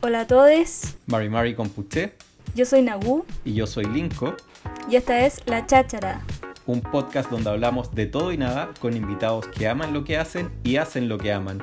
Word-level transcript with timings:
Hola 0.00 0.20
a 0.20 0.26
todos, 0.26 0.96
Mari 1.06 1.28
Mari 1.28 1.54
Compuché 1.54 2.12
yo 2.54 2.64
soy 2.64 2.82
Nagu 2.82 3.24
y 3.44 3.54
yo 3.54 3.66
soy 3.66 3.84
Linko, 3.84 4.34
y 4.90 4.96
esta 4.96 5.24
es 5.26 5.42
La 5.46 5.66
Cháchara. 5.66 6.22
un 6.66 6.80
podcast 6.80 7.30
donde 7.30 7.50
hablamos 7.50 7.94
de 7.94 8.06
todo 8.06 8.32
y 8.32 8.36
nada 8.38 8.70
con 8.80 8.96
invitados 8.96 9.46
que 9.48 9.68
aman 9.68 9.92
lo 9.92 10.04
que 10.04 10.16
hacen 10.18 10.50
y 10.64 10.76
hacen 10.76 11.08
lo 11.08 11.18
que 11.18 11.32
aman. 11.32 11.62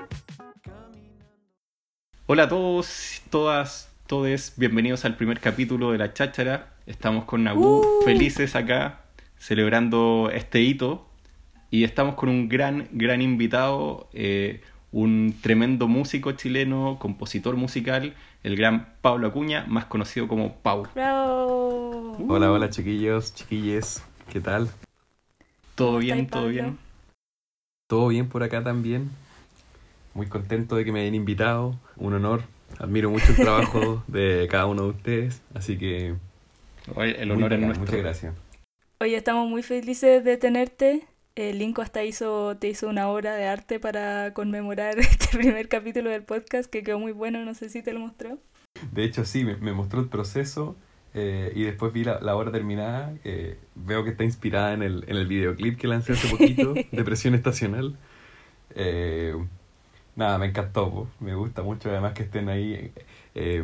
Hola 2.27 2.43
a 2.43 2.49
todos, 2.49 3.21
todas, 3.29 3.89
todes, 4.07 4.53
bienvenidos 4.57 5.05
al 5.05 5.15
primer 5.17 5.39
capítulo 5.39 5.91
de 5.91 5.97
La 5.97 6.13
Cháchara. 6.13 6.73
Estamos 6.85 7.25
con 7.25 7.43
Nagu, 7.43 7.81
Uh. 7.81 8.03
felices 8.05 8.55
acá, 8.55 9.01
celebrando 9.37 10.29
este 10.33 10.61
hito. 10.61 11.07
Y 11.71 11.83
estamos 11.83 12.15
con 12.15 12.29
un 12.29 12.47
gran, 12.47 12.87
gran 12.93 13.21
invitado, 13.21 14.07
eh, 14.13 14.61
un 14.95 15.35
tremendo 15.41 15.89
músico 15.89 16.31
chileno, 16.31 16.97
compositor 16.99 17.57
musical, 17.57 18.13
el 18.43 18.55
gran 18.55 18.93
Pablo 19.01 19.27
Acuña, 19.27 19.65
más 19.67 19.85
conocido 19.85 20.29
como 20.29 20.55
Pau. 20.55 20.87
¡Bravo! 20.95 22.15
Hola, 22.29 22.49
hola 22.49 22.69
chiquillos, 22.69 23.35
chiquilles, 23.35 24.01
¿qué 24.31 24.39
tal? 24.39 24.69
¿Todo 25.75 25.87
¿Cómo 25.87 25.99
bien? 25.99 26.19
estáis, 26.19 26.31
¿Todo 26.31 26.41
Pablo? 26.43 26.53
bien? 26.53 26.77
¿Todo 27.87 28.07
bien 28.07 28.29
por 28.29 28.41
acá 28.43 28.63
también? 28.63 29.11
Muy 30.13 30.27
contento 30.27 30.77
de 30.77 30.85
que 30.85 30.93
me 30.93 31.01
hayan 31.01 31.15
invitado, 31.15 31.75
un 31.97 32.13
honor. 32.13 32.43
Admiro 32.79 33.09
mucho 33.09 33.31
el 33.31 33.35
trabajo 33.35 34.01
de 34.07 34.47
cada 34.49 34.65
uno 34.65 34.83
de 34.83 34.89
ustedes, 34.91 35.41
así 35.53 35.77
que 35.77 36.15
Oye, 36.95 37.21
El 37.21 37.31
honor 37.31 37.51
es 37.51 37.59
nuestro. 37.59 37.85
Muchas 37.85 37.99
gracias. 37.99 38.33
Oye, 39.01 39.17
estamos 39.17 39.49
muy 39.49 39.61
felices 39.61 40.23
de 40.23 40.37
tenerte. 40.37 41.05
El 41.35 41.59
Linko 41.59 41.81
hasta 41.81 42.03
hizo, 42.03 42.55
te 42.57 42.69
hizo 42.69 42.87
una 42.87 43.09
obra 43.09 43.35
de 43.35 43.45
arte 43.45 43.79
para 43.79 44.33
conmemorar 44.33 44.97
este 44.99 45.37
primer 45.37 45.67
capítulo 45.67 46.09
del 46.09 46.23
podcast 46.23 46.69
que 46.69 46.83
quedó 46.83 46.99
muy 46.99 47.11
bueno, 47.11 47.43
no 47.43 47.53
sé 47.53 47.69
si 47.69 47.81
te 47.81 47.91
lo 47.93 47.99
mostró. 47.99 48.37
De 48.91 49.03
hecho, 49.03 49.25
sí, 49.25 49.43
me, 49.43 49.55
me 49.57 49.73
mostró 49.73 49.99
el 49.99 50.07
proceso 50.07 50.75
eh, 51.13 51.51
y 51.55 51.63
después 51.63 51.91
vi 51.93 52.03
la, 52.05 52.19
la 52.21 52.35
obra 52.35 52.51
terminada. 52.51 53.13
eh, 53.23 53.57
veo 53.75 54.03
que 54.03 54.11
está 54.11 54.23
inspirada 54.23 54.73
en 54.73 54.81
el, 54.83 55.03
en 55.07 55.17
el 55.17 55.27
videoclip 55.27 55.77
que 55.77 55.87
lancé 55.87 56.13
hace 56.13 56.29
poquito, 56.29 56.73
Depresión 56.91 57.35
Estacional. 57.35 57.97
Eh, 58.73 59.35
nada, 60.15 60.37
me 60.37 60.45
encantó, 60.47 60.89
po, 60.89 61.07
me 61.19 61.35
gusta 61.35 61.63
mucho 61.63 61.89
además 61.89 62.13
que 62.13 62.23
estén 62.23 62.47
ahí 62.49 62.91
eh, 63.35 63.63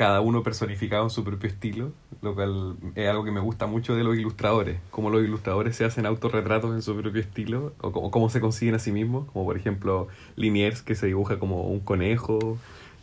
cada 0.00 0.22
uno 0.22 0.42
personificado 0.42 1.04
en 1.04 1.10
su 1.10 1.24
propio 1.24 1.50
estilo, 1.50 1.92
lo 2.22 2.34
cual 2.34 2.78
es 2.94 3.06
algo 3.06 3.22
que 3.22 3.32
me 3.32 3.40
gusta 3.40 3.66
mucho 3.66 3.94
de 3.94 4.02
los 4.02 4.16
ilustradores, 4.16 4.80
cómo 4.90 5.10
los 5.10 5.22
ilustradores 5.22 5.76
se 5.76 5.84
hacen 5.84 6.06
autorretratos 6.06 6.74
en 6.74 6.80
su 6.80 6.96
propio 6.96 7.20
estilo, 7.20 7.74
o 7.82 7.92
cómo, 7.92 8.10
cómo 8.10 8.30
se 8.30 8.40
consiguen 8.40 8.76
a 8.76 8.78
sí 8.78 8.92
mismos, 8.92 9.30
como 9.30 9.44
por 9.44 9.58
ejemplo 9.58 10.08
Liniers 10.36 10.80
que 10.80 10.94
se 10.94 11.06
dibuja 11.06 11.38
como 11.38 11.64
un 11.64 11.80
conejo, 11.80 12.56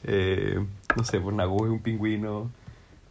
eh, 0.05 0.59
no 0.97 1.03
sé, 1.03 1.19
por 1.19 1.33
Nagu 1.33 1.65
es 1.65 1.71
un 1.71 1.81
pingüino, 1.81 2.49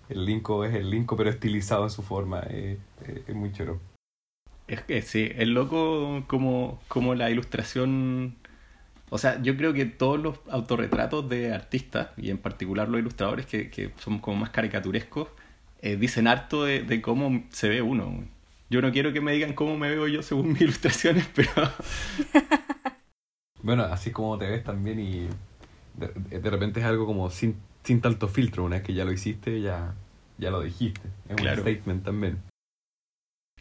el 0.09 0.25
Linko 0.25 0.65
es 0.65 0.75
el 0.75 0.91
Linko 0.91 1.17
pero 1.17 1.31
estilizado 1.31 1.84
en 1.84 1.91
su 1.91 2.03
forma, 2.03 2.43
eh, 2.50 2.78
eh, 3.06 3.23
es 3.28 3.34
muy 3.37 3.53
choro. 3.53 3.78
Es 4.67 4.83
que 4.83 5.00
sí, 5.00 5.31
es 5.33 5.47
loco 5.47 6.25
como, 6.27 6.81
como 6.89 7.15
la 7.15 7.31
ilustración. 7.31 8.34
O 9.11 9.19
sea, 9.19 9.41
yo 9.43 9.57
creo 9.57 9.73
que 9.73 9.85
todos 9.87 10.21
los 10.21 10.39
autorretratos 10.51 11.29
de 11.29 11.53
artistas, 11.55 12.09
y 12.17 12.31
en 12.31 12.39
particular 12.39 12.89
los 12.89 13.01
ilustradores 13.01 13.47
que, 13.47 13.71
que 13.71 13.93
son 13.99 14.19
como 14.19 14.39
más 14.39 14.51
caricaturescos, 14.51 15.29
eh, 15.81 15.97
dicen 15.97 16.27
harto 16.27 16.65
de, 16.65 16.83
de 16.83 17.01
cómo 17.03 17.45
se 17.51 17.69
ve 17.69 17.83
uno. 17.83 18.25
Yo 18.69 18.83
no 18.83 18.91
quiero 18.91 19.12
que 19.12 19.21
me 19.21 19.33
digan 19.33 19.53
cómo 19.53 19.77
me 19.79 19.89
veo 19.91 20.09
yo 20.09 20.23
según 20.23 20.49
mis 20.53 20.61
ilustraciones, 20.62 21.29
pero 21.34 21.51
Bueno, 23.62 23.84
así 23.84 24.11
como 24.11 24.39
te 24.39 24.49
ves 24.49 24.65
también 24.65 24.99
y 25.01 25.29
de, 25.95 26.39
de 26.41 26.51
repente 26.51 26.81
es 26.81 26.87
algo 26.87 27.07
como 27.07 27.31
sin, 27.31 27.57
sin 27.84 28.01
tanto 28.01 28.29
filtro, 28.29 28.65
una 28.65 28.77
vez 28.77 28.84
que 28.84 28.95
ya 28.95 29.05
lo 29.05 29.12
hiciste, 29.12 29.61
ya, 29.61 29.95
ya 30.39 30.51
lo 30.51 30.61
dijiste. 30.62 31.09
Es 31.29 31.37
Claro. 31.37 31.62
un 31.62 31.69
statement 31.69 32.05
también. 32.05 32.39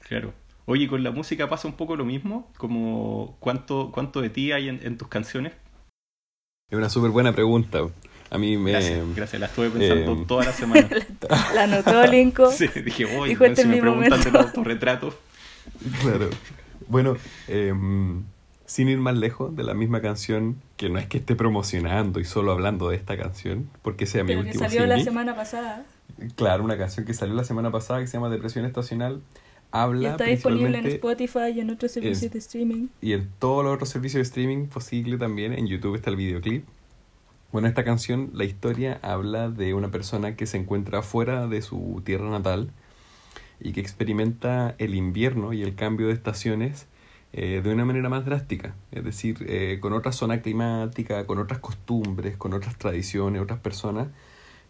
claro. 0.01 0.33
Oye, 0.65 0.87
con 0.87 1.03
la 1.03 1.11
música 1.11 1.47
pasa 1.47 1.67
un 1.67 1.75
poco 1.75 1.95
lo 1.95 2.05
mismo, 2.05 2.51
como 2.57 3.37
cuánto, 3.39 3.91
cuánto 3.93 4.21
de 4.21 4.29
ti 4.29 4.51
hay 4.51 4.67
en, 4.67 4.79
en 4.83 4.97
tus 4.97 5.07
canciones. 5.07 5.53
Es 6.71 6.77
una 6.77 6.89
súper 6.89 7.11
buena 7.11 7.33
pregunta. 7.33 7.81
A 8.31 8.37
mí 8.39 8.57
me... 8.57 8.71
Gracias, 8.71 9.15
gracias, 9.15 9.39
la 9.39 9.45
estuve 9.45 9.69
pensando 9.69 10.13
eh, 10.13 10.25
toda 10.27 10.45
la 10.45 10.51
semana. 10.51 10.89
La 11.53 11.63
anotó 11.63 12.05
Linko. 12.07 12.51
Sí, 12.51 12.67
dije, 12.83 13.05
oye, 13.17 13.29
Dijo, 13.29 13.45
este 13.45 13.61
si 13.61 13.67
me 13.67 13.75
mi 13.75 13.81
preguntan 13.81 14.09
momento. 14.09 14.31
de 14.31 14.37
los 14.37 14.47
autorretratos. 14.47 15.13
Claro. 16.01 16.29
Bueno, 16.87 17.17
em, 17.47 18.23
sin 18.65 18.89
ir 18.89 18.97
más 18.97 19.15
lejos 19.15 19.55
de 19.55 19.63
la 19.63 19.75
misma 19.75 20.01
canción, 20.01 20.59
que 20.77 20.89
no 20.89 20.97
es 20.97 21.05
que 21.07 21.19
esté 21.19 21.35
promocionando 21.35 22.19
y 22.19 22.25
solo 22.25 22.51
hablando 22.51 22.89
de 22.89 22.95
esta 22.95 23.15
canción, 23.15 23.69
porque 23.83 24.07
sea 24.07 24.23
mi 24.23 24.29
Pero 24.29 24.41
que 24.41 24.47
último 24.47 24.65
salió 24.65 24.85
la 24.87 24.99
semana 24.99 25.35
pasada. 25.35 25.85
Claro, 26.35 26.63
una 26.63 26.77
canción 26.77 27.05
que 27.05 27.13
salió 27.13 27.35
la 27.35 27.43
semana 27.43 27.71
pasada 27.71 27.99
que 27.99 28.07
se 28.07 28.13
llama 28.13 28.29
Depresión 28.29 28.65
Estacional. 28.65 29.21
Habla 29.75 30.01
Y 30.01 30.11
está 30.11 30.23
disponible 30.23 30.77
en 30.77 30.85
Spotify 30.85 31.51
y 31.53 31.59
en 31.59 31.69
otros 31.69 31.91
servicios 31.91 32.31
de 32.31 32.39
streaming. 32.39 32.87
y 33.01 33.11
en 33.11 33.29
todos 33.39 33.63
los 33.65 33.73
otros 33.73 33.89
servicios 33.89 34.19
de 34.19 34.21
streaming 34.21 34.67
posible 34.67 35.17
también. 35.17 35.51
En 35.51 35.67
YouTube 35.67 35.95
está 35.95 36.09
el 36.09 36.15
videoclip. 36.15 36.65
Bueno, 37.51 37.67
esta 37.67 37.83
canción, 37.83 38.31
la 38.33 38.45
historia 38.45 38.99
habla 39.01 39.49
de 39.49 39.73
una 39.73 39.91
persona 39.91 40.37
que 40.37 40.45
se 40.45 40.57
encuentra 40.57 41.01
fuera 41.01 41.47
de 41.47 41.61
su 41.61 42.01
tierra 42.05 42.29
natal 42.29 42.71
y 43.59 43.73
que 43.73 43.81
experimenta 43.81 44.75
el 44.77 44.95
invierno 44.95 45.51
y 45.51 45.61
el 45.61 45.75
cambio 45.75 46.07
de 46.07 46.13
estaciones 46.13 46.87
eh, 47.33 47.59
de 47.61 47.73
una 47.73 47.83
manera 47.83 48.07
más 48.07 48.23
drástica. 48.23 48.75
Es 48.93 49.03
decir, 49.03 49.45
eh, 49.45 49.79
con 49.81 49.91
otra 49.91 50.13
zona 50.13 50.41
climática, 50.41 51.25
con 51.25 51.37
otras 51.37 51.59
costumbres, 51.59 52.37
con 52.37 52.53
otras 52.53 52.77
tradiciones, 52.77 53.41
otras 53.41 53.59
personas. 53.59 54.07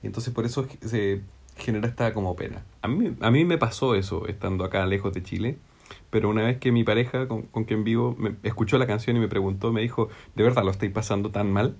Y 0.01 0.07
entonces 0.07 0.33
por 0.33 0.45
eso 0.45 0.67
se 0.83 1.21
genera 1.57 1.87
esta 1.87 2.11
como 2.11 2.35
pena. 2.35 2.63
A 2.85 2.87
mí, 2.87 3.15
a 3.19 3.31
mí 3.31 3.45
me 3.45 3.57
pasó 3.57 3.95
eso 3.95 4.27
estando 4.27 4.63
acá 4.63 4.85
lejos 4.85 5.11
de 5.11 5.23
Chile. 5.23 5.57
Pero 6.11 6.29
una 6.29 6.43
vez 6.43 6.59
que 6.59 6.71
mi 6.71 6.83
pareja 6.83 7.27
con, 7.27 7.41
con 7.43 7.63
quien 7.63 7.83
vivo 7.83 8.15
me 8.17 8.35
escuchó 8.43 8.77
la 8.77 8.85
canción 8.85 9.17
y 9.17 9.19
me 9.19 9.27
preguntó, 9.27 9.73
me 9.73 9.81
dijo, 9.81 10.09
¿de 10.35 10.43
verdad 10.43 10.63
lo 10.63 10.69
estáis 10.69 10.91
pasando 10.91 11.31
tan 11.31 11.51
mal? 11.51 11.75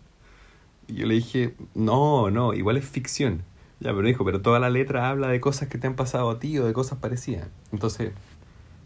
Y 0.88 0.95
yo 0.95 1.05
le 1.05 1.13
dije, 1.13 1.53
no, 1.75 2.31
no, 2.31 2.55
igual 2.55 2.77
es 2.77 2.85
ficción. 2.85 3.43
Ya, 3.79 3.93
pero 3.93 4.07
dijo, 4.07 4.25
pero 4.25 4.41
toda 4.41 4.59
la 4.59 4.71
letra 4.71 5.09
habla 5.09 5.27
de 5.27 5.39
cosas 5.39 5.69
que 5.69 5.77
te 5.77 5.85
han 5.85 5.95
pasado 5.95 6.29
a 6.31 6.39
ti 6.39 6.57
o 6.57 6.66
de 6.66 6.73
cosas 6.73 6.97
parecidas. 6.97 7.49
Entonces, 7.72 8.11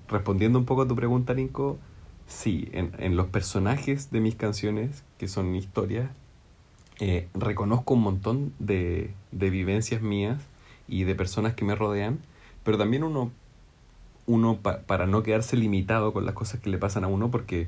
respondiendo 0.10 0.60
un 0.60 0.66
poco 0.66 0.82
a 0.82 0.88
tu 0.88 0.96
pregunta, 0.96 1.34
Nico, 1.34 1.78
sí, 2.28 2.68
en, 2.74 2.92
en 3.00 3.16
los 3.16 3.28
personajes 3.28 4.12
de 4.12 4.20
mis 4.20 4.36
canciones, 4.36 5.06
que 5.18 5.30
son 5.30 5.56
historias, 5.56 6.10
eh, 7.00 7.30
reconozco 7.34 7.94
un 7.94 8.02
montón 8.02 8.54
de, 8.60 9.14
de 9.32 9.50
vivencias 9.50 10.02
mías 10.02 10.42
y 10.90 11.04
de 11.06 11.16
personas 11.16 11.54
que 11.56 11.66
me 11.66 11.76
rodean, 11.76 12.20
pero 12.64 12.78
también 12.78 13.04
uno 13.04 13.32
uno 14.28 14.58
pa- 14.62 14.82
para 14.82 15.08
no 15.08 15.24
quedarse 15.24 15.58
limitado 15.58 16.14
con 16.14 16.26
las 16.26 16.36
cosas 16.36 16.60
que 16.62 16.70
le 16.70 16.78
pasan 16.78 17.04
a 17.04 17.08
uno, 17.08 17.32
porque 17.32 17.68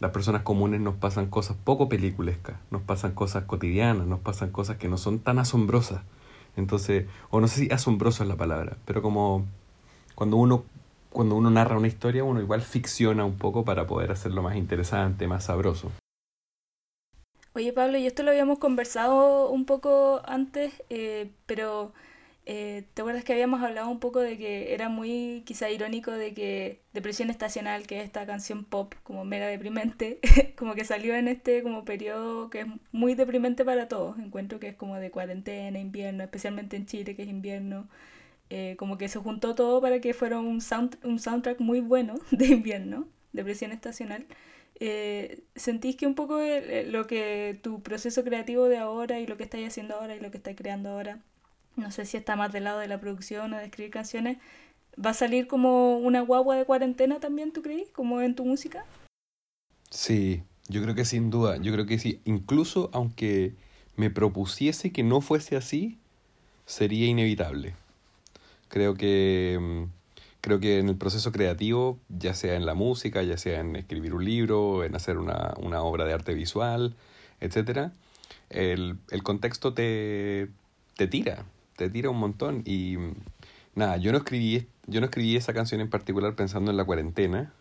las 0.00 0.10
personas 0.10 0.42
comunes 0.42 0.80
nos 0.80 0.96
pasan 0.96 1.26
cosas 1.30 1.56
poco 1.64 1.88
peliculescas, 1.88 2.56
nos 2.70 2.82
pasan 2.82 3.12
cosas 3.12 3.44
cotidianas, 3.44 4.06
nos 4.06 4.20
pasan 4.20 4.50
cosas 4.50 4.76
que 4.76 4.88
no 4.88 4.98
son 4.98 5.18
tan 5.20 5.38
asombrosas. 5.38 6.02
Entonces, 6.56 7.06
o 7.30 7.40
no 7.40 7.48
sé 7.48 7.60
si 7.60 7.72
asombroso 7.72 8.22
es 8.22 8.28
la 8.28 8.36
palabra, 8.36 8.76
pero 8.84 9.02
como 9.02 9.46
cuando 10.14 10.36
uno 10.36 10.64
cuando 11.10 11.36
uno 11.36 11.48
narra 11.48 11.78
una 11.78 11.86
historia, 11.86 12.24
uno 12.24 12.40
igual 12.40 12.60
ficciona 12.60 13.24
un 13.24 13.38
poco 13.38 13.64
para 13.64 13.86
poder 13.86 14.10
hacerlo 14.10 14.42
más 14.42 14.56
interesante, 14.56 15.28
más 15.28 15.44
sabroso. 15.44 15.92
Oye 17.54 17.72
Pablo, 17.72 17.98
y 17.98 18.06
esto 18.06 18.24
lo 18.24 18.30
habíamos 18.30 18.58
conversado 18.58 19.48
un 19.50 19.64
poco 19.64 20.22
antes, 20.26 20.72
eh, 20.90 21.30
pero 21.46 21.92
eh, 22.46 22.84
¿te 22.94 23.02
acuerdas 23.02 23.24
que 23.24 23.32
habíamos 23.32 23.62
hablado 23.62 23.88
un 23.88 24.00
poco 24.00 24.20
de 24.20 24.36
que 24.38 24.74
era 24.74 24.88
muy 24.88 25.42
quizá 25.46 25.70
irónico 25.70 26.10
de 26.12 26.34
que 26.34 26.82
Depresión 26.92 27.30
Estacional, 27.30 27.86
que 27.86 27.98
es 28.00 28.04
esta 28.04 28.26
canción 28.26 28.64
pop 28.64 28.94
como 29.02 29.24
mega 29.24 29.46
deprimente, 29.46 30.20
como 30.56 30.74
que 30.74 30.84
salió 30.84 31.14
en 31.16 31.28
este 31.28 31.62
como 31.62 31.84
periodo 31.84 32.50
que 32.50 32.60
es 32.60 32.66
muy 32.92 33.14
deprimente 33.14 33.64
para 33.64 33.88
todos? 33.88 34.18
Encuentro 34.18 34.60
que 34.60 34.68
es 34.68 34.76
como 34.76 34.96
de 34.96 35.10
cuarentena, 35.10 35.78
invierno, 35.78 36.22
especialmente 36.24 36.76
en 36.76 36.86
Chile 36.86 37.16
que 37.16 37.22
es 37.22 37.28
invierno. 37.28 37.88
eh, 38.50 38.76
como 38.78 38.98
que 38.98 39.08
se 39.08 39.18
juntó 39.18 39.54
todo 39.54 39.80
para 39.80 40.00
que 40.00 40.14
fuera 40.14 40.38
un, 40.40 40.60
sound, 40.60 40.98
un 41.04 41.18
soundtrack 41.18 41.60
muy 41.60 41.80
bueno 41.80 42.14
de 42.30 42.46
invierno, 42.46 43.08
Depresión 43.32 43.72
Estacional. 43.72 44.26
Eh, 44.80 45.42
¿sentís 45.56 45.96
que 45.96 46.06
un 46.06 46.14
poco 46.16 46.40
lo 46.86 47.06
que 47.06 47.58
tu 47.62 47.82
proceso 47.82 48.24
creativo 48.24 48.68
de 48.68 48.78
ahora 48.78 49.20
y 49.20 49.26
lo 49.26 49.36
que 49.36 49.44
estáis 49.44 49.68
haciendo 49.68 49.94
ahora 49.96 50.16
y 50.16 50.20
lo 50.20 50.30
que 50.30 50.38
estáis 50.38 50.56
creando 50.56 50.90
ahora, 50.90 51.20
no 51.76 51.90
sé 51.90 52.06
si 52.06 52.16
está 52.16 52.36
más 52.36 52.52
del 52.52 52.64
lado 52.64 52.78
de 52.78 52.88
la 52.88 53.00
producción 53.00 53.52
o 53.52 53.58
de 53.58 53.64
escribir 53.64 53.92
canciones, 53.92 54.38
va 55.04 55.10
a 55.10 55.14
salir 55.14 55.46
como 55.46 55.98
una 55.98 56.20
guagua 56.20 56.56
de 56.56 56.64
cuarentena 56.64 57.20
también, 57.20 57.52
tú 57.52 57.62
crees? 57.62 57.88
Como 57.90 58.20
en 58.20 58.34
tu 58.34 58.44
música. 58.44 58.84
Sí, 59.90 60.42
yo 60.68 60.82
creo 60.82 60.94
que 60.94 61.04
sin 61.04 61.30
duda, 61.30 61.56
yo 61.56 61.72
creo 61.72 61.86
que 61.86 61.98
sí, 61.98 62.20
incluso 62.24 62.90
aunque 62.92 63.54
me 63.96 64.10
propusiese 64.10 64.92
que 64.92 65.02
no 65.02 65.20
fuese 65.20 65.56
así, 65.56 65.98
sería 66.66 67.06
inevitable. 67.06 67.74
Creo 68.68 68.94
que 68.94 69.58
mm, 69.60 69.84
creo 70.40 70.60
que 70.60 70.78
en 70.78 70.88
el 70.88 70.96
proceso 70.96 71.32
creativo, 71.32 71.98
ya 72.08 72.34
sea 72.34 72.54
en 72.54 72.66
la 72.66 72.74
música, 72.74 73.22
ya 73.22 73.38
sea 73.38 73.60
en 73.60 73.76
escribir 73.76 74.14
un 74.14 74.24
libro, 74.24 74.84
en 74.84 74.94
hacer 74.94 75.18
una, 75.18 75.54
una 75.58 75.82
obra 75.82 76.04
de 76.04 76.12
arte 76.12 76.34
visual, 76.34 76.96
etcétera, 77.40 77.92
el, 78.50 78.98
el 79.10 79.22
contexto 79.22 79.74
te, 79.74 80.48
te 80.96 81.06
tira, 81.06 81.44
te 81.76 81.90
tira 81.90 82.10
un 82.10 82.18
montón. 82.18 82.62
Y 82.64 82.96
nada, 83.74 83.96
yo 83.96 84.12
no 84.12 84.18
escribí, 84.18 84.66
yo 84.86 85.00
no 85.00 85.06
escribí 85.06 85.36
esa 85.36 85.52
canción 85.52 85.80
en 85.80 85.90
particular 85.90 86.34
pensando 86.34 86.70
en 86.70 86.76
la 86.76 86.84
cuarentena, 86.84 87.52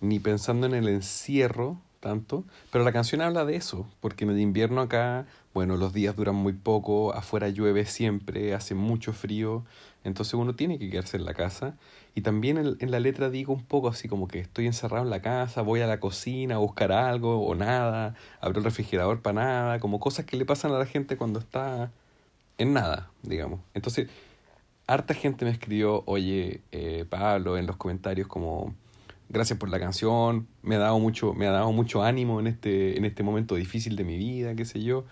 ni 0.00 0.18
pensando 0.18 0.66
en 0.66 0.74
el 0.74 0.88
encierro 0.88 1.80
tanto, 2.00 2.44
pero 2.70 2.84
la 2.84 2.92
canción 2.92 3.20
habla 3.20 3.44
de 3.44 3.56
eso, 3.56 3.86
porque 4.00 4.24
en 4.24 4.30
el 4.30 4.38
invierno 4.38 4.80
acá, 4.80 5.26
bueno, 5.52 5.76
los 5.76 5.92
días 5.92 6.14
duran 6.14 6.36
muy 6.36 6.52
poco, 6.52 7.12
afuera 7.12 7.48
llueve 7.48 7.84
siempre, 7.86 8.54
hace 8.54 8.74
mucho 8.74 9.12
frío, 9.12 9.64
entonces 10.04 10.34
uno 10.34 10.54
tiene 10.54 10.78
que 10.78 10.90
quedarse 10.90 11.16
en 11.16 11.24
la 11.24 11.34
casa. 11.34 11.76
Y 12.14 12.22
también 12.22 12.58
en, 12.58 12.76
en, 12.80 12.90
la 12.90 13.00
letra 13.00 13.30
digo 13.30 13.52
un 13.52 13.64
poco 13.64 13.88
así 13.88 14.08
como 14.08 14.28
que 14.28 14.40
estoy 14.40 14.66
encerrado 14.66 15.04
en 15.04 15.10
la 15.10 15.22
casa, 15.22 15.62
voy 15.62 15.80
a 15.80 15.86
la 15.86 16.00
cocina 16.00 16.56
a 16.56 16.58
buscar 16.58 16.92
algo 16.92 17.44
o 17.44 17.54
nada, 17.54 18.14
abro 18.40 18.58
el 18.58 18.64
refrigerador 18.64 19.20
para 19.20 19.42
nada, 19.42 19.80
como 19.80 20.00
cosas 20.00 20.24
que 20.24 20.36
le 20.36 20.44
pasan 20.44 20.72
a 20.72 20.78
la 20.78 20.86
gente 20.86 21.16
cuando 21.16 21.38
está 21.40 21.90
en 22.58 22.72
nada, 22.72 23.10
digamos. 23.22 23.60
Entonces, 23.74 24.08
harta 24.86 25.14
gente 25.14 25.44
me 25.44 25.50
escribió, 25.50 26.02
oye, 26.06 26.62
eh, 26.72 27.04
Pablo, 27.08 27.56
en 27.56 27.66
los 27.66 27.76
comentarios 27.76 28.26
como, 28.28 28.74
gracias 29.28 29.58
por 29.58 29.68
la 29.70 29.78
canción, 29.78 30.48
me 30.62 30.76
ha 30.76 30.78
dado 30.78 30.98
mucho, 30.98 31.34
me 31.34 31.46
ha 31.46 31.52
dado 31.52 31.72
mucho 31.72 32.02
ánimo 32.02 32.40
en 32.40 32.48
este, 32.48 32.98
en 32.98 33.04
este 33.04 33.22
momento 33.22 33.54
difícil 33.54 33.96
de 33.96 34.04
mi 34.04 34.16
vida, 34.16 34.54
qué 34.54 34.64
sé 34.64 34.82
yo. 34.82 35.04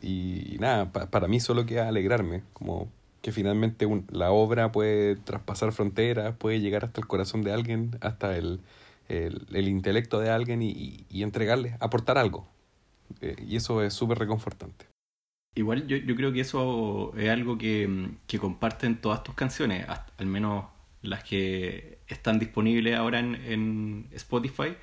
Y, 0.00 0.56
nada, 0.60 0.92
pa, 0.92 1.10
para 1.10 1.28
mí 1.28 1.40
solo 1.40 1.66
queda 1.66 1.88
alegrarme, 1.88 2.42
como 2.52 2.88
que 3.20 3.32
finalmente 3.32 3.86
un, 3.86 4.06
la 4.10 4.32
obra 4.32 4.72
puede 4.72 5.16
traspasar 5.16 5.72
fronteras, 5.72 6.34
puede 6.36 6.60
llegar 6.60 6.84
hasta 6.84 7.00
el 7.00 7.06
corazón 7.06 7.42
de 7.42 7.52
alguien, 7.52 7.96
hasta 8.00 8.36
el, 8.36 8.60
el, 9.08 9.46
el 9.52 9.68
intelecto 9.68 10.20
de 10.20 10.30
alguien 10.30 10.62
y, 10.62 11.06
y, 11.08 11.22
entregarle, 11.22 11.76
aportar 11.80 12.18
algo. 12.18 12.46
Eh, 13.20 13.36
y 13.46 13.56
eso 13.56 13.82
es 13.82 13.94
súper 13.94 14.18
reconfortante. 14.18 14.91
Igual 15.54 15.86
yo, 15.86 15.96
yo 15.98 16.16
creo 16.16 16.32
que 16.32 16.40
eso 16.40 17.12
es 17.16 17.28
algo 17.28 17.58
que, 17.58 18.08
que 18.26 18.38
comparten 18.38 18.96
todas 18.96 19.22
tus 19.22 19.34
canciones, 19.34 19.86
al 20.16 20.26
menos 20.26 20.64
las 21.02 21.24
que 21.24 21.98
están 22.08 22.38
disponibles 22.38 22.96
ahora 22.96 23.18
en, 23.20 23.34
en 23.34 24.06
Spotify. 24.12 24.74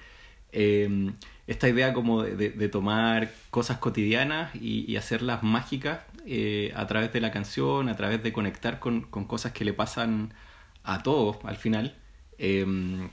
Eh, 0.52 1.12
esta 1.48 1.68
idea 1.68 1.94
como 1.94 2.22
de, 2.24 2.52
de, 2.52 2.70
tomar 2.70 3.32
cosas 3.50 3.80
cotidianas 3.80 4.56
y, 4.56 4.96
hacerlas 4.98 5.42
mágicas 5.42 6.02
eh, 6.28 6.72
a 6.76 6.86
través 6.86 7.12
de 7.12 7.22
la 7.22 7.32
canción, 7.32 7.90
a 7.90 7.96
través 7.96 8.22
de 8.22 8.32
conectar 8.32 8.80
con, 8.80 9.02
con 9.02 9.26
cosas 9.26 9.52
que 9.52 9.66
le 9.66 9.74
pasan 9.74 10.34
a 10.84 11.02
todos 11.02 11.38
al 11.46 11.58
final. 11.58 11.96
Eh, 12.38 13.10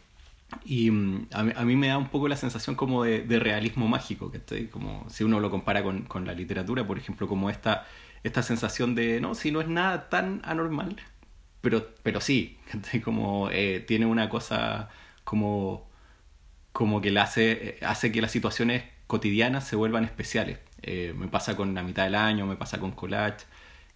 y 0.65 0.89
a 0.89 0.93
mí, 0.93 1.53
a 1.57 1.65
mí, 1.65 1.77
me 1.77 1.89
da 1.89 1.99
un 1.99 2.09
poco 2.09 2.29
la 2.29 2.37
sensación 2.37 2.77
como 2.77 3.05
de, 3.05 3.23
de 3.23 3.39
realismo 3.39 3.89
mágico, 3.89 4.31
que 4.31 4.39
estoy 4.39 4.69
como 4.69 5.09
si 5.11 5.25
uno 5.25 5.41
lo 5.41 5.51
compara 5.51 5.83
con, 5.83 6.03
con, 6.03 6.27
la 6.27 6.35
literatura, 6.35 6.87
por 6.87 6.99
ejemplo, 6.99 7.29
como 7.29 7.51
esta, 7.51 7.87
esta 8.23 8.43
sensación 8.43 8.95
de, 8.95 9.21
no, 9.21 9.35
si 9.35 9.51
no 9.51 9.61
es 9.61 9.69
nada 9.69 10.09
tan 10.09 10.41
anormal, 10.45 10.97
pero, 11.61 11.89
pero 12.03 12.21
sí, 12.21 12.59
como 13.05 13.51
eh, 13.51 13.81
tiene 13.87 14.07
una 14.07 14.29
cosa 14.29 14.89
como, 15.25 15.89
como 16.73 17.01
que 17.01 17.11
le 17.11 17.21
hace, 17.21 17.79
hace 17.83 18.13
que 18.13 18.23
las 18.23 18.31
situaciones 18.33 18.85
cotidianas 19.07 19.67
se 19.67 19.77
vuelvan 19.77 20.05
especiales. 20.05 20.59
Eh, 20.83 21.15
me 21.17 21.29
pasa 21.29 21.57
con 21.57 21.75
la 21.75 21.83
mitad 21.83 22.05
del 22.05 22.15
año, 22.15 22.47
me 22.47 22.57
pasa 22.57 22.79
con 22.79 22.93
Collage, 22.93 23.47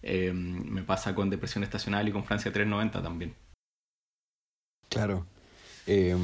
eh, 0.03 0.33
me 0.33 0.83
pasa 0.83 1.15
con 1.15 1.29
Depresión 1.29 1.63
Estacional 1.63 2.07
y 2.07 2.11
con 2.11 2.25
Francia 2.25 2.51
390 2.51 3.01
también. 3.01 3.35
Claro. 4.89 5.25
Eh, 5.93 6.15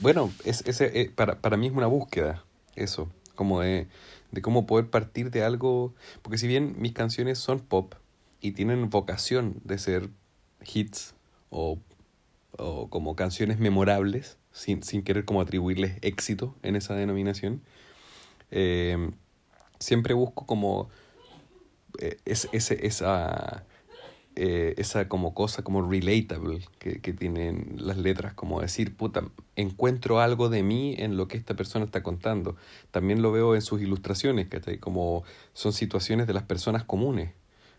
bueno, 0.00 0.32
es, 0.44 0.64
es, 0.66 1.10
para, 1.12 1.40
para 1.40 1.56
mí 1.56 1.68
es 1.68 1.72
una 1.72 1.86
búsqueda, 1.86 2.44
eso, 2.74 3.08
como 3.36 3.60
de, 3.60 3.86
de 4.32 4.42
cómo 4.42 4.66
poder 4.66 4.90
partir 4.90 5.30
de 5.30 5.44
algo, 5.44 5.94
porque 6.22 6.36
si 6.36 6.48
bien 6.48 6.74
mis 6.80 6.94
canciones 6.94 7.38
son 7.38 7.60
pop 7.60 7.94
y 8.40 8.50
tienen 8.50 8.90
vocación 8.90 9.60
de 9.62 9.78
ser 9.78 10.10
hits 10.66 11.14
o, 11.48 11.78
o 12.56 12.90
como 12.90 13.14
canciones 13.14 13.60
memorables, 13.60 14.36
sin, 14.50 14.82
sin 14.82 15.04
querer 15.04 15.24
como 15.24 15.42
atribuirles 15.42 15.98
éxito 16.02 16.56
en 16.64 16.74
esa 16.74 16.96
denominación, 16.96 17.62
eh, 18.50 19.12
siempre 19.78 20.12
busco 20.12 20.44
como 20.44 20.88
eh, 22.00 22.18
esa, 22.24 23.64
eh, 24.40 24.74
esa 24.76 25.08
como 25.08 25.34
cosa 25.34 25.64
como 25.64 25.82
relatable 25.82 26.60
que, 26.78 27.00
que, 27.00 27.12
tienen 27.12 27.74
las 27.76 27.98
letras, 27.98 28.34
como 28.34 28.60
decir, 28.60 28.94
puta, 28.94 29.24
encuentro 29.56 30.20
algo 30.20 30.48
de 30.48 30.62
mí 30.62 30.94
en 30.96 31.16
lo 31.16 31.26
que 31.26 31.36
esta 31.36 31.54
persona 31.54 31.84
está 31.84 32.04
contando. 32.04 32.54
También 32.92 33.20
lo 33.20 33.32
veo 33.32 33.56
en 33.56 33.62
sus 33.62 33.82
ilustraciones, 33.82 34.46
que 34.46 34.78
como 34.78 35.24
son 35.54 35.72
situaciones 35.72 36.28
de 36.28 36.34
las 36.34 36.44
personas 36.44 36.84
comunes. 36.84 37.32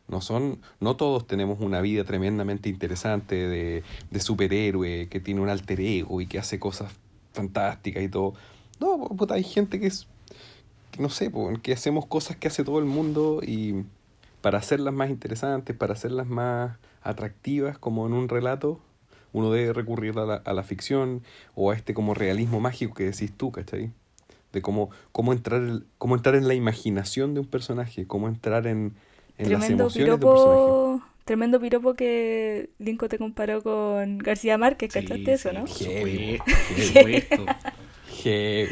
No 0.10 0.20
son, 0.20 0.60
no 0.82 0.98
todos 0.98 1.26
tenemos 1.28 1.62
una 1.62 1.80
vida 1.80 2.04
tremendamente 2.04 2.68
interesante 2.68 3.36
de, 3.48 3.84
de 4.12 4.20
superhéroe 4.20 5.08
que 5.08 5.22
tiene 5.22 5.40
un 5.40 5.48
alter 5.48 5.80
ego 5.80 6.20
y 6.20 6.28
que 6.28 6.40
hace 6.40 6.60
cosas 6.60 6.92
fantásticas 7.32 8.04
y 8.04 8.10
todo. 8.10 8.34
No, 8.82 9.00
puta, 9.16 9.36
hay 9.36 9.44
gente 9.44 9.80
que 9.80 9.88
es 9.88 10.08
no 10.98 11.10
sé, 11.10 11.32
que 11.62 11.72
hacemos 11.72 12.06
cosas 12.06 12.36
que 12.36 12.50
hace 12.50 12.66
todo 12.66 12.80
el 12.80 12.86
mundo 12.86 13.42
y 13.42 13.86
para 14.42 14.58
hacerlas 14.58 14.94
más 14.94 15.10
interesantes, 15.10 15.76
para 15.76 15.94
hacerlas 15.94 16.28
más 16.28 16.78
atractivas 17.02 17.78
como 17.78 18.06
en 18.08 18.14
un 18.14 18.30
relato, 18.30 18.80
uno 19.32 19.52
debe 19.52 19.74
recurrir 19.74 20.18
a 20.18 20.26
la, 20.26 20.36
a 20.36 20.54
la 20.54 20.64
ficción 20.64 21.24
o 21.56 21.72
a 21.72 21.76
este 21.76 21.94
como 21.94 22.14
realismo 22.14 22.60
mágico 22.60 22.94
que 22.94 23.06
decís 23.06 23.32
tú, 23.36 23.52
¿cachai? 23.52 23.92
De 24.52 24.62
cómo, 24.62 24.90
cómo, 25.12 25.34
entrar, 25.34 25.62
cómo 25.98 26.16
entrar 26.16 26.36
en 26.36 26.48
la 26.48 26.56
imaginación 26.56 27.34
de 27.34 27.42
un 27.42 27.46
personaje, 27.46 28.08
cómo 28.08 28.28
entrar 28.28 28.66
en, 28.66 28.96
en 29.38 29.54
las 29.54 29.70
emociones 29.70 30.18
piropo, 30.18 30.28
de 30.28 30.40
un 30.40 31.00
personaje. 31.00 31.10
Tremendo 31.26 31.60
piropo 31.60 31.94
que 31.94 32.72
Linko 32.80 33.08
te 33.08 33.20
comparó 33.20 33.62
con 33.62 34.18
García 34.18 34.58
Márquez, 34.58 34.92
¿cachaste 34.92 35.26
sí, 35.26 35.32
eso, 35.32 35.54
no? 35.54 35.68
Heavy, 35.68 36.40
heavy, 36.48 37.24
heavy. 38.24 38.70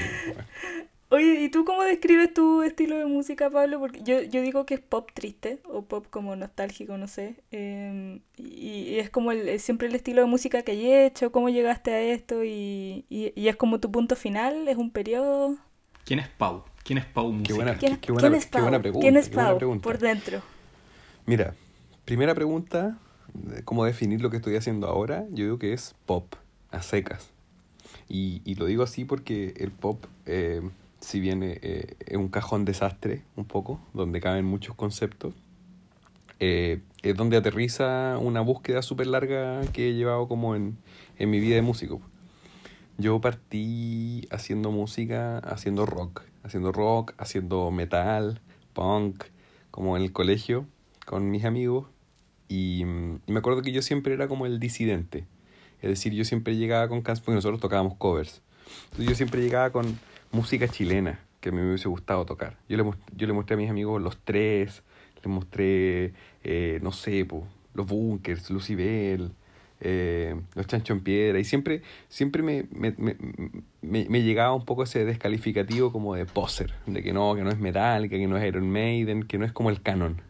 Oye, 1.09 1.41
¿y 1.41 1.49
tú 1.49 1.63
cómo 1.63 1.83
describes 1.83 2.33
tu 2.33 2.63
estilo 2.63 2.97
de 2.97 3.05
música, 3.05 3.49
Pablo? 3.49 3.79
Porque 3.79 4.01
yo, 4.03 4.21
yo 4.23 4.41
digo 4.41 4.65
que 4.65 4.73
es 4.73 4.81
pop 4.81 5.09
triste 5.13 5.61
o 5.63 5.83
pop 5.83 6.05
como 6.09 6.35
nostálgico, 6.35 6.97
no 6.97 7.07
sé. 7.07 7.35
Eh, 7.51 8.19
y, 8.35 8.43
y, 8.43 8.99
es 8.99 9.09
como 9.09 9.31
el, 9.31 9.57
siempre 9.61 9.87
el 9.87 9.95
estilo 9.95 10.21
de 10.21 10.27
música 10.27 10.63
que 10.63 10.73
hay 10.73 10.91
hecho, 10.91 11.31
cómo 11.31 11.47
llegaste 11.47 11.93
a 11.93 12.01
esto 12.01 12.43
y, 12.43 13.05
y, 13.09 13.31
y, 13.35 13.47
es 13.47 13.55
como 13.55 13.79
tu 13.79 13.89
punto 13.89 14.17
final, 14.17 14.67
es 14.67 14.75
un 14.75 14.91
periodo. 14.91 15.55
¿Quién 16.03 16.19
es 16.19 16.27
Pau? 16.27 16.65
¿Quién 16.83 16.99
es 16.99 17.05
Pau 17.05 17.31
Música? 17.31 17.47
Qué 17.47 17.53
buena, 17.53 17.77
¿Quién, 17.77 17.97
qué 17.97 18.11
buena, 18.11 18.27
¿quién 18.27 18.35
es 18.35 18.45
Pau? 18.47 18.59
Qué 18.59 18.63
buena 18.63 18.81
pregunta, 18.81 19.03
¿Quién 19.03 19.17
es 19.17 19.29
Pau 19.29 19.57
pregunta. 19.57 19.83
por 19.83 19.99
dentro? 19.99 20.41
Mira, 21.25 21.55
primera 22.03 22.35
pregunta, 22.35 22.97
¿cómo 23.63 23.85
definir 23.85 24.19
lo 24.21 24.29
que 24.29 24.37
estoy 24.37 24.57
haciendo 24.57 24.87
ahora? 24.87 25.25
Yo 25.29 25.45
digo 25.45 25.57
que 25.57 25.71
es 25.71 25.95
pop, 26.05 26.35
a 26.69 26.81
secas. 26.81 27.29
Y, 28.09 28.41
y 28.43 28.55
lo 28.55 28.65
digo 28.65 28.83
así 28.83 29.05
porque 29.05 29.53
el 29.55 29.71
pop... 29.71 30.05
Eh, 30.25 30.61
si 30.99 31.19
bien 31.19 31.41
eh, 31.43 31.95
es 32.05 32.17
un 32.17 32.29
cajón 32.29 32.65
desastre 32.65 33.23
un 33.35 33.45
poco, 33.45 33.79
donde 33.93 34.19
caben 34.19 34.45
muchos 34.45 34.75
conceptos, 34.75 35.33
eh, 36.39 36.81
es 37.01 37.15
donde 37.15 37.37
aterriza 37.37 38.17
una 38.19 38.41
búsqueda 38.41 38.81
súper 38.81 39.07
larga 39.07 39.61
que 39.73 39.89
he 39.89 39.93
llevado 39.93 40.27
como 40.27 40.55
en, 40.55 40.77
en 41.17 41.29
mi 41.29 41.39
vida 41.39 41.55
de 41.55 41.61
músico. 41.61 42.01
Yo 42.97 43.21
partí 43.21 44.27
haciendo 44.31 44.71
música, 44.71 45.37
haciendo 45.39 45.85
rock, 45.85 46.23
haciendo 46.43 46.71
rock, 46.71 47.13
haciendo 47.17 47.69
metal, 47.71 48.41
punk, 48.73 49.25
como 49.71 49.97
en 49.97 50.03
el 50.03 50.11
colegio, 50.11 50.65
con 51.05 51.29
mis 51.29 51.45
amigos, 51.45 51.87
y, 52.47 52.81
y 52.81 53.31
me 53.31 53.39
acuerdo 53.39 53.61
que 53.61 53.71
yo 53.71 53.81
siempre 53.81 54.13
era 54.13 54.27
como 54.27 54.45
el 54.45 54.59
disidente, 54.59 55.25
es 55.81 55.89
decir, 55.89 56.13
yo 56.13 56.25
siempre 56.25 56.55
llegaba 56.55 56.87
con 56.87 57.01
canciones, 57.01 57.25
porque 57.25 57.35
nosotros 57.35 57.59
tocábamos 57.59 57.95
covers, 57.95 58.41
entonces 58.85 59.09
yo 59.09 59.15
siempre 59.15 59.41
llegaba 59.41 59.69
con 59.71 59.99
música 60.31 60.67
chilena 60.67 61.19
que 61.39 61.49
a 61.49 61.51
mí 61.51 61.59
me 61.59 61.67
hubiese 61.67 61.87
gustado 61.87 62.25
tocar. 62.25 62.57
Yo 62.67 62.77
le, 62.77 62.83
yo 63.15 63.27
le 63.27 63.33
mostré 63.33 63.55
a 63.55 63.57
mis 63.57 63.69
amigos 63.69 64.01
los 64.01 64.17
tres, 64.23 64.83
les 65.15 65.27
mostré, 65.27 66.13
eh, 66.43 66.79
no 66.81 66.91
sé, 66.91 67.25
po, 67.25 67.47
los 67.73 67.85
Bunkers, 67.85 68.49
Lucibel, 68.49 69.31
eh, 69.79 70.35
los 70.55 70.65
Chancho 70.67 70.93
en 70.93 71.01
Piedra, 71.01 71.39
y 71.39 71.43
siempre, 71.43 71.81
siempre 72.09 72.41
me, 72.41 72.65
me, 72.71 72.95
me, 72.97 73.15
me, 73.81 74.23
llegaba 74.23 74.53
un 74.53 74.65
poco 74.65 74.83
ese 74.83 75.05
descalificativo 75.05 75.91
como 75.91 76.15
de 76.15 76.25
poser, 76.25 76.73
de 76.87 77.03
que 77.03 77.13
no, 77.13 77.35
que 77.35 77.43
no 77.43 77.49
es 77.51 77.59
Metallica, 77.59 78.17
que 78.17 78.27
no 78.27 78.37
es 78.37 78.47
Iron 78.47 78.69
Maiden, 78.69 79.23
que 79.23 79.37
no 79.37 79.45
es 79.45 79.51
como 79.51 79.69
el 79.69 79.81
canon. 79.81 80.21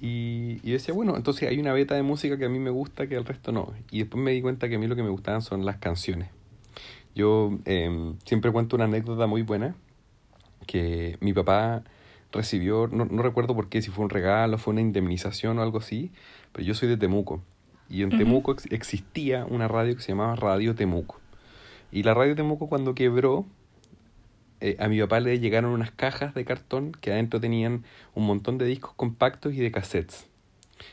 Y, 0.00 0.60
y 0.62 0.72
decía, 0.72 0.94
bueno, 0.94 1.16
entonces 1.16 1.48
hay 1.48 1.58
una 1.58 1.72
beta 1.72 1.94
de 1.94 2.02
música 2.02 2.38
que 2.38 2.44
a 2.44 2.48
mí 2.48 2.58
me 2.58 2.70
gusta 2.70 3.06
que 3.06 3.16
al 3.16 3.24
resto 3.24 3.52
no. 3.52 3.72
Y 3.90 4.00
después 4.00 4.22
me 4.22 4.32
di 4.32 4.42
cuenta 4.42 4.68
que 4.68 4.76
a 4.76 4.78
mí 4.78 4.86
lo 4.86 4.96
que 4.96 5.02
me 5.02 5.08
gustaban 5.08 5.42
son 5.42 5.64
las 5.64 5.78
canciones. 5.78 6.28
Yo 7.16 7.58
eh, 7.64 8.14
siempre 8.26 8.52
cuento 8.52 8.76
una 8.76 8.84
anécdota 8.84 9.26
muy 9.26 9.40
buena, 9.40 9.74
que 10.66 11.16
mi 11.20 11.32
papá 11.32 11.82
recibió, 12.30 12.88
no, 12.88 13.06
no, 13.06 13.22
recuerdo 13.22 13.56
por 13.56 13.70
qué, 13.70 13.80
si 13.80 13.90
fue 13.90 14.04
un 14.04 14.10
regalo, 14.10 14.58
fue 14.58 14.72
una 14.72 14.82
indemnización 14.82 15.58
o 15.58 15.62
algo 15.62 15.78
así, 15.78 16.12
pero 16.52 16.66
yo 16.66 16.74
soy 16.74 16.88
de 16.88 16.98
Temuco. 16.98 17.42
Y 17.88 18.02
en 18.02 18.08
uh 18.08 18.12
-huh. 18.12 18.18
Temuco 18.18 18.52
ex 18.52 18.66
existía 18.70 19.46
una 19.46 19.66
radio 19.66 19.96
que 19.96 20.02
se 20.02 20.08
llamaba 20.08 20.36
Radio 20.36 20.74
Temuco. 20.74 21.18
Y 21.90 22.02
la 22.02 22.12
Radio 22.12 22.34
Temuco 22.36 22.68
cuando 22.68 22.94
quebró, 22.94 23.46
eh, 24.60 24.76
a 24.78 24.88
mi 24.88 25.00
papá 25.00 25.20
le 25.20 25.38
llegaron 25.38 25.70
unas 25.70 25.92
cajas 25.92 26.34
de 26.34 26.44
cartón 26.44 26.92
que 26.92 27.12
adentro 27.12 27.40
tenían 27.40 27.84
un 28.14 28.26
montón 28.26 28.58
de 28.58 28.66
discos 28.66 28.92
compactos 28.94 29.54
y 29.54 29.60
de 29.60 29.70
cassettes. 29.70 30.26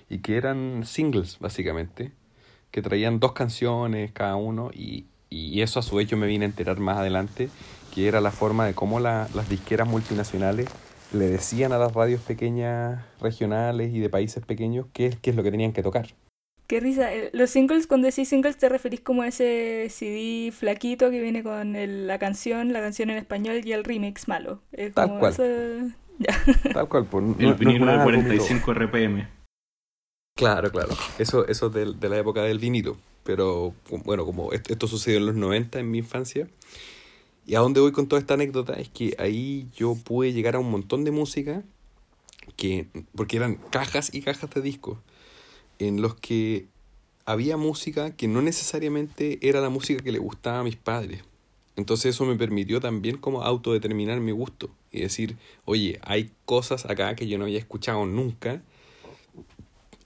Y 0.10 0.20
que 0.20 0.38
eran 0.38 0.86
singles, 0.86 1.38
básicamente, 1.40 2.14
que 2.72 2.82
traían 2.82 3.20
dos 3.20 3.34
canciones 3.34 4.14
cada 4.14 4.38
uno 4.38 4.72
y, 4.74 5.06
y 5.34 5.62
eso 5.62 5.80
a 5.80 5.84
su 5.84 5.96
vez 5.96 6.08
yo 6.08 6.18
me 6.18 6.28
vine 6.28 6.46
a 6.46 6.48
enterar 6.50 6.80
más 6.80 6.98
adelante, 6.98 7.50
que 7.94 8.08
era 8.08 8.22
la 8.22 8.32
forma 8.32 8.66
de 8.66 8.74
cómo 8.74 9.00
la, 9.00 9.28
las 9.34 9.50
disqueras 9.50 9.88
multinacionales 9.88 10.68
le 11.14 11.26
decían 11.28 11.74
a 11.74 11.78
las 11.78 11.94
radios 11.94 12.22
pequeñas, 12.22 13.04
regionales 13.22 13.94
y 13.94 14.00
de 14.00 14.10
países 14.10 14.44
pequeños 14.46 14.88
qué, 14.94 15.16
qué 15.22 15.30
es 15.30 15.36
lo 15.36 15.44
que 15.44 15.52
tenían 15.52 15.74
que 15.74 15.84
tocar. 15.84 16.08
Qué 16.66 16.80
risa. 16.80 17.14
Eh, 17.14 17.30
Los 17.34 17.50
singles, 17.52 17.88
cuando 17.88 18.08
decís 18.08 18.30
singles, 18.30 18.58
te 18.58 18.68
referís 18.70 19.02
como 19.02 19.22
a 19.22 19.28
ese 19.28 19.88
CD 19.90 20.52
flaquito 20.52 21.12
que 21.12 21.20
viene 21.22 21.44
con 21.44 21.76
el- 21.76 22.08
la 22.08 22.18
canción, 22.20 22.72
la 22.74 22.80
canción 22.82 23.10
en 23.10 23.18
español 23.18 23.62
y 23.64 23.74
el 23.74 23.84
remix 23.84 24.28
malo. 24.28 24.60
Es 24.72 24.94
Tal 24.94 25.08
como 25.10 25.20
cual. 25.20 25.34
Ya. 26.20 26.34
Tal 26.74 26.88
cual, 26.88 27.06
pues, 27.06 27.24
no- 27.24 27.36
no 27.38 27.50
El 27.50 27.56
vinilo 27.56 27.86
de 27.86 27.92
nada 27.92 28.04
como 28.06 28.16
45 28.18 28.72
RPM. 28.72 29.28
Claro, 30.36 30.72
claro. 30.72 30.96
Eso, 31.20 31.48
eso 31.48 31.70
de, 31.70 31.94
de 31.94 32.10
la 32.10 32.18
época 32.18 32.42
del 32.44 32.60
vinilo. 32.60 32.98
Pero 33.24 33.74
bueno, 34.04 34.26
como 34.26 34.52
est- 34.54 34.70
esto 34.70 34.88
sucedió 34.88 35.18
en 35.20 35.26
los 35.26 35.36
90 35.36 35.80
en 35.80 35.90
mi 35.92 36.00
infancia. 36.00 36.48
Y 37.46 37.56
a 37.56 37.60
dónde 37.60 37.82
voy 37.82 37.92
con 37.92 38.08
toda 38.08 38.20
esta 38.22 38.36
anécdota 38.36 38.74
es 38.74 38.90
que 38.90 39.16
ahí 39.20 39.68
yo 39.76 39.96
pude 39.96 40.32
llegar 40.34 40.56
a 40.56 40.60
un 40.60 40.72
montón 40.72 41.04
de 41.04 41.12
música 41.12 41.64
que 42.56 42.88
porque 43.16 43.38
eran 43.38 43.56
cajas 43.56 44.14
y 44.14 44.22
cajas 44.22 44.50
de 44.52 44.62
discos 44.62 44.98
en 45.80 46.02
los 46.02 46.16
que 46.16 46.68
había 47.26 47.58
música 47.58 48.16
que 48.16 48.28
no 48.28 48.42
necesariamente 48.42 49.40
era 49.42 49.62
la 49.62 49.70
música 49.70 50.04
que 50.04 50.12
le 50.12 50.20
gustaba 50.20 50.60
a 50.60 50.64
mis 50.64 50.76
padres. 50.76 51.24
Entonces 51.76 52.14
eso 52.16 52.26
me 52.26 52.36
permitió 52.36 52.80
también 52.80 53.18
como 53.18 53.42
autodeterminar 53.42 54.20
mi 54.20 54.32
gusto 54.32 54.70
y 54.92 55.02
decir, 55.02 55.38
oye, 55.66 56.00
hay 56.04 56.32
cosas 56.46 56.86
acá 56.86 57.16
que 57.16 57.28
yo 57.28 57.38
no 57.38 57.46
había 57.46 57.58
escuchado 57.60 58.06
nunca 58.06 58.62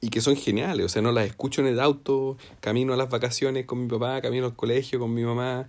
y 0.01 0.09
que 0.09 0.21
son 0.21 0.35
geniales, 0.35 0.85
o 0.85 0.89
sea, 0.89 1.01
no 1.01 1.11
las 1.11 1.25
escucho 1.25 1.61
en 1.61 1.67
el 1.67 1.79
auto, 1.79 2.37
camino 2.59 2.93
a 2.93 2.97
las 2.97 3.09
vacaciones 3.09 3.65
con 3.65 3.81
mi 3.83 3.87
papá, 3.89 4.21
camino 4.21 4.45
al 4.45 4.55
colegio 4.55 4.99
con 4.99 5.13
mi 5.13 5.23
mamá, 5.23 5.67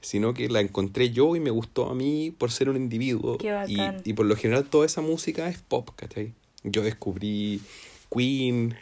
sino 0.00 0.34
que 0.34 0.48
la 0.48 0.60
encontré 0.60 1.10
yo 1.10 1.36
y 1.36 1.40
me 1.40 1.50
gustó 1.50 1.90
a 1.90 1.94
mí 1.94 2.32
por 2.36 2.50
ser 2.50 2.68
un 2.68 2.76
individuo. 2.76 3.38
Qué 3.38 3.48
Y, 3.66 3.76
bacán. 3.76 4.02
y 4.04 4.12
por 4.12 4.26
lo 4.26 4.36
general 4.36 4.64
toda 4.64 4.86
esa 4.86 5.00
música 5.00 5.48
es 5.48 5.58
pop, 5.58 5.90
¿cachai? 5.96 6.32
Yo 6.64 6.82
descubrí 6.82 7.60
Queen, 8.14 8.74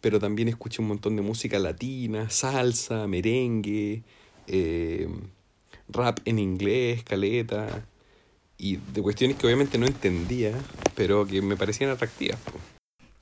pero 0.00 0.18
también 0.20 0.48
escuché 0.48 0.82
un 0.82 0.88
montón 0.88 1.16
de 1.16 1.22
música 1.22 1.58
latina, 1.58 2.30
salsa, 2.30 3.06
merengue, 3.06 4.02
eh, 4.46 5.08
rap 5.88 6.18
en 6.24 6.38
inglés, 6.38 7.02
caleta, 7.02 7.86
y 8.58 8.76
de 8.76 9.02
cuestiones 9.02 9.36
que 9.36 9.46
obviamente 9.46 9.78
no 9.78 9.86
entendía, 9.86 10.52
pero 10.94 11.26
que 11.26 11.42
me 11.42 11.56
parecían 11.56 11.90
atractivas. 11.90 12.38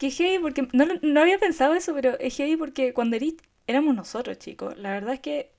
Po. 0.02 0.08
Qué 0.08 0.10
heavy, 0.10 0.38
porque 0.42 0.68
no, 0.72 0.86
no 1.02 1.20
había 1.20 1.38
pensado 1.38 1.74
eso, 1.74 1.94
pero 1.94 2.18
es 2.18 2.36
heavy 2.36 2.56
porque 2.56 2.92
cuando 2.94 3.16
eri- 3.16 3.38
éramos 3.66 3.94
nosotros, 3.94 4.38
chicos, 4.38 4.76
la 4.78 4.90
verdad 4.92 5.14
es 5.14 5.20
que 5.20 5.52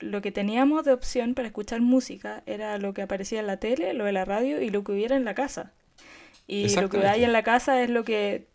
lo 0.00 0.22
que 0.22 0.32
teníamos 0.32 0.84
de 0.84 0.92
opción 0.92 1.34
para 1.34 1.48
escuchar 1.48 1.80
música 1.80 2.42
era 2.46 2.78
lo 2.78 2.94
que 2.94 3.02
aparecía 3.02 3.40
en 3.40 3.46
la 3.48 3.58
tele, 3.58 3.94
lo 3.94 4.04
de 4.04 4.12
la 4.12 4.24
radio 4.24 4.62
y 4.62 4.70
lo 4.70 4.84
que 4.84 4.92
hubiera 4.92 5.16
en 5.16 5.24
la 5.24 5.34
casa. 5.34 5.74
Y 6.46 6.76
lo 6.78 6.90
que 6.90 7.06
hay 7.06 7.24
en 7.24 7.32
la 7.32 7.42
casa 7.44 7.82
es 7.82 7.90
lo 7.90 8.04
que 8.04 8.48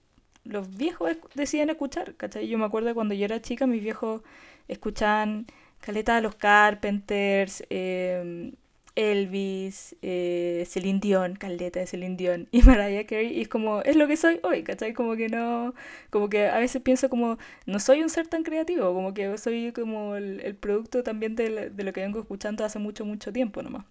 los 0.46 0.76
viejos 0.78 1.18
deciden 1.36 1.70
escuchar, 1.72 2.16
¿cachai? 2.16 2.48
Yo 2.48 2.58
me 2.58 2.66
acuerdo 2.66 2.90
que 2.90 2.96
cuando 2.96 3.16
yo 3.16 3.26
era 3.26 3.42
chica, 3.42 3.68
mis 3.68 3.84
viejos 3.84 4.22
escuchaban 4.68 5.48
caleta 5.82 6.16
de 6.16 6.22
los 6.22 6.36
Carpenters, 6.36 7.64
eh, 7.70 8.54
Elvis, 8.96 9.96
eh, 10.02 10.66
Celine 10.68 11.00
Dion, 11.00 11.36
caleta 11.36 11.80
de 11.80 11.88
Celine 11.88 12.16
Dion 12.16 12.48
y 12.52 12.62
Mariah 12.64 13.06
Carey, 13.08 13.38
y 13.38 13.42
es 13.42 13.48
como, 13.48 13.82
es 13.82 13.96
lo 13.96 14.08
que 14.08 14.18
soy 14.18 14.40
hoy, 14.44 14.64
¿cachai? 14.64 14.94
Como 14.94 15.16
que 15.16 15.30
no, 15.30 15.74
como 16.10 16.30
que 16.30 16.48
a 16.48 16.60
veces 16.60 16.82
pienso 16.82 17.10
como, 17.10 17.38
no 17.66 17.80
soy 17.80 18.02
un 18.04 18.10
ser 18.10 18.28
tan 18.28 18.44
creativo, 18.44 18.94
como 18.94 19.14
que 19.14 19.38
soy 19.38 19.72
como 19.74 20.16
el, 20.16 20.42
el 20.42 20.56
producto 20.56 21.02
también 21.04 21.36
de, 21.36 21.72
lo 21.76 21.94
que 21.94 22.02
vengo 22.02 22.20
escuchando 22.20 22.64
hace 22.66 22.80
mucho, 22.80 23.06
mucho 23.06 23.34
tiempo 23.34 23.62
nomás. 23.64 23.86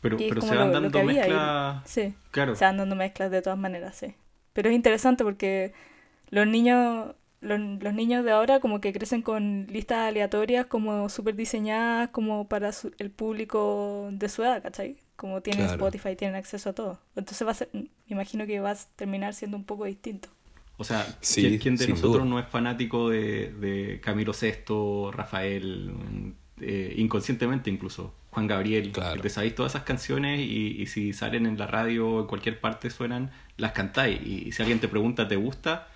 Pero, 0.00 0.18
se 0.18 0.54
van 0.54 0.68
lo- 0.72 0.80
dando 0.80 1.02
mezclas. 1.02 1.88
Sí. 1.88 2.14
Claro. 2.30 2.54
Se 2.54 2.64
van 2.64 2.76
dando 2.76 2.94
mezclas 2.96 3.30
de 3.30 3.42
todas 3.42 3.58
maneras, 3.58 3.96
sí. 3.96 4.14
Pero 4.52 4.68
es 4.68 4.74
interesante 4.74 5.24
porque 5.24 5.72
los 6.30 6.46
niños, 6.46 7.14
los, 7.40 7.60
los 7.82 7.94
niños 7.94 8.24
de 8.24 8.32
ahora 8.32 8.60
como 8.60 8.80
que 8.80 8.92
crecen 8.92 9.22
con 9.22 9.66
listas 9.68 9.98
aleatorias 10.08 10.66
como 10.66 11.08
súper 11.08 11.36
diseñadas 11.36 12.10
como 12.10 12.48
para 12.48 12.72
su- 12.72 12.92
el 12.98 13.10
público 13.10 14.08
de 14.12 14.28
su 14.28 14.42
edad, 14.42 14.62
¿cachai? 14.62 14.96
Como 15.16 15.42
tienen 15.42 15.64
Claro. 15.64 15.74
Spotify, 15.74 16.16
tienen 16.16 16.36
acceso 16.36 16.70
a 16.70 16.72
todo. 16.74 17.00
Entonces 17.16 17.46
va 17.46 17.52
a 17.52 17.54
ser, 17.54 17.70
me 17.72 17.88
imagino 18.08 18.46
que 18.46 18.60
va 18.60 18.72
a 18.72 18.76
terminar 18.96 19.34
siendo 19.34 19.56
un 19.56 19.64
poco 19.64 19.84
distinto. 19.84 20.28
O 20.78 20.84
sea, 20.84 21.18
Sí, 21.20 21.58
¿quién, 21.58 21.76
de 21.76 21.88
nosotros 21.88 22.26
duda. 22.26 22.30
no 22.30 22.38
es 22.38 22.46
fanático 22.48 23.08
de, 23.08 23.50
de 23.52 24.00
Camilo 24.02 24.32
VI, 24.34 25.10
Rafael, 25.10 26.34
eh, 26.60 26.94
inconscientemente 26.98 27.70
incluso, 27.70 28.14
Juan 28.30 28.46
Gabriel? 28.46 28.92
Claro. 28.92 29.20
Te 29.22 29.30
sabéis 29.30 29.54
todas 29.54 29.72
esas 29.72 29.84
canciones 29.84 30.40
y, 30.40 30.76
y 30.82 30.86
si 30.86 31.12
salen 31.14 31.46
en 31.46 31.56
la 31.58 31.66
radio 31.66 32.08
o 32.08 32.20
en 32.20 32.26
cualquier 32.26 32.60
parte 32.60 32.90
suenan, 32.90 33.30
las 33.56 33.72
cantáis. 33.72 34.20
Y, 34.22 34.52
si 34.52 34.62
alguien 34.62 34.78
te 34.80 34.88
pregunta, 34.88 35.26
¿te 35.28 35.36
gusta? 35.36 35.88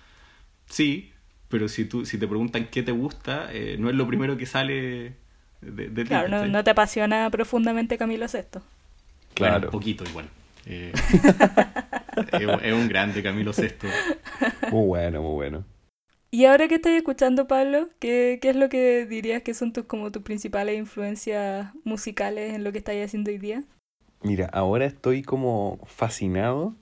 Sí, 0.67 1.10
pero 1.51 1.67
si, 1.69 1.85
tú, 1.85 2.05
si 2.05 2.17
te 2.17 2.27
preguntan 2.27 2.67
qué 2.71 2.83
te 2.83 2.91
gusta, 2.93 3.49
eh, 3.53 3.77
no 3.79 3.89
es 3.89 3.95
lo 3.95 4.07
primero 4.07 4.37
que 4.37 4.45
sale 4.47 5.15
de, 5.61 5.89
de 5.89 6.05
ti, 6.05 6.09
Claro, 6.09 6.27
no, 6.29 6.45
no 6.47 6.63
te 6.63 6.71
apasiona 6.71 7.29
profundamente 7.29 7.97
Camilo 7.97 8.27
VI. 8.27 8.59
Bueno, 8.59 8.63
Claro. 9.33 9.67
un 9.67 9.71
poquito 9.71 10.03
igual. 10.05 10.29
Eh, 10.65 10.91
es, 12.31 12.47
un- 12.47 12.63
es 12.63 12.73
un 12.73 12.87
grande 12.87 13.23
Camilo 13.23 13.53
VI. 13.53 13.93
Muy 14.69 14.85
bueno, 14.87 15.21
muy 15.21 15.33
bueno. 15.35 15.65
Y 16.31 16.45
ahora 16.45 16.67
que 16.67 16.75
estás 16.75 16.93
escuchando, 16.93 17.47
Pablo, 17.47 17.89
¿qué, 17.99 18.39
qué 18.41 18.49
es 18.49 18.55
lo 18.55 18.69
que 18.69 19.05
dirías 19.05 19.43
que 19.43 19.53
son 19.53 19.71
tus, 19.73 19.85
como 19.85 20.11
tus 20.11 20.23
principales 20.23 20.77
influencias 20.77 21.73
musicales 21.83 22.53
en 22.53 22.63
lo 22.63 22.71
que 22.71 22.79
estás 22.79 22.95
haciendo 22.95 23.31
hoy 23.31 23.37
día? 23.37 23.63
Mira, 24.23 24.47
ahora 24.53 24.85
estoy 24.85 25.21
como 25.21 25.79
fascinado, 25.85 26.75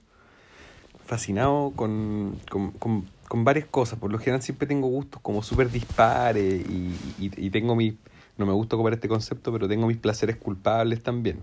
fascinado 1.06 1.72
con, 1.76 2.40
con, 2.50 2.72
con, 2.72 3.06
con 3.30 3.46
varias 3.46 3.68
cosas. 3.68 4.00
Por 4.00 4.12
lo 4.12 4.18
general 4.18 4.42
siempre 4.42 4.68
tengo 4.68 4.88
gustos 4.88 5.22
como 5.22 5.42
súper 5.44 5.72
dispares 5.72 6.66
y, 6.68 6.94
y, 7.20 7.50
tengo 7.52 7.76
mis, 7.76 7.94
no 8.38 8.46
me 8.46 8.52
gusta 8.52 8.76
ocupar 8.76 8.94
este 8.94 9.08
concepto, 9.08 9.54
pero 9.54 9.70
tengo 9.70 9.88
mis 9.88 9.98
placeres 9.98 10.36
culpables 10.36 11.02
también. 11.02 11.38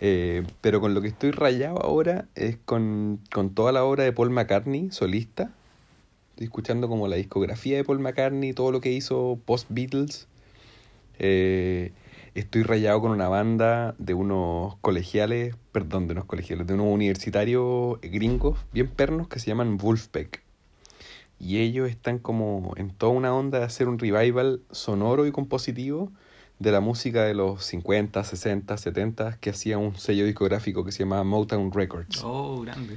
Eh, 0.00 0.44
pero 0.60 0.80
con 0.80 0.94
lo 0.94 1.02
que 1.02 1.08
estoy 1.08 1.30
rayado 1.30 1.80
ahora 1.82 2.26
es 2.34 2.56
con, 2.64 3.20
con 3.32 3.54
toda 3.54 3.70
la 3.70 3.84
obra 3.84 4.02
de 4.02 4.12
Paul 4.12 4.30
McCartney, 4.30 4.90
solista. 4.90 5.52
Estoy 6.30 6.46
escuchando 6.46 6.88
como 6.88 7.06
la 7.06 7.16
discografía 7.16 7.76
de 7.76 7.84
Paul 7.84 8.00
McCartney, 8.00 8.54
todo 8.54 8.72
lo 8.72 8.80
que 8.80 8.90
hizo 8.90 9.38
post-Beatles. 9.44 10.26
Eh, 11.18 11.92
estoy 12.34 12.62
rayado 12.62 13.02
con 13.02 13.10
una 13.10 13.28
banda 13.28 13.94
de 13.98 14.14
unos 14.14 14.76
colegiales, 14.80 15.54
perdón, 15.70 16.08
de 16.08 16.14
unos 16.14 16.24
colegiales, 16.24 16.66
de 16.66 16.74
unos 16.74 16.86
universitarios 16.86 18.00
gringos 18.00 18.58
bien 18.72 18.88
pernos 18.88 19.28
que 19.28 19.38
se 19.38 19.48
llaman 19.48 19.76
Wolfpack. 19.76 20.43
Y 21.40 21.58
ellos 21.58 21.88
están 21.90 22.18
como 22.18 22.72
en 22.76 22.90
toda 22.90 23.12
una 23.12 23.34
onda 23.34 23.58
de 23.58 23.64
hacer 23.64 23.88
un 23.88 23.98
revival 23.98 24.60
sonoro 24.70 25.26
y 25.26 25.32
compositivo 25.32 26.10
de 26.58 26.72
la 26.72 26.80
música 26.80 27.24
de 27.24 27.34
los 27.34 27.64
50, 27.64 28.22
60, 28.22 28.76
70 28.76 29.38
que 29.38 29.50
hacía 29.50 29.76
un 29.76 29.96
sello 29.96 30.24
discográfico 30.24 30.84
que 30.84 30.92
se 30.92 31.00
llamaba 31.00 31.24
Motown 31.24 31.72
Records. 31.72 32.22
Oh, 32.24 32.62
grande. 32.62 32.96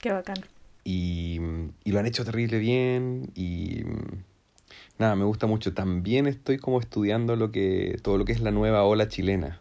Qué 0.00 0.12
bacán. 0.12 0.38
Y, 0.84 1.40
y 1.84 1.92
lo 1.92 1.98
han 2.00 2.06
hecho 2.06 2.24
terrible 2.24 2.58
bien 2.58 3.30
y 3.34 3.82
nada, 4.98 5.16
me 5.16 5.24
gusta 5.24 5.46
mucho. 5.46 5.72
También 5.72 6.26
estoy 6.26 6.58
como 6.58 6.80
estudiando 6.80 7.36
lo 7.36 7.50
que 7.50 7.98
todo 8.02 8.18
lo 8.18 8.24
que 8.24 8.32
es 8.32 8.40
la 8.40 8.50
nueva 8.50 8.84
ola 8.84 9.08
chilena. 9.08 9.60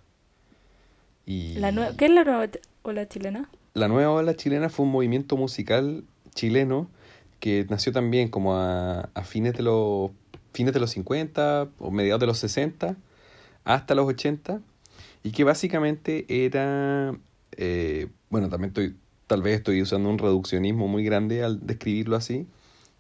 Y 1.26 1.56
La 1.56 1.72
¿Qué 1.98 2.06
es 2.06 2.12
la 2.12 2.24
nueva 2.24 2.48
ola 2.84 3.08
chilena? 3.08 3.50
la 3.74 3.88
nueva 3.88 4.12
ola 4.12 4.36
chilena 4.36 4.70
fue 4.70 4.86
un 4.86 4.92
movimiento 4.92 5.38
musical 5.38 6.04
chileno 6.34 6.90
que 7.40 7.66
nació 7.70 7.92
también 7.92 8.30
como 8.30 8.56
a, 8.56 9.10
a 9.14 9.24
fines 9.24 9.54
de 9.54 9.64
los 9.64 10.12
fines 10.54 10.74
de 10.74 10.80
los 10.80 10.92
50 10.92 11.70
o 11.80 11.92
mediados 11.92 12.20
de 12.20 12.26
los 12.28 12.38
60 12.40 12.96
hasta 13.64 13.96
los 13.96 14.08
80 14.08 14.60
y 15.24 15.32
que 15.32 15.44
básicamente 15.44 16.26
era 16.46 17.14
eh, 17.58 18.08
bueno 18.30 18.50
también 18.50 18.70
estoy 18.70 18.96
tal 19.28 19.42
vez 19.42 19.58
estoy 19.58 19.82
usando 19.82 20.10
un 20.10 20.18
reduccionismo 20.18 20.88
muy 20.88 21.04
grande 21.04 21.44
al 21.44 21.66
describirlo 21.66 22.16
así 22.16 22.48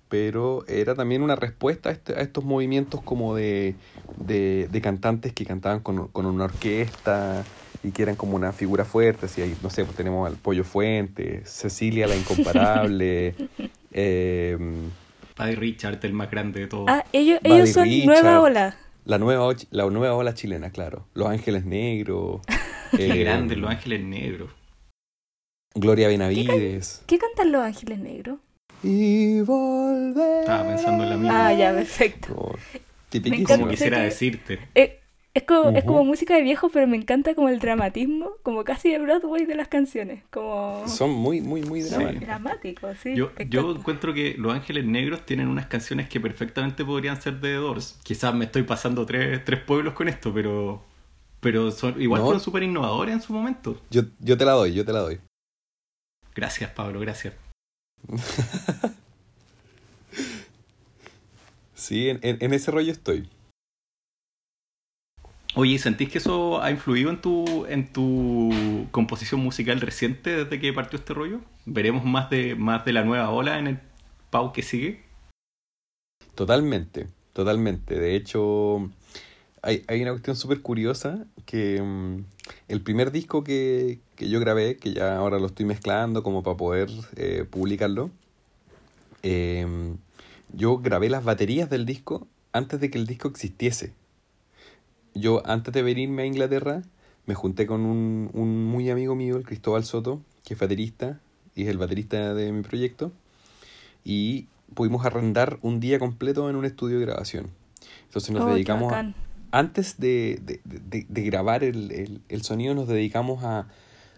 pero 0.09 0.65
era 0.67 0.95
también 0.95 1.21
una 1.21 1.35
respuesta 1.35 1.89
a, 1.89 1.91
este- 1.93 2.13
a 2.13 2.21
estos 2.21 2.43
movimientos 2.45 3.01
como 3.01 3.35
de, 3.35 3.75
de, 4.25 4.69
de 4.71 4.81
cantantes 4.81 5.33
que 5.33 5.45
cantaban 5.45 5.79
con, 5.81 6.07
con 6.09 6.25
una 6.25 6.45
orquesta 6.45 7.43
y 7.83 7.91
que 7.91 8.03
eran 8.03 8.15
como 8.15 8.35
una 8.35 8.53
figura 8.53 8.85
fuerte, 8.85 9.25
así 9.27 9.55
no 9.61 9.69
sé, 9.69 9.83
pues 9.83 9.95
tenemos 9.97 10.25
al 10.27 10.35
Pollo 10.37 10.63
Fuente, 10.63 11.41
Cecilia 11.45 12.07
la 12.07 12.15
Incomparable, 12.15 13.35
eh, 13.97 14.57
Paddy 15.35 15.55
Richard, 15.55 15.99
el 16.03 16.13
más 16.13 16.29
grande 16.31 16.61
de 16.61 16.67
todos. 16.67 16.85
Ah, 16.87 17.03
ellos, 17.11 17.39
Buddy 17.43 17.55
ellos 17.55 17.69
son 17.71 17.83
Richard. 17.85 18.05
nueva 18.07 18.41
ola. 18.41 18.77
la, 19.05 19.17
nueva, 19.17 19.53
la 19.71 19.85
nueva 19.89 20.15
ola 20.15 20.33
chilena, 20.33 20.69
claro, 20.71 21.07
Los 21.13 21.27
Ángeles 21.29 21.65
Negros, 21.65 22.41
Qué 22.95 23.07
Eh, 23.07 23.17
grande, 23.23 23.55
Los 23.55 23.69
Ángeles 23.69 24.01
Negros. 24.03 24.49
Gloria 25.75 26.07
Benavides. 26.07 27.03
¿Qué 27.05 27.19
cantan 27.19 27.51
los 27.51 27.61
ángeles 27.61 27.99
negros? 27.99 28.39
Y 28.81 29.41
volver. 29.41 30.39
Estaba 30.39 30.67
pensando 30.69 31.03
en 31.03 31.09
la 31.11 31.17
misma. 31.17 31.47
Ah, 31.47 31.53
ya, 31.53 31.71
perfecto. 31.73 32.55
Me 33.13 33.19
encanta 33.27 33.57
Como 33.57 33.67
quisiera 33.69 33.97
que- 33.97 34.03
decirte. 34.03 34.59
Eh, 34.73 34.99
es, 35.37 35.43
como, 35.43 35.69
es 35.69 35.83
Ujú. 35.83 35.87
como 35.93 36.03
música 36.05 36.35
de 36.35 36.41
viejo, 36.41 36.69
pero 36.69 36.87
me 36.87 36.97
encanta 36.97 37.33
como 37.35 37.49
el 37.49 37.59
dramatismo, 37.59 38.31
como 38.43 38.63
casi 38.63 38.91
de 38.91 38.99
Broadway 38.99 39.45
de 39.45 39.55
las 39.55 39.67
canciones. 39.67 40.23
Como 40.31 40.87
Son 40.87 41.11
muy, 41.11 41.41
muy, 41.41 41.61
muy 41.61 41.81
Sí. 41.81 41.89
dramáticos. 41.89 42.27
dramático, 42.27 42.87
sí. 43.01 43.15
Yo, 43.15 43.31
encuentro 43.75 44.13
que 44.13 44.35
Los 44.37 44.53
Ángeles 44.53 44.85
Negros 44.85 45.25
tienen 45.25 45.47
unas 45.47 45.67
canciones 45.67 46.09
que 46.09 46.19
perfectamente 46.19 46.83
podrían 46.85 47.21
ser 47.21 47.35
de 47.35 47.49
The 47.49 47.53
Doors. 47.55 47.99
Quizás 48.03 48.33
me 48.35 48.45
estoy 48.45 48.63
pasando 48.63 49.05
tres, 49.05 49.43
tres 49.45 49.61
pueblos 49.61 49.93
con 49.93 50.07
esto, 50.09 50.33
pero 50.33 50.83
pero 51.39 51.69
son, 51.71 52.01
igual 52.01 52.21
No. 52.21 52.25
fueron 52.25 52.41
súper 52.41 52.63
innovadores 52.63 53.13
en 53.13 53.21
su 53.21 53.31
momento. 53.31 53.79
Yo, 53.91 54.01
yo 54.19 54.37
te 54.37 54.43
la 54.43 54.53
doy, 54.53 54.73
yo 54.73 54.83
te 54.83 54.91
la 54.91 54.99
doy. 55.01 55.19
Gracias, 56.35 56.71
Pablo, 56.71 56.99
gracias. 56.99 57.33
Sí, 61.75 62.09
en, 62.09 62.19
en- 62.23 62.37
en 62.41 62.53
ese 62.53 62.71
rollo 62.71 62.91
estoy. 62.91 63.29
Oye, 65.59 65.73
¿y 65.73 65.79
¿sentís 65.79 66.09
que 66.09 66.19
eso 66.19 66.61
ha 66.61 66.69
influido 66.69 67.09
en 67.09 67.19
tu, 67.19 67.65
en 67.65 67.91
tu 67.91 68.87
composición 68.91 69.39
musical 69.39 69.81
reciente 69.81 70.43
desde 70.43 70.59
que 70.59 70.71
partió 70.71 70.99
este 70.99 71.15
rollo? 71.15 71.39
¿Veremos 71.65 72.05
más 72.05 72.29
de, 72.29 72.53
más 72.53 72.85
de 72.85 72.93
la 72.93 73.03
nueva 73.03 73.31
ola 73.31 73.57
en 73.57 73.65
el 73.65 73.79
Pau 74.29 74.53
que 74.53 74.61
sigue? 74.61 75.01
Totalmente, 76.35 77.07
totalmente. 77.33 77.99
De 77.99 78.15
hecho, 78.15 78.91
hay, 79.63 79.83
hay 79.87 80.03
una 80.03 80.11
cuestión 80.11 80.35
súper 80.35 80.61
curiosa 80.61 81.25
que 81.47 81.81
mm, 81.81 82.23
el 82.67 82.81
primer 82.81 83.11
disco 83.11 83.43
que, 83.43 83.97
que 84.15 84.29
yo 84.29 84.39
grabé, 84.39 84.77
que 84.77 84.93
ya 84.93 85.17
ahora 85.17 85.39
lo 85.39 85.47
estoy 85.47 85.65
mezclando 85.65 86.21
como 86.21 86.43
para 86.43 86.55
poder 86.55 86.91
eh, 87.15 87.45
publicarlo, 87.49 88.11
eh, 89.23 89.65
yo 90.53 90.77
grabé 90.77 91.09
las 91.09 91.23
baterías 91.23 91.67
del 91.67 91.87
disco 91.87 92.27
antes 92.53 92.79
de 92.79 92.91
que 92.91 92.99
el 92.99 93.07
disco 93.07 93.27
existiese. 93.27 93.95
Yo, 95.19 95.41
antes 95.45 95.73
de 95.73 95.81
venirme 95.81 96.23
a 96.23 96.25
Inglaterra, 96.25 96.83
me 97.25 97.33
junté 97.35 97.65
con 97.67 97.81
un, 97.81 98.29
un 98.33 98.65
muy 98.65 98.89
amigo 98.89 99.15
mío, 99.15 99.37
el 99.37 99.43
Cristóbal 99.43 99.83
Soto, 99.83 100.21
que 100.45 100.53
es 100.53 100.59
baterista 100.59 101.19
y 101.55 101.63
es 101.63 101.69
el 101.69 101.77
baterista 101.77 102.33
de 102.33 102.51
mi 102.51 102.61
proyecto, 102.61 103.11
y 104.03 104.47
pudimos 104.73 105.05
arrendar 105.05 105.57
un 105.61 105.79
día 105.79 105.99
completo 105.99 106.49
en 106.49 106.55
un 106.55 106.65
estudio 106.65 106.99
de 106.99 107.05
grabación. 107.05 107.47
Entonces 108.05 108.31
nos 108.31 108.43
Oh, 108.43 108.47
dedicamos, 108.53 108.93
a- 108.93 108.97
antes 109.51 109.99
de, 109.99 110.39
de- 110.43 110.61
de- 110.65 111.05
de 111.07 111.21
grabar 111.23 111.63
el, 111.63 111.91
el- 111.91 112.21
el 112.29 112.41
sonido, 112.43 112.75
nos 112.75 112.87
dedicamos 112.87 113.43
a, 113.43 113.67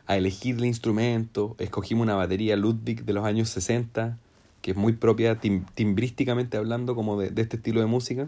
a 0.05 0.17
elegir 0.17 0.55
el 0.57 0.65
instrumento, 0.65 1.55
escogimos 1.59 2.03
una 2.03 2.15
batería 2.15 2.55
Ludwig 2.55 3.05
de 3.05 3.13
los 3.13 3.25
años 3.25 3.49
60, 3.49 4.17
que 4.61 4.71
es 4.71 4.77
muy 4.77 4.93
propia 4.93 5.39
tim- 5.39 5.65
timbrísticamente 5.75 6.57
hablando 6.57 6.93
como 6.95 7.19
de, 7.19 7.29
de 7.29 7.41
este 7.41 7.57
estilo 7.57 7.79
de 7.79 7.85
música. 7.87 8.27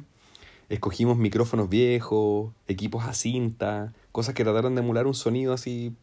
Escogimos 0.72 1.18
micrófonos 1.18 1.68
viejos, 1.68 2.54
equipos 2.66 3.04
a 3.04 3.14
cinta, 3.14 3.92
cosas 4.14 4.34
que 4.34 4.46
trataron 4.46 4.74
de 4.74 4.80
emular 4.80 5.06
un 5.06 5.14
sonido 5.14 5.52
así 5.52 5.94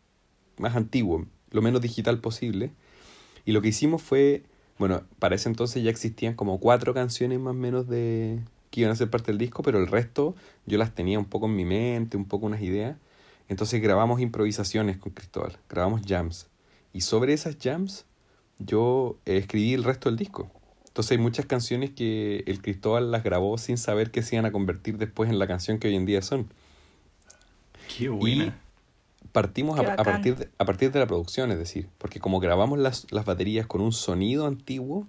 más 0.59 0.77
antiguo, 0.77 1.25
lo 1.53 1.63
menos 1.63 1.81
digital 1.81 2.21
posible. 2.21 2.71
Y 3.47 3.53
lo 3.53 3.63
que 3.63 3.69
hicimos 3.69 4.03
fue, 4.03 4.43
bueno, 4.79 5.05
para 5.19 5.37
ese 5.37 5.49
entonces 5.49 5.83
ya 5.83 5.89
existían 5.89 6.35
como 6.35 6.61
cuatro 6.61 6.93
canciones 6.93 7.41
más 7.41 7.53
o 7.53 7.55
menos 7.55 7.89
de 7.89 8.41
que 8.71 8.83
iban 8.83 8.93
a 8.93 8.97
ser 8.97 9.09
parte 9.09 9.33
del 9.33 9.39
disco, 9.39 9.63
pero 9.63 9.79
el 9.79 9.87
resto 9.87 10.35
yo 10.67 10.77
las 10.77 10.95
tenía 10.95 11.19
un 11.19 11.25
poco 11.25 11.47
en 11.47 11.57
mi 11.57 11.65
mente, 11.65 12.19
un 12.19 12.27
poco 12.27 12.45
unas 12.45 12.61
ideas. 12.61 12.99
Entonces 13.49 13.81
grabamos 13.81 14.21
improvisaciones 14.21 14.99
con 14.99 15.13
Cristóbal, 15.13 15.57
grabamos 15.71 16.03
jams. 16.07 16.47
Y 16.93 17.01
sobre 17.01 17.33
esas 17.33 17.57
jams 17.59 18.05
yo 18.59 19.17
escribí 19.25 19.73
el 19.73 19.85
resto 19.85 20.11
del 20.11 20.19
disco. 20.19 20.51
Entonces 20.99 21.13
hay 21.13 21.23
muchas 21.23 21.47
canciones 21.47 21.91
que 21.91 22.43
el 22.49 22.61
Cristóbal 22.61 23.13
las 23.13 23.23
grabó 23.23 23.57
sin 23.57 23.79
saber 23.79 24.11
que 24.11 24.25
se 24.25 24.35
iban 24.35 24.47
a 24.47 24.51
convertir 24.51 24.99
después 24.99 25.31
en 25.31 25.39
la 25.39 25.47
canción 25.47 25.79
que 25.79 25.87
hoy 25.87 25.95
en 25.95 26.07
día 26.07 26.23
son. 26.23 26.49
Qué 27.87 28.09
buena. 28.09 28.47
Qué 28.47 28.53
Partimos 29.31 29.79
a, 29.79 29.95
partir 29.95 30.35
de, 30.35 30.49
a 30.59 30.65
partir 30.65 30.91
de 30.91 30.99
la 30.99 31.07
producción, 31.07 31.53
es 31.53 31.59
decir, 31.59 31.89
porque 31.99 32.19
como 32.19 32.41
grabamos 32.41 32.81
las, 32.81 33.07
las 33.13 33.25
baterías 33.25 33.69
con 33.69 33.81
un 33.81 33.93
sonido 33.93 34.49
antiguo, 34.49 35.07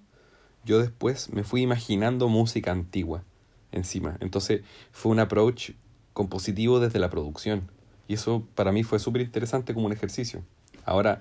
yo 0.64 0.78
después 0.78 1.32
me 1.32 1.42
fui 1.42 1.62
imaginando 1.62 2.28
música 2.28 2.70
antigua 2.70 3.24
encima. 3.72 4.16
Entonces 4.20 4.62
fue 4.92 5.10
un 5.10 5.18
approach 5.18 5.72
compositivo 6.12 6.78
desde 6.78 7.00
la 7.00 7.10
producción. 7.10 7.68
Y 8.06 8.14
eso 8.14 8.46
para 8.54 8.70
mí 8.70 8.84
fue 8.84 9.00
súper 9.00 9.22
interesante 9.22 9.74
como 9.74 9.86
un 9.86 9.92
ejercicio. 9.92 10.44
Ahora, 10.84 11.20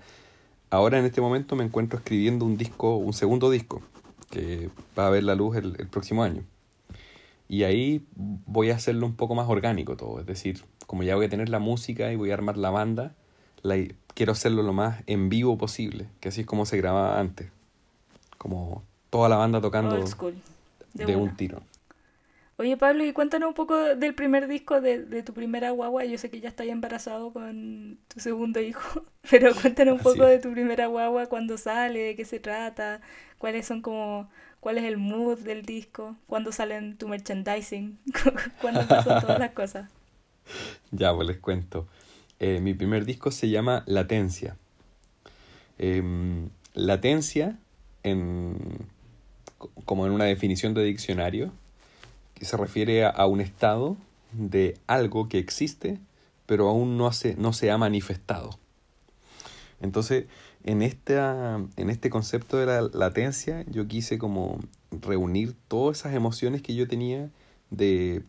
ahora 0.69 0.99
en 0.99 1.05
este 1.05 1.21
momento 1.21 1.55
me 1.55 1.63
encuentro 1.63 1.97
escribiendo 1.97 2.45
un 2.45 2.55
disco, 2.55 2.97
un 2.97 3.13
segundo 3.13 3.49
disco, 3.49 3.81
que 4.29 4.69
va 4.97 5.07
a 5.07 5.09
ver 5.09 5.23
la 5.23 5.35
luz 5.35 5.57
el, 5.57 5.75
el 5.79 5.87
próximo 5.87 6.23
año. 6.23 6.43
Y 7.47 7.63
ahí 7.63 8.05
voy 8.15 8.69
a 8.69 8.75
hacerlo 8.75 9.05
un 9.05 9.15
poco 9.15 9.33
más 9.35 9.49
orgánico 9.49 9.97
todo. 9.97 10.19
Es 10.19 10.25
decir, 10.25 10.63
como 10.85 11.03
ya 11.03 11.15
voy 11.15 11.25
a 11.25 11.29
tener 11.29 11.49
la 11.49 11.59
música 11.59 12.11
y 12.11 12.15
voy 12.15 12.31
a 12.31 12.35
armar 12.35 12.57
la 12.57 12.69
banda, 12.69 13.15
la, 13.63 13.75
quiero 14.13 14.31
hacerlo 14.33 14.63
lo 14.63 14.73
más 14.73 15.03
en 15.07 15.29
vivo 15.29 15.57
posible, 15.57 16.07
que 16.19 16.29
así 16.29 16.41
es 16.41 16.47
como 16.47 16.65
se 16.65 16.77
grababa 16.77 17.19
antes. 17.19 17.49
Como 18.37 18.83
toda 19.09 19.29
la 19.29 19.35
banda 19.37 19.61
tocando. 19.61 19.95
De 19.95 21.05
de 21.05 21.15
un 21.15 21.35
tiro. 21.35 21.61
Oye, 22.59 22.75
Pablo, 22.77 23.05
y 23.05 23.13
cuéntanos 23.13 23.47
un 23.49 23.53
poco 23.55 23.75
del 23.77 24.13
primer 24.15 24.47
disco 24.47 24.81
de, 24.81 24.99
de 25.05 25.23
tu 25.23 25.33
primera 25.33 25.71
guagua. 25.71 26.03
Yo 26.05 26.17
sé 26.17 26.29
que 26.29 26.41
ya 26.41 26.49
estás 26.49 26.67
embarazado 26.67 27.31
con 27.33 27.97
tu 28.09 28.19
segundo 28.19 28.59
hijo, 28.59 29.05
pero 29.31 29.55
cuéntanos 29.55 29.93
un 29.95 30.01
poco 30.01 30.25
de 30.25 30.39
tu 30.39 30.51
primera 30.51 30.87
guagua, 30.87 31.27
cuándo 31.27 31.57
sale, 31.57 31.99
de 31.99 32.15
qué 32.17 32.25
se 32.25 32.39
trata, 32.41 33.01
cuáles 33.37 33.65
son 33.65 33.81
como, 33.81 34.29
cuál 34.59 34.77
es 34.77 34.83
el 34.83 34.97
mood 34.97 35.39
del 35.39 35.63
disco, 35.65 36.17
cuándo 36.27 36.51
salen 36.51 36.97
tu 36.97 37.07
merchandising, 37.07 37.97
cuándo 38.59 38.87
pasan 38.87 39.17
todas 39.19 39.39
las 39.39 39.51
cosas. 39.51 39.89
Ya, 40.91 41.13
pues 41.13 41.27
les 41.27 41.37
cuento. 41.39 41.87
Eh, 42.39 42.59
mi 42.61 42.73
primer 42.73 43.05
disco 43.05 43.31
se 43.31 43.49
llama 43.49 43.83
Latencia. 43.87 44.57
Em, 45.77 46.49
latencia, 46.73 47.57
en, 48.03 48.57
co- 49.57 49.71
como 49.85 50.05
en 50.05 50.11
una 50.13 50.25
definición 50.25 50.73
de 50.73 50.83
diccionario, 50.83 51.53
se 52.41 52.57
refiere 52.57 53.05
a, 53.05 53.25
un 53.25 53.41
estado 53.41 53.97
de 54.31 54.77
algo 54.87 55.27
que 55.27 55.39
existe, 55.39 55.99
pero 56.45 56.69
aún 56.69 56.97
no, 56.97 57.07
hace, 57.07 57.35
no 57.37 57.53
se 57.53 57.71
ha 57.71 57.77
manifestado. 57.77 58.59
Entonces, 59.81 60.25
en, 60.63 60.81
esta, 60.81 61.61
en 61.77 61.89
este 61.89 62.09
concepto 62.09 62.57
de 62.57 62.65
la 62.65 62.81
latencia, 62.93 63.65
yo 63.69 63.87
quise 63.87 64.17
como 64.17 64.59
reunir 64.91 65.55
todas 65.67 65.99
esas 65.99 66.13
emociones 66.13 66.61
que 66.61 66.75
yo 66.75 66.87
tenía 66.87 67.29
de, 67.69 68.23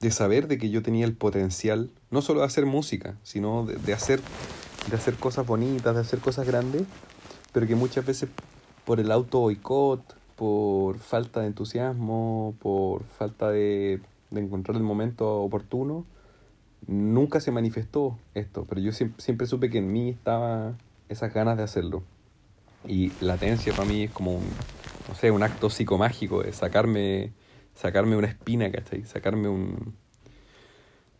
de 0.00 0.10
saber 0.10 0.46
de 0.46 0.58
que 0.58 0.70
yo 0.70 0.82
tenía 0.82 1.04
el 1.04 1.14
potencial, 1.14 1.90
no 2.10 2.22
solo 2.22 2.40
de 2.40 2.46
hacer 2.46 2.66
música, 2.66 3.16
sino 3.22 3.66
de, 3.66 3.76
de 3.76 3.92
hacer, 3.92 4.20
de 4.90 4.96
hacer 4.96 5.14
cosas 5.14 5.46
bonitas, 5.46 5.94
de 5.94 6.00
hacer 6.00 6.20
cosas 6.20 6.46
grandes, 6.46 6.82
pero 7.52 7.66
que 7.66 7.74
muchas 7.74 8.04
veces 8.04 8.28
por 8.84 9.00
el 9.00 9.10
auto 9.10 9.40
boicot, 9.40 10.16
por 10.36 10.98
falta 10.98 11.40
de 11.40 11.48
entusiasmo, 11.48 12.54
por 12.60 13.04
falta 13.04 13.50
de, 13.50 14.00
de 14.30 14.40
encontrar 14.40 14.76
el 14.76 14.82
momento 14.82 15.40
oportuno, 15.42 16.04
nunca 16.86 17.40
se 17.40 17.50
manifestó 17.50 18.18
esto, 18.34 18.66
pero 18.68 18.80
yo 18.80 18.92
siempre, 18.92 19.46
supe 19.46 19.70
que 19.70 19.78
en 19.78 19.92
mí 19.92 20.10
estaba 20.10 20.74
esas 21.08 21.32
ganas 21.32 21.56
de 21.56 21.62
hacerlo. 21.62 22.02
Y 22.86 23.12
latencia 23.20 23.72
para 23.72 23.88
mí 23.88 24.04
es 24.04 24.10
como 24.10 24.32
un, 24.32 24.44
no 25.08 25.14
sé, 25.14 25.30
un 25.30 25.42
acto 25.42 25.70
psicomágico 25.70 26.42
de 26.42 26.52
sacarme, 26.52 27.32
sacarme 27.74 28.16
una 28.16 28.26
espina, 28.26 28.70
¿cachai? 28.70 29.04
Sacarme 29.04 29.48
un 29.48 29.94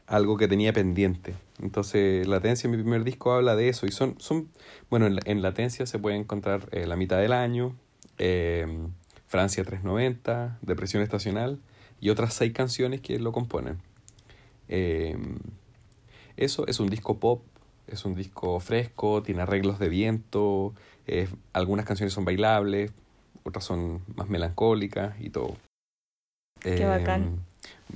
algo 0.06 0.36
que 0.36 0.48
tenía 0.48 0.74
pendiente. 0.74 1.34
Entonces, 1.62 2.26
Latencia, 2.26 2.68
mi 2.68 2.76
primer 2.76 3.04
disco, 3.04 3.32
habla 3.32 3.56
de 3.56 3.70
eso. 3.70 3.86
Y 3.86 3.92
son, 3.92 4.16
son 4.20 4.50
bueno, 4.90 5.06
en, 5.06 5.18
en 5.24 5.40
Latencia 5.40 5.86
se 5.86 5.98
puede 5.98 6.16
encontrar 6.16 6.68
eh, 6.72 6.86
La 6.86 6.96
mitad 6.96 7.18
del 7.18 7.32
año, 7.32 7.74
eh, 8.18 8.66
Francia 9.34 9.64
390, 9.64 10.58
Depresión 10.62 11.02
Estacional 11.02 11.58
y 12.00 12.10
otras 12.10 12.34
seis 12.34 12.52
canciones 12.52 13.00
que 13.00 13.18
lo 13.18 13.32
componen. 13.32 13.78
Eh, 14.68 15.18
eso 16.36 16.68
es 16.68 16.78
un 16.78 16.88
disco 16.88 17.18
pop, 17.18 17.42
es 17.88 18.04
un 18.04 18.14
disco 18.14 18.60
fresco, 18.60 19.24
tiene 19.24 19.42
arreglos 19.42 19.80
de 19.80 19.88
viento, 19.88 20.72
eh, 21.08 21.28
algunas 21.52 21.84
canciones 21.84 22.12
son 22.12 22.24
bailables, 22.24 22.92
otras 23.42 23.64
son 23.64 24.02
más 24.14 24.28
melancólicas 24.28 25.16
y 25.18 25.30
todo. 25.30 25.56
Qué 26.60 26.84
bacán. 26.84 27.40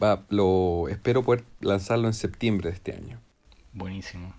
Va, 0.02 0.24
lo 0.30 0.88
espero 0.88 1.22
poder 1.22 1.44
lanzarlo 1.60 2.08
en 2.08 2.14
septiembre 2.14 2.70
de 2.70 2.74
este 2.74 2.96
año. 2.96 3.20
Buenísimo. 3.74 4.34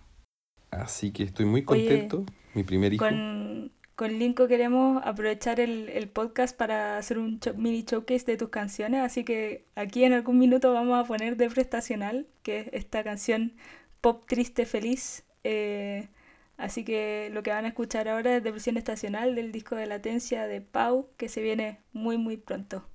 Así 0.70 1.12
que 1.12 1.24
estoy 1.24 1.46
muy 1.46 1.64
Oye, 1.66 1.66
contento. 1.66 2.26
Mi 2.54 2.64
primer 2.64 2.92
hijo. 2.92 3.06
Con, 3.06 3.72
con 4.00 4.18
Linko 4.18 4.48
queremos 4.48 5.02
aprovechar 5.06 5.60
el, 5.60 5.90
el 5.90 6.08
podcast 6.08 6.56
para 6.56 6.98
hacer 6.98 7.20
un 7.20 7.42
mini 7.58 7.84
showcase 7.84 8.24
de 8.24 8.38
tus 8.38 8.48
canciones, 8.48 9.02
así 9.02 9.26
que 9.26 9.66
aquí 9.76 10.06
en 10.06 10.14
algún 10.14 10.40
minuto 10.40 10.72
vamos 10.72 10.98
a 10.98 11.06
poner 11.06 11.36
de 11.36 11.50
prestacional, 11.50 12.26
que 12.42 12.62
es 12.62 12.68
esta 12.72 13.04
canción 13.04 13.58
pop 14.00 14.24
triste 14.26 14.66
feliz 14.66 15.26
Eh, 15.44 16.08
así 16.56 16.86
que 16.86 17.30
lo 17.34 17.44
que 17.44 17.52
van 17.52 17.66
a 17.66 17.70
escuchar 17.70 18.08
ahora 18.08 18.38
es 18.38 18.44
Depresión 18.44 18.78
Estacional 18.78 19.36
del 19.36 19.52
disco 19.52 19.76
de 19.76 19.86
Latencia 19.86 20.48
de 20.48 20.62
Pau, 20.62 21.10
que 21.18 21.28
se 21.28 21.42
viene 21.42 21.80
muy, 21.92 22.18
muy 22.18 22.38
pronto. 22.38 22.88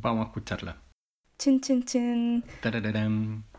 Vamos 0.00 0.26
a 0.26 0.28
escucharla. 0.28 0.80
Chin, 1.38 1.60
chin, 1.60 1.82
chin. 1.82 2.44
Tarararán. 2.62 3.49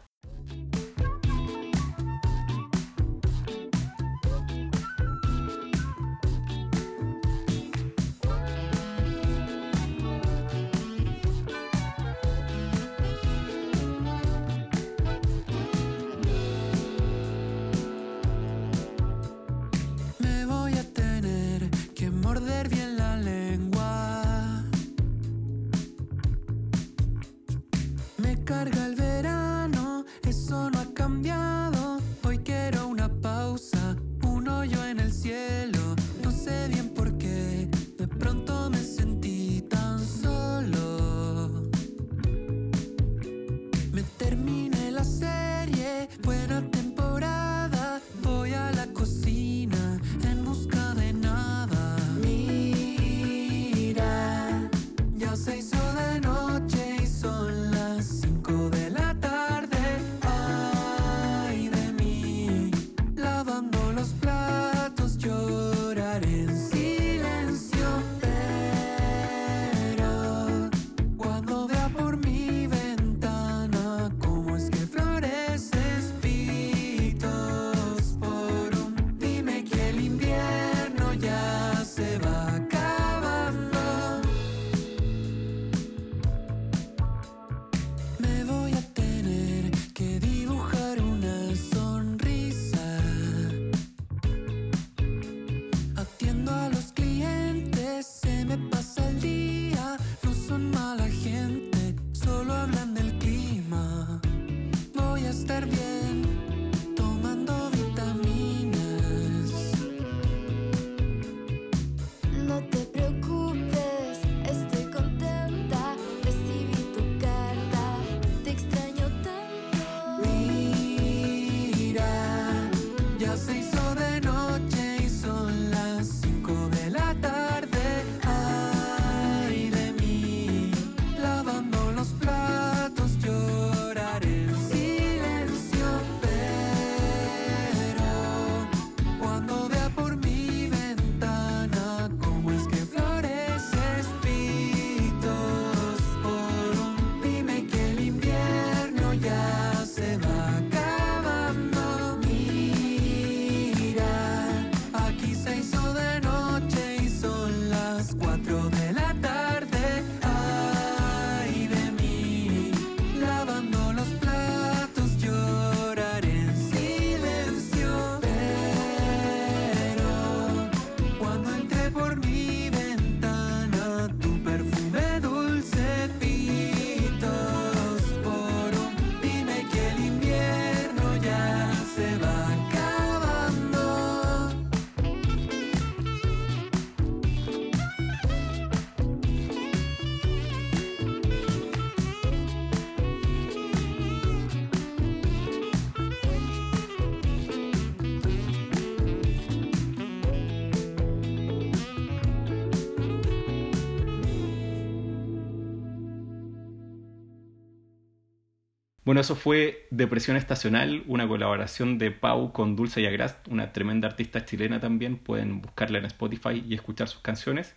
Bueno, 209.12 209.20
eso 209.20 209.36
fue 209.36 209.88
Depresión 209.92 210.38
Estacional, 210.38 211.04
una 211.06 211.28
colaboración 211.28 211.98
de 211.98 212.12
Pau 212.12 212.54
con 212.54 212.78
Dulce 212.78 213.02
Yagrast, 213.02 213.46
una 213.50 213.74
tremenda 213.74 214.08
artista 214.08 214.46
chilena 214.46 214.80
también. 214.80 215.18
Pueden 215.18 215.62
buscarla 215.62 215.98
en 215.98 216.06
Spotify 216.06 216.64
y 216.66 216.76
escuchar 216.76 217.10
sus 217.10 217.20
canciones. 217.20 217.76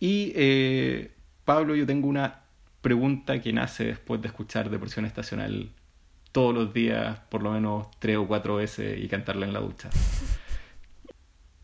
Y 0.00 0.32
eh, 0.34 1.12
Pablo, 1.44 1.76
yo 1.76 1.86
tengo 1.86 2.08
una 2.08 2.40
pregunta 2.80 3.40
que 3.40 3.52
nace 3.52 3.84
después 3.84 4.20
de 4.20 4.26
escuchar 4.26 4.68
Depresión 4.68 5.04
Estacional 5.04 5.70
todos 6.32 6.52
los 6.52 6.74
días, 6.74 7.20
por 7.30 7.44
lo 7.44 7.52
menos 7.52 7.86
tres 8.00 8.16
o 8.16 8.26
cuatro 8.26 8.56
veces, 8.56 8.98
y 9.00 9.06
cantarla 9.06 9.46
en 9.46 9.52
la 9.52 9.60
ducha. 9.60 9.90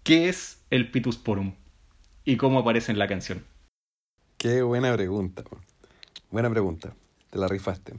¿Qué 0.04 0.28
es 0.28 0.62
el 0.70 0.88
Pitusporum? 0.88 1.54
¿Y 2.24 2.36
cómo 2.36 2.60
aparece 2.60 2.92
en 2.92 3.00
la 3.00 3.08
canción? 3.08 3.44
Qué 4.38 4.62
buena 4.62 4.94
pregunta. 4.94 5.42
Buena 6.30 6.48
pregunta. 6.48 6.94
Te 7.28 7.40
la 7.40 7.48
rifaste. 7.48 7.94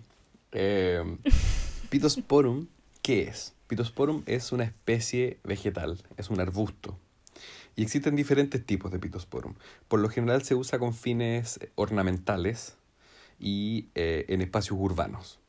Eh, 0.64 1.02
Pitosporum, 1.90 2.68
¿qué 3.02 3.24
es? 3.24 3.54
Pitosporum 3.68 4.24
es 4.26 4.52
una 4.52 4.66
especie 4.66 5.40
vegetal, 5.46 5.98
es 6.18 6.30
un 6.30 6.42
arbusto. 6.42 6.98
Y 7.76 7.84
existen 7.84 8.18
diferentes 8.18 8.66
tipos 8.66 8.92
de 8.92 9.00
Pitosporum. 9.00 9.56
Por 9.88 10.02
lo 10.02 10.10
general 10.10 10.44
se 10.44 10.56
usa 10.56 10.78
con 10.78 10.94
fines 10.94 11.60
ornamentales 11.76 12.76
y 13.40 13.88
eh, 13.96 14.26
en 14.28 14.42
espacios 14.42 14.78
urbanos. 14.80 15.40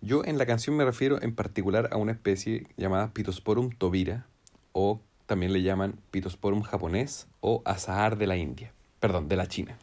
Yo 0.00 0.24
en 0.24 0.38
la 0.38 0.46
canción 0.46 0.76
me 0.76 0.84
refiero 0.84 1.20
en 1.20 1.34
particular 1.34 1.88
a 1.92 1.96
una 1.96 2.12
especie 2.12 2.66
llamada 2.76 3.12
Pitosporum 3.12 3.70
tobira 3.70 4.26
o 4.72 5.00
también 5.26 5.52
le 5.52 5.62
llaman 5.62 5.98
Pitosporum 6.10 6.62
japonés 6.62 7.26
o 7.40 7.62
azahar 7.64 8.16
de 8.16 8.26
la 8.26 8.36
India, 8.36 8.72
perdón, 9.00 9.28
de 9.28 9.36
la 9.36 9.46
China. 9.46 9.76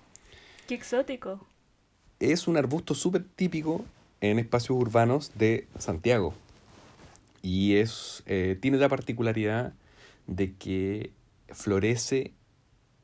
Qué 0.67 0.73
exótico. 0.75 1.45
Es 2.19 2.47
un 2.47 2.58
arbusto 2.58 2.95
súper 2.95 3.23
típico 3.23 3.86
en 4.31 4.39
espacios 4.39 4.77
urbanos 4.79 5.31
de 5.35 5.67
Santiago 5.77 6.33
y 7.41 7.75
es, 7.75 8.23
eh, 8.25 8.57
tiene 8.59 8.77
la 8.77 8.89
particularidad 8.89 9.73
de 10.25 10.53
que 10.53 11.11
florece 11.49 12.33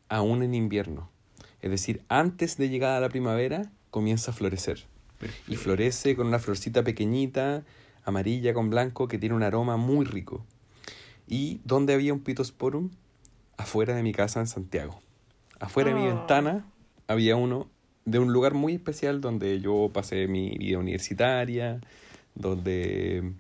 aún 0.10 0.41
en 0.41 0.55
invierno. 0.55 1.10
Es 1.62 1.69
decir, 1.69 2.01
antes 2.10 2.57
de 2.57 2.69
llegar 2.69 2.95
a 2.95 2.99
la 2.99 3.10
primavera 3.10 3.71
comienza 3.91 4.31
a 4.31 4.34
florecer. 4.34 4.86
Y 5.47 5.55
florece 5.57 6.15
con 6.15 6.25
una 6.25 6.39
florcita 6.39 6.84
pequeñita, 6.84 7.63
amarilla 8.03 8.55
con 8.55 8.71
blanco, 8.71 9.07
que 9.07 9.19
tiene 9.19 9.36
un 9.36 9.43
aroma 9.43 9.77
muy 9.77 10.05
rico. 10.05 10.43
¿Y 11.27 11.62
dónde 11.63 11.93
había 11.93 12.12
un 12.12 12.21
Pitosporum? 12.21 12.89
Afuera 13.57 13.93
de 13.93 14.01
mi 14.01 14.12
casa 14.12 14.39
en 14.39 14.47
Santiago. 14.47 14.99
Afuera 15.60 15.93
de 15.93 15.99
mi 15.99 16.07
Oh. 16.07 16.15
ventana 16.15 16.65
había 17.07 17.36
uno 17.36 17.69
de 18.05 18.19
un 18.19 18.33
lugar 18.33 18.53
muy 18.53 18.73
especial 18.73 19.21
donde 19.21 19.59
yo 19.61 19.89
pasé 19.93 20.27
mi 20.27 20.57
vida 20.57 20.79
universitaria, 20.79 21.79
donde 22.35 23.33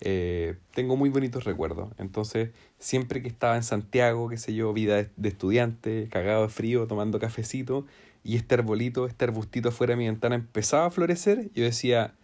eh, 0.00 0.54
tengo 0.74 0.96
muy 0.96 1.10
bonitos 1.10 1.44
recuerdos. 1.44 1.90
Entonces, 1.98 2.50
siempre 2.78 3.22
que 3.22 3.28
estaba 3.28 3.56
en 3.56 3.62
Santiago, 3.64 4.28
qué 4.28 4.36
sé 4.36 4.54
yo, 4.54 4.72
vida 4.72 4.96
de, 4.96 5.08
de 5.16 5.28
estudiante, 5.28 6.08
cagado 6.10 6.42
de 6.42 6.48
frío, 6.48 6.86
tomando 6.86 7.18
cafecito, 7.18 7.84
y 8.24 8.36
este 8.36 8.54
arbolito, 8.56 9.06
este 9.06 9.24
arbustito 9.24 9.70
afuera 9.70 9.92
de 9.92 9.96
mi 9.98 10.06
ventana 10.06 10.34
empezaba 10.34 10.86
a 10.86 10.90
florecer, 10.90 11.50
yo 11.54 11.64
decía, 11.64 12.14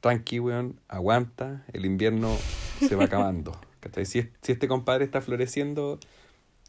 tranqui, 0.00 0.40
weón, 0.40 0.76
aguanta, 0.88 1.64
el 1.72 1.84
invierno 1.84 2.36
se 2.78 2.94
va 2.96 3.04
acabando. 3.04 3.52
Si, 4.04 4.20
es- 4.20 4.28
si 4.42 4.52
este 4.52 4.68
compadre 4.68 5.04
está 5.04 5.20
floreciendo, 5.20 5.98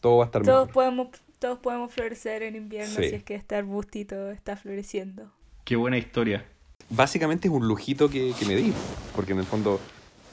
todo 0.02 0.18
va 0.18 0.24
a 0.24 0.26
estar 0.26 0.42
Todos 0.42 0.62
mejor. 0.62 0.74
podemos, 0.74 1.08
todos 1.44 1.60
podemos 1.60 1.92
florecer 1.92 2.42
en 2.44 2.56
invierno 2.56 2.96
Sí. 2.96 3.10
si 3.10 3.16
es 3.16 3.24
que 3.24 3.36
este 3.36 3.56
arbustito 3.56 4.32
está 4.32 4.56
floreciendo. 4.56 5.30
Qué 5.66 5.76
buena 5.76 5.98
historia. 5.98 6.46
Básicamente 6.90 7.50
es 7.50 7.54
un 7.54 7.68
lujito 7.68 8.10
que, 8.10 8.32
que 8.40 8.46
me 8.46 8.56
di, 8.56 8.72
porque 9.14 9.34
en 9.34 9.40
el 9.40 9.46
fondo 9.46 9.82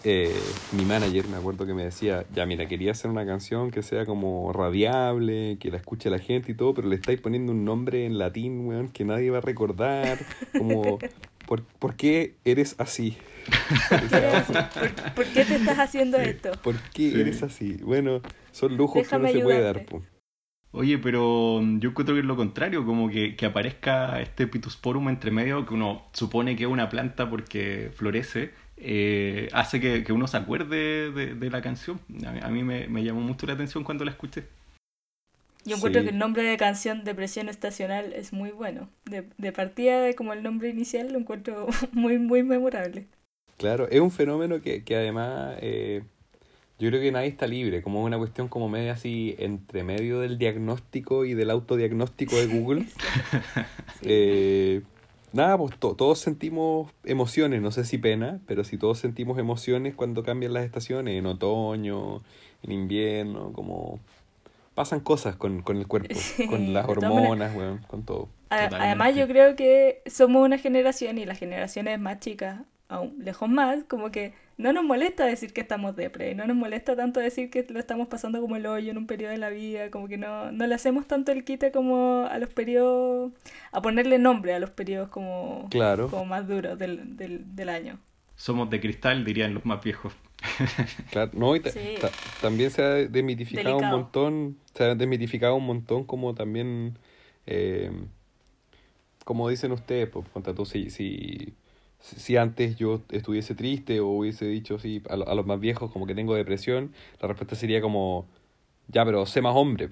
eh, 0.05 0.33
mi 0.71 0.85
manager 0.85 1.27
me 1.27 1.37
acuerdo 1.37 1.67
que 1.67 1.75
me 1.75 1.83
decía, 1.83 2.25
ya 2.33 2.47
mira, 2.47 2.67
quería 2.69 2.93
hacer 2.93 3.11
una 3.11 3.27
canción 3.27 3.73
que 3.73 3.83
sea 3.83 4.07
como 4.07 4.53
radiable, 4.53 5.57
que 5.59 5.73
la 5.73 5.79
escuche 5.79 6.11
la 6.11 6.21
gente 6.21 6.53
y 6.53 6.55
todo, 6.55 6.75
pero 6.75 6.87
le 6.89 6.95
estáis 6.95 7.21
poniendo 7.21 7.51
un 7.51 7.65
nombre 7.65 8.07
en 8.07 8.17
latín, 8.17 8.67
weón, 8.67 8.89
que 8.89 9.05
nadie 9.05 9.31
va 9.31 9.39
a 9.39 9.41
recordar, 9.43 10.17
como, 10.57 10.99
¿por, 11.49 11.65
por 11.65 11.97
qué 11.97 12.37
eres 12.45 12.77
así? 12.79 13.17
¿Por, 13.89 15.15
por 15.15 15.25
qué 15.27 15.45
te 15.45 15.57
estás 15.57 15.79
haciendo 15.79 16.19
esto? 16.19 16.53
¿Por 16.63 16.77
qué 16.95 17.11
Sí. 17.11 17.21
eres 17.21 17.43
así? 17.43 17.73
Bueno, 17.83 18.23
son 18.53 18.77
lujos 18.77 19.03
Déjame 19.03 19.29
que 19.33 19.35
no 19.35 19.41
se 19.41 19.45
puede 19.45 19.61
dar. 19.63 19.85
po. 19.87 20.03
Oye, 20.73 20.99
pero 20.99 21.61
mm, 21.63 21.81
yo 21.81 21.91
encuentro 21.91 22.15
que 22.15 22.21
es 22.21 22.27
lo 22.27 22.37
contrario, 22.37 22.85
como 22.87 23.09
que, 23.11 23.35
que 23.37 23.47
aparezca 23.47 24.21
este 24.21 24.47
Pitusporum 24.47 25.09
entre 25.09 25.31
medio, 25.31 25.67
que 25.67 25.75
uno 25.75 26.03
supone 26.13 26.57
que 26.57 26.65
es 26.65 26.71
una 26.71 26.89
planta 26.89 27.29
porque 27.29 27.91
florece, 27.95 28.51
eh, 28.77 29.49
hace 29.53 29.81
que, 29.81 30.05
que 30.05 30.13
uno 30.13 30.27
se 30.29 30.37
acuerde 30.37 31.11
de, 31.11 31.35
de 31.35 31.51
la 31.51 31.61
canción. 31.61 32.01
A 32.27 32.31
mí, 32.33 32.41
a 32.43 32.49
mí 32.49 32.63
me, 32.63 32.87
me 32.89 33.03
llamó 33.05 33.21
mucho 33.21 33.47
la 33.47 33.55
atención 33.55 33.83
cuando 33.85 34.05
la 34.05 34.13
escuché. 34.13 34.45
Yo 35.65 35.77
encuentro 35.77 36.01
Sí. 36.01 36.07
que 36.07 36.13
el 36.13 36.19
nombre 36.19 36.43
de 36.43 36.57
canción 36.57 37.05
Depresión 37.05 37.49
Estacional 37.51 38.13
es 38.15 38.33
muy 38.33 38.51
bueno. 38.51 38.89
De, 39.05 39.25
de 39.37 39.53
partida, 39.53 40.01
de 40.01 40.15
como 40.15 40.33
el 40.33 40.43
nombre 40.43 40.69
inicial, 40.71 41.13
lo 41.13 41.19
encuentro 41.19 41.67
muy, 41.93 42.19
muy 42.19 42.43
memorable. 42.43 43.07
Claro, 43.59 43.89
es 43.91 44.01
un 44.01 44.11
fenómeno 44.11 44.63
que, 44.63 44.85
que 44.85 44.97
además 44.97 45.57
eh, 45.61 46.03
yo 46.81 46.89
creo 46.89 47.01
que 47.01 47.13
nadie 47.13 47.29
está 47.29 47.47
libre, 47.47 47.83
como 47.83 48.03
una 48.03 48.19
cuestión 48.19 48.49
como 48.49 48.69
media 48.69 48.95
así 48.95 49.37
entre 49.39 49.85
medio 49.85 50.19
del 50.19 50.39
diagnóstico 50.39 51.25
y 51.25 51.35
del 51.35 51.51
autodiagnóstico 51.51 52.37
de 52.37 52.47
Google. 52.47 52.85
Eh, 54.03 54.81
nada, 55.33 55.59
pues 55.59 55.77
to- 55.79 55.95
todos 55.95 56.19
sentimos 56.19 56.91
emociones, 57.05 57.61
no 57.61 57.71
sé 57.71 57.85
si 57.85 57.99
pena, 57.99 58.41
pero 58.47 58.65
si 58.65 58.79
todos 58.79 58.99
sentimos 58.99 59.39
emociones 59.39 59.95
cuando 59.95 60.23
cambian 60.23 60.55
las 60.55 60.65
estaciones, 60.65 61.17
en 61.19 61.27
otoño, 61.27 62.23
en 62.63 62.73
invierno, 62.73 63.53
como 63.53 64.01
pasan 64.75 65.01
cosas 65.01 65.37
con, 65.37 65.61
con 65.63 65.77
el 65.77 65.87
cuerpo, 65.87 66.15
Sí, 66.37 66.47
con 66.47 66.73
las 66.73 66.89
hormonas, 66.89 67.55
weón, 67.55 67.79
con 67.89 68.05
todo. 68.05 68.29
A- 68.49 68.65
Totalmente. 68.65 68.77
Además, 68.87 69.15
yo 69.17 69.29
creo 69.29 69.55
que 69.55 70.03
somos 70.07 70.45
una 70.45 70.57
generación 70.59 71.19
y 71.19 71.27
las 71.27 71.39
generaciones 71.39 72.01
más 72.01 72.21
chicas, 72.21 72.61
aún 72.91 73.15
lejos 73.19 73.49
más, 73.49 73.85
como 73.85 74.11
que 74.11 74.35
no 74.59 74.73
nos 74.75 74.85
molesta 74.85 75.25
decir 75.25 75.55
que 75.55 75.63
estamos 75.63 75.97
depre, 75.97 76.35
no 76.35 76.47
nos 76.47 76.57
molesta 76.57 76.95
tanto 76.97 77.19
decir 77.21 77.49
que 77.49 77.67
lo 77.71 77.79
estamos 77.79 78.09
pasando 78.09 78.41
como 78.43 78.57
el 78.57 78.67
hoyo 78.67 78.91
en 78.91 78.99
un 78.99 79.07
periodo 79.07 79.31
de 79.33 79.39
la 79.39 79.49
vida, 79.49 79.91
como 79.91 80.07
que 80.09 80.19
no, 80.19 80.53
no 80.53 80.67
le 80.67 80.75
hacemos 80.75 81.07
tanto 81.07 81.33
el 81.33 81.45
quite 81.45 81.73
como 81.73 82.27
a 82.31 82.39
los 82.39 82.51
periodos, 82.51 83.33
a 83.73 83.81
ponerle 83.81 84.19
nombre 84.19 84.53
a 84.53 84.59
los 84.61 84.71
periodos 84.71 85.09
como, 85.09 85.67
Claro. 85.71 86.09
como 86.11 86.27
más 86.27 86.47
duros 86.47 86.79
del, 86.79 87.17
del, 87.17 87.57
del 87.57 87.69
año. 87.71 87.99
Somos 88.37 88.69
de 88.71 88.81
cristal, 88.81 89.25
dirían 89.25 89.55
los 89.55 89.65
más 89.65 89.83
viejos. 89.83 90.13
Claro, 91.11 91.31
no, 91.35 91.55
y 91.57 91.61
Sí. 91.61 91.97
también 92.41 92.71
se 92.71 92.83
ha 92.83 92.89
desmitificado 92.95 93.77
Delicado. 93.77 93.97
un 93.97 94.03
montón, 94.03 94.59
se 94.75 94.85
ha 94.85 94.95
desmitificado 94.95 95.55
un 95.55 95.67
montón 95.67 96.05
como 96.05 96.35
también, 96.35 96.99
eh, 97.47 97.91
como 99.25 99.49
dicen 99.49 99.73
ustedes, 99.73 100.09
pues, 100.09 100.27
ponte 100.29 100.53
tú, 100.55 100.65
si, 100.65 100.89
si, 100.91 101.55
si 102.01 102.37
antes 102.37 102.77
yo 102.77 103.03
estuviese 103.11 103.55
triste 103.55 104.01
o 104.01 104.07
hubiese 104.09 104.47
dicho 104.47 104.79
sí, 104.79 105.03
a, 105.09 105.17
lo- 105.17 105.29
a 105.29 105.35
los 105.35 105.47
más 105.47 105.61
viejos 105.61 105.91
como 105.93 106.07
que 106.07 106.15
tengo 106.15 106.35
depresión, 106.35 106.93
la 107.21 107.29
respuesta 107.29 107.55
sería 107.57 107.81
como, 107.81 108.27
ya, 108.89 109.05
pero 109.05 109.27
sé 109.27 109.43
más 109.43 109.55
hombre, 109.55 109.91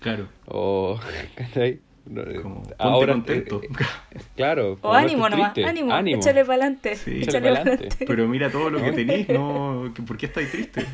Claro, 0.00 0.28
o, 0.46 0.98
¿cachai? 1.36 1.80
No, 2.06 2.22
eh, 2.22 2.40
como 2.42 2.62
ponte 2.62 2.74
ahora, 2.78 3.12
contento. 3.12 3.60
eh, 3.62 3.68
eh, 3.70 4.18
claro. 4.36 4.78
O 4.82 4.94
ánimo 4.94 5.28
nomás, 5.28 5.52
triste, 5.52 5.70
ánimo, 5.70 5.92
ánimo. 5.92 6.20
échale 6.20 6.44
para 6.44 6.54
adelante, 6.54 6.96
Sí. 6.96 7.22
adelante. 7.28 7.88
Pero 8.06 8.26
mira 8.26 8.50
todo 8.50 8.70
lo 8.70 8.82
que 8.82 8.92
tenéis, 9.00 9.28
¿no? 9.28 9.92
¿Por 10.06 10.16
qué 10.16 10.26
estáis 10.26 10.50
tristes? 10.50 10.86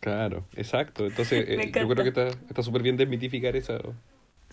Claro, 0.00 0.44
exacto. 0.54 1.06
Entonces, 1.06 1.44
eh, 1.48 1.72
yo 1.74 1.88
creo 1.88 2.02
que 2.04 2.08
está 2.10 2.28
está 2.28 2.62
súper 2.62 2.82
bien 2.82 2.96
desmitificar 2.96 3.56
eso. 3.56 3.94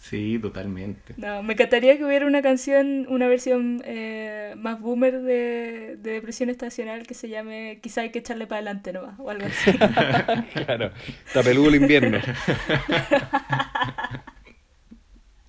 Sí, 0.09 0.37
totalmente. 0.39 1.15
No, 1.17 1.41
me 1.41 1.53
encantaría 1.53 1.97
que 1.97 2.05
hubiera 2.05 2.27
una 2.27 2.43
canción, 2.43 3.07
una 3.09 3.27
versión 3.27 3.81
eh, 3.85 4.53
más 4.55 4.79
boomer 4.79 5.21
de, 5.21 5.95
de 5.97 6.11
Depresión 6.11 6.51
Estacional 6.51 7.07
que 7.07 7.15
se 7.15 7.27
llame 7.27 7.79
Quizá 7.81 8.01
hay 8.01 8.11
que 8.11 8.19
echarle 8.19 8.45
para 8.45 8.57
adelante 8.57 8.93
nomás, 8.93 9.19
o 9.19 9.31
algo 9.31 9.47
así. 9.47 9.71
Claro, 10.53 10.91
está 11.25 11.41
peludo 11.41 11.69
el 11.69 11.75
invierno. 11.75 12.19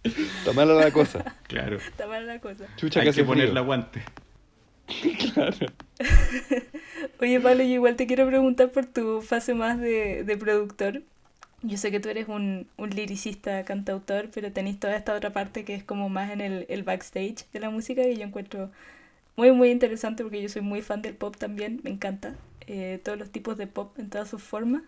Está 0.02 0.52
mala 0.54 0.72
la 0.72 0.90
cosa. 0.90 1.36
Claro. 1.48 1.76
Está 1.76 2.06
mala 2.06 2.34
la 2.34 2.40
cosa. 2.40 2.64
Chucha 2.76 3.00
Hay 3.00 3.04
que 3.04 3.12
que 3.12 3.20
hace 3.20 3.24
ponerle 3.24 3.58
aguante. 3.58 4.04
Claro. 5.34 5.66
Oye, 7.20 7.40
Pablo, 7.40 7.62
yo 7.62 7.74
igual 7.74 7.96
te 7.96 8.06
quiero 8.06 8.26
preguntar 8.26 8.70
por 8.70 8.86
tu 8.86 9.20
fase 9.20 9.52
más 9.52 9.78
de, 9.78 10.24
de 10.24 10.36
productor. 10.38 11.02
Yo 11.66 11.76
sé 11.78 11.90
que 11.90 12.00
tú 12.00 12.08
eres 12.08 12.28
un, 12.28 12.68
un 12.76 12.90
liricista, 12.90 13.64
cantautor, 13.64 14.30
pero 14.34 14.52
tenés 14.52 14.78
toda 14.80 14.96
esta 14.96 15.14
otra 15.14 15.32
parte 15.32 15.64
que 15.64 15.74
es 15.74 15.84
como 15.84 16.08
más 16.08 16.30
en 16.32 16.40
el, 16.40 16.66
el 16.68 16.82
backstage 16.84 17.46
de 17.52 17.60
la 17.60 17.70
música 17.70 18.02
que 18.02 18.16
yo 18.16 18.22
encuentro 18.24 18.70
muy, 19.36 19.52
muy 19.52 19.70
interesante 19.70 20.22
porque 20.24 20.42
yo 20.42 20.48
soy 20.50 20.62
muy 20.62 20.82
fan 20.82 21.02
del 21.02 21.14
pop 21.16 21.36
también, 21.36 21.80
me 21.84 21.90
encanta. 21.90 22.36
eh, 22.68 23.00
todos 23.04 23.18
los 23.18 23.30
tipos 23.30 23.56
de 23.58 23.66
pop 23.68 23.98
en 23.98 24.10
todas 24.10 24.28
sus 24.30 24.42
formas. 24.42 24.84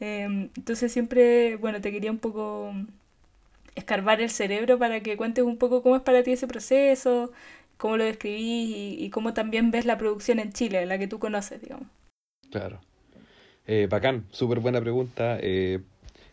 Em, 0.00 0.50
entonces 0.56 0.92
siempre, 0.92 1.56
bueno, 1.56 1.80
te 1.82 1.92
quería 1.92 2.10
un 2.12 2.18
poco 2.18 2.72
escarbar 3.74 4.20
el 4.20 4.30
cerebro 4.30 4.78
para 4.78 5.00
que 5.02 5.16
cuentes 5.16 5.44
un 5.44 5.56
poco 5.58 5.82
cómo 5.82 5.96
es 5.96 6.02
para 6.02 6.22
ti 6.22 6.32
ese 6.32 6.46
proceso, 6.48 7.32
cómo 7.78 7.96
lo 7.96 8.04
describís 8.04 8.68
y, 8.76 8.96
y 9.04 9.10
cómo 9.10 9.34
también 9.34 9.70
ves 9.72 9.86
la 9.86 9.98
producción 9.98 10.38
en 10.40 10.52
Chile, 10.52 10.86
la 10.86 10.98
que 10.98 11.08
tú 11.08 11.18
conoces, 11.18 11.60
digamos. 11.62 11.88
Claro. 12.50 12.80
Eh, 13.66 13.88
bacán, 13.90 14.26
súper 14.32 14.60
buena 14.60 14.80
pregunta. 14.80 15.38
Eh, 15.40 15.80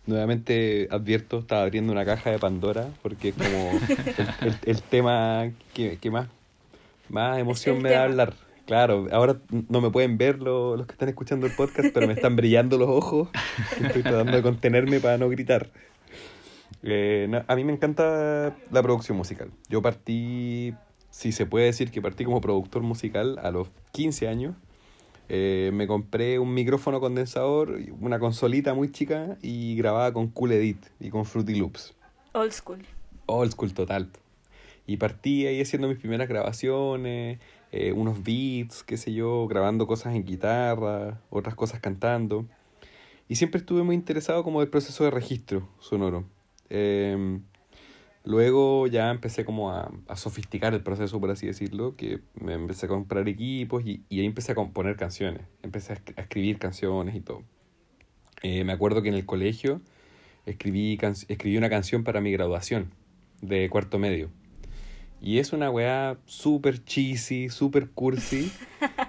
nuevamente 0.07 0.87
advierto, 0.91 1.39
estaba 1.39 1.61
abriendo 1.63 1.91
una 1.93 2.05
caja 2.05 2.31
de 2.31 2.39
Pandora 2.39 2.89
porque 3.03 3.29
es 3.29 3.35
como 3.35 3.71
el, 4.41 4.47
el- 4.49 4.57
el 4.65 4.81
tema 4.81 5.51
que, 5.73 5.97
que 5.97 6.09
más, 6.11 6.27
más 7.09 7.37
emoción 7.39 7.81
me 7.81 7.91
da 7.91 8.03
hablar. 8.05 8.33
Claro, 8.65 9.07
ahora 9.11 9.37
no 9.69 9.79
me 9.79 9.89
pueden 9.91 10.17
ver 10.17 10.39
lo- 10.39 10.75
los 10.75 10.87
que 10.87 10.91
están 10.93 11.07
escuchando 11.09 11.45
el 11.45 11.53
podcast, 11.53 11.89
pero 11.93 12.05
me 12.07 12.13
están 12.13 12.35
brillando 12.35 12.77
los 12.77 12.89
ojos. 12.89 13.29
Estoy 13.81 14.01
tratando 14.01 14.33
de 14.35 14.41
contenerme 14.41 14.99
para 14.99 15.17
no 15.17 15.29
gritar. 15.29 15.69
Eh, 16.83 17.27
no, 17.29 17.43
a 17.47 17.55
mí 17.55 17.63
me 17.63 17.73
encanta 17.73 18.55
la 18.71 18.83
producción 18.83 19.17
musical. 19.17 19.49
Yo 19.69 19.81
partí, 19.81 20.73
si 21.11 21.31
se 21.31 21.45
puede 21.45 21.65
decir 21.65 21.91
que 21.91 22.01
partí 22.01 22.23
como 22.25 22.41
productor 22.41 22.81
musical 22.83 23.39
a 23.41 23.51
los 23.51 23.69
15 23.93 24.27
años. 24.27 24.55
Eh, 25.29 25.71
me 25.73 25.87
compré 25.87 26.39
un 26.39 26.53
micrófono 26.53 26.99
condensador, 26.99 27.77
una 27.99 28.19
consolita 28.19 28.73
muy 28.73 28.91
chica 28.91 29.37
y 29.41 29.75
grababa 29.75 30.13
con 30.13 30.27
Cool 30.27 30.53
Edit 30.53 30.85
y 30.99 31.09
con 31.09 31.25
Fruity 31.25 31.55
Loops. 31.55 31.95
Old 32.33 32.51
school. 32.51 32.85
Old 33.25 33.51
school 33.51 33.73
total. 33.73 34.09
Y 34.85 34.97
partí 34.97 35.45
ahí 35.47 35.59
haciendo 35.59 35.89
mis 35.89 35.97
primeras 35.97 36.29
grabaciones, 36.29 37.39
eh, 37.73 37.91
unos 37.91 38.23
beats, 38.23 38.83
qué 38.83 38.95
sé 38.95 39.13
yo, 39.13 39.47
grabando 39.47 39.85
cosas 39.85 40.15
en 40.15 40.23
guitarra, 40.23 41.19
otras 41.29 41.55
cosas 41.55 41.81
cantando. 41.81 42.45
Y 43.27 43.35
siempre 43.35 43.59
estuve 43.59 43.83
muy 43.83 43.95
interesado 43.95 44.43
como 44.43 44.61
del 44.61 44.69
proceso 44.69 45.03
de 45.03 45.11
registro 45.11 45.67
sonoro. 45.79 46.23
Em, 46.69 47.43
luego 48.27 48.87
ya 48.87 49.09
empecé 49.09 49.45
como 49.45 49.71
a, 49.71 49.89
a 50.07 50.15
sofisticar 50.17 50.73
el 50.73 50.81
proceso, 50.83 51.19
por 51.19 51.31
así 51.31 51.47
decirlo, 51.47 51.95
que 51.95 52.19
me 52.35 52.53
empecé 52.53 52.85
a 52.85 52.89
comprar 52.89 53.27
equipos 53.29 53.83
y, 53.85 54.03
y 54.09 54.19
ahí 54.19 54.25
empecé 54.25 54.51
a 54.51 54.55
componer 54.55 54.97
canciones. 54.97 55.41
Empecé 55.63 55.93
a 55.93 56.21
escribir 56.21 56.59
canciones 56.59 57.15
y 57.15 57.21
todo. 57.21 57.43
Eh, 58.43 58.63
me 58.63 58.73
acuerdo 58.73 59.01
que 59.01 59.09
en 59.09 59.15
el 59.15 59.25
colegio 59.25 59.81
escribí, 60.45 60.97
can- 60.97 61.15
escribí 61.27 61.57
una 61.57 61.69
canción 61.69 62.03
para 62.03 62.21
mi 62.21 62.31
graduación 62.31 62.91
de 63.41 63.69
cuarto 63.69 63.97
medio. 63.97 64.29
Y 65.21 65.39
es 65.39 65.53
una 65.53 65.71
weá 65.71 66.17
súper 66.25 66.83
cheesy, 66.83 67.49
súper 67.49 67.89
cursi, 67.89 68.51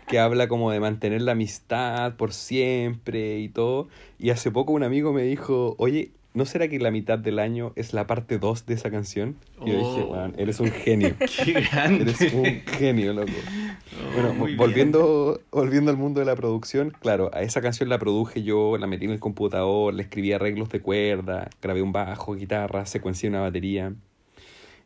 que 0.07 0.19
habla 0.21 0.49
como 0.49 0.71
de 0.71 0.81
mantener 0.81 1.21
la 1.23 1.33
amistad 1.33 2.17
por 2.17 2.33
siempre 2.33 3.41
y 3.41 3.49
todo. 3.49 3.89
Y 4.19 4.31
hace 4.31 4.51
poco 4.51 4.73
un 4.73 4.85
amigo 4.85 5.13
me 5.13 5.23
dijo, 5.25 5.75
oye, 5.79 6.13
¿no 6.39 6.47
será 6.47 6.69
que 6.69 6.79
la 6.79 6.91
mitad 6.91 7.19
del 7.19 7.39
año 7.39 7.73
es 7.77 7.93
la 7.93 8.07
parte 8.07 8.39
2 8.39 8.65
de 8.65 8.75
esa 8.75 8.91
canción? 8.91 9.37
Y 9.67 9.71
yo 9.73 9.79
dije, 9.79 10.03
Oh. 10.07 10.13
"Weón, 10.13 10.35
eres 10.39 10.61
un 10.61 10.71
genio. 10.71 11.15
Qué 11.45 11.53
grande. 11.53 12.03
Eres 12.05 12.33
un 12.33 12.45
genio, 12.79 13.13
loco. 13.13 13.33
Oh, 13.33 14.13
Bueno, 14.15 14.45
bien. 14.47 14.57
volviendo, 14.57 15.41
volviendo 15.51 15.91
al 15.91 15.97
mundo 15.99 16.21
de 16.21 16.27
la 16.27 16.37
producción, 16.37 16.93
claro, 17.01 17.31
a 17.35 17.43
esa 17.43 17.61
canción 17.61 17.89
la 17.91 17.99
produje 17.99 18.43
yo, 18.43 18.79
la 18.79 18.87
metí 18.87 19.05
en 19.05 19.11
el 19.11 19.21
computador, 19.21 19.93
le 19.93 20.03
escribí 20.05 20.33
arreglos 20.33 20.69
de 20.71 20.81
cuerda, 20.81 21.51
grabé 21.61 21.83
un 21.83 21.93
bajo, 21.93 22.35
guitarra, 22.35 22.87
secuencié 22.87 23.29
una 23.29 23.41
batería 23.41 23.93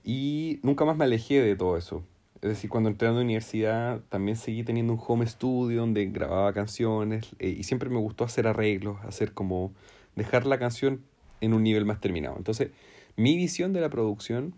y 0.04 0.58
nunca 0.62 0.84
más 0.84 0.96
me 0.96 1.04
alejé 1.04 1.40
de 1.40 1.54
todo 1.56 1.76
eso. 1.76 2.02
Es 2.40 2.48
decir, 2.48 2.68
cuando 2.68 2.88
entré 2.90 3.06
a 3.06 3.12
la 3.12 3.20
universidad 3.20 4.00
también 4.08 4.36
seguí 4.36 4.64
teniendo 4.64 4.92
un 4.94 5.00
home 5.06 5.26
studio 5.26 5.80
donde 5.82 6.06
grababa 6.06 6.52
canciones 6.52 7.28
eh, 7.38 7.54
y 7.56 7.62
siempre 7.62 7.88
me 7.88 7.98
gustó 7.98 8.24
hacer 8.24 8.48
arreglos, 8.48 8.96
hacer 9.06 9.32
como 9.32 9.72
dejar 10.16 10.44
la 10.46 10.58
canción 10.58 11.02
en 11.42 11.52
un 11.52 11.62
nivel 11.62 11.84
más 11.84 12.00
terminado. 12.00 12.36
Entonces, 12.38 12.70
mi 13.16 13.36
visión 13.36 13.74
de 13.74 13.82
la 13.82 13.90
producción 13.90 14.54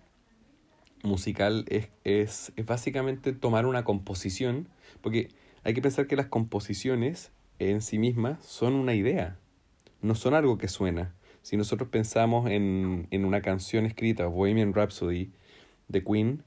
musical 1.02 1.64
es, 1.68 1.88
es, 2.04 2.52
es 2.54 2.66
básicamente 2.66 3.32
tomar 3.32 3.66
una 3.66 3.82
composición, 3.82 4.68
porque 5.00 5.30
hay 5.64 5.74
que 5.74 5.82
pensar 5.82 6.06
que 6.06 6.14
las 6.14 6.26
composiciones 6.26 7.32
en 7.58 7.82
sí 7.82 7.98
mismas 7.98 8.44
son 8.44 8.74
una 8.74 8.94
idea, 8.94 9.38
no 10.02 10.14
son 10.14 10.34
algo 10.34 10.58
que 10.58 10.68
suena. 10.68 11.14
Si 11.42 11.56
nosotros 11.56 11.88
pensamos 11.88 12.50
en, 12.50 13.08
en 13.10 13.24
una 13.24 13.40
canción 13.42 13.86
escrita, 13.86 14.26
Bohemian 14.26 14.72
Rhapsody, 14.72 15.30
de 15.88 16.04
Queen, 16.04 16.42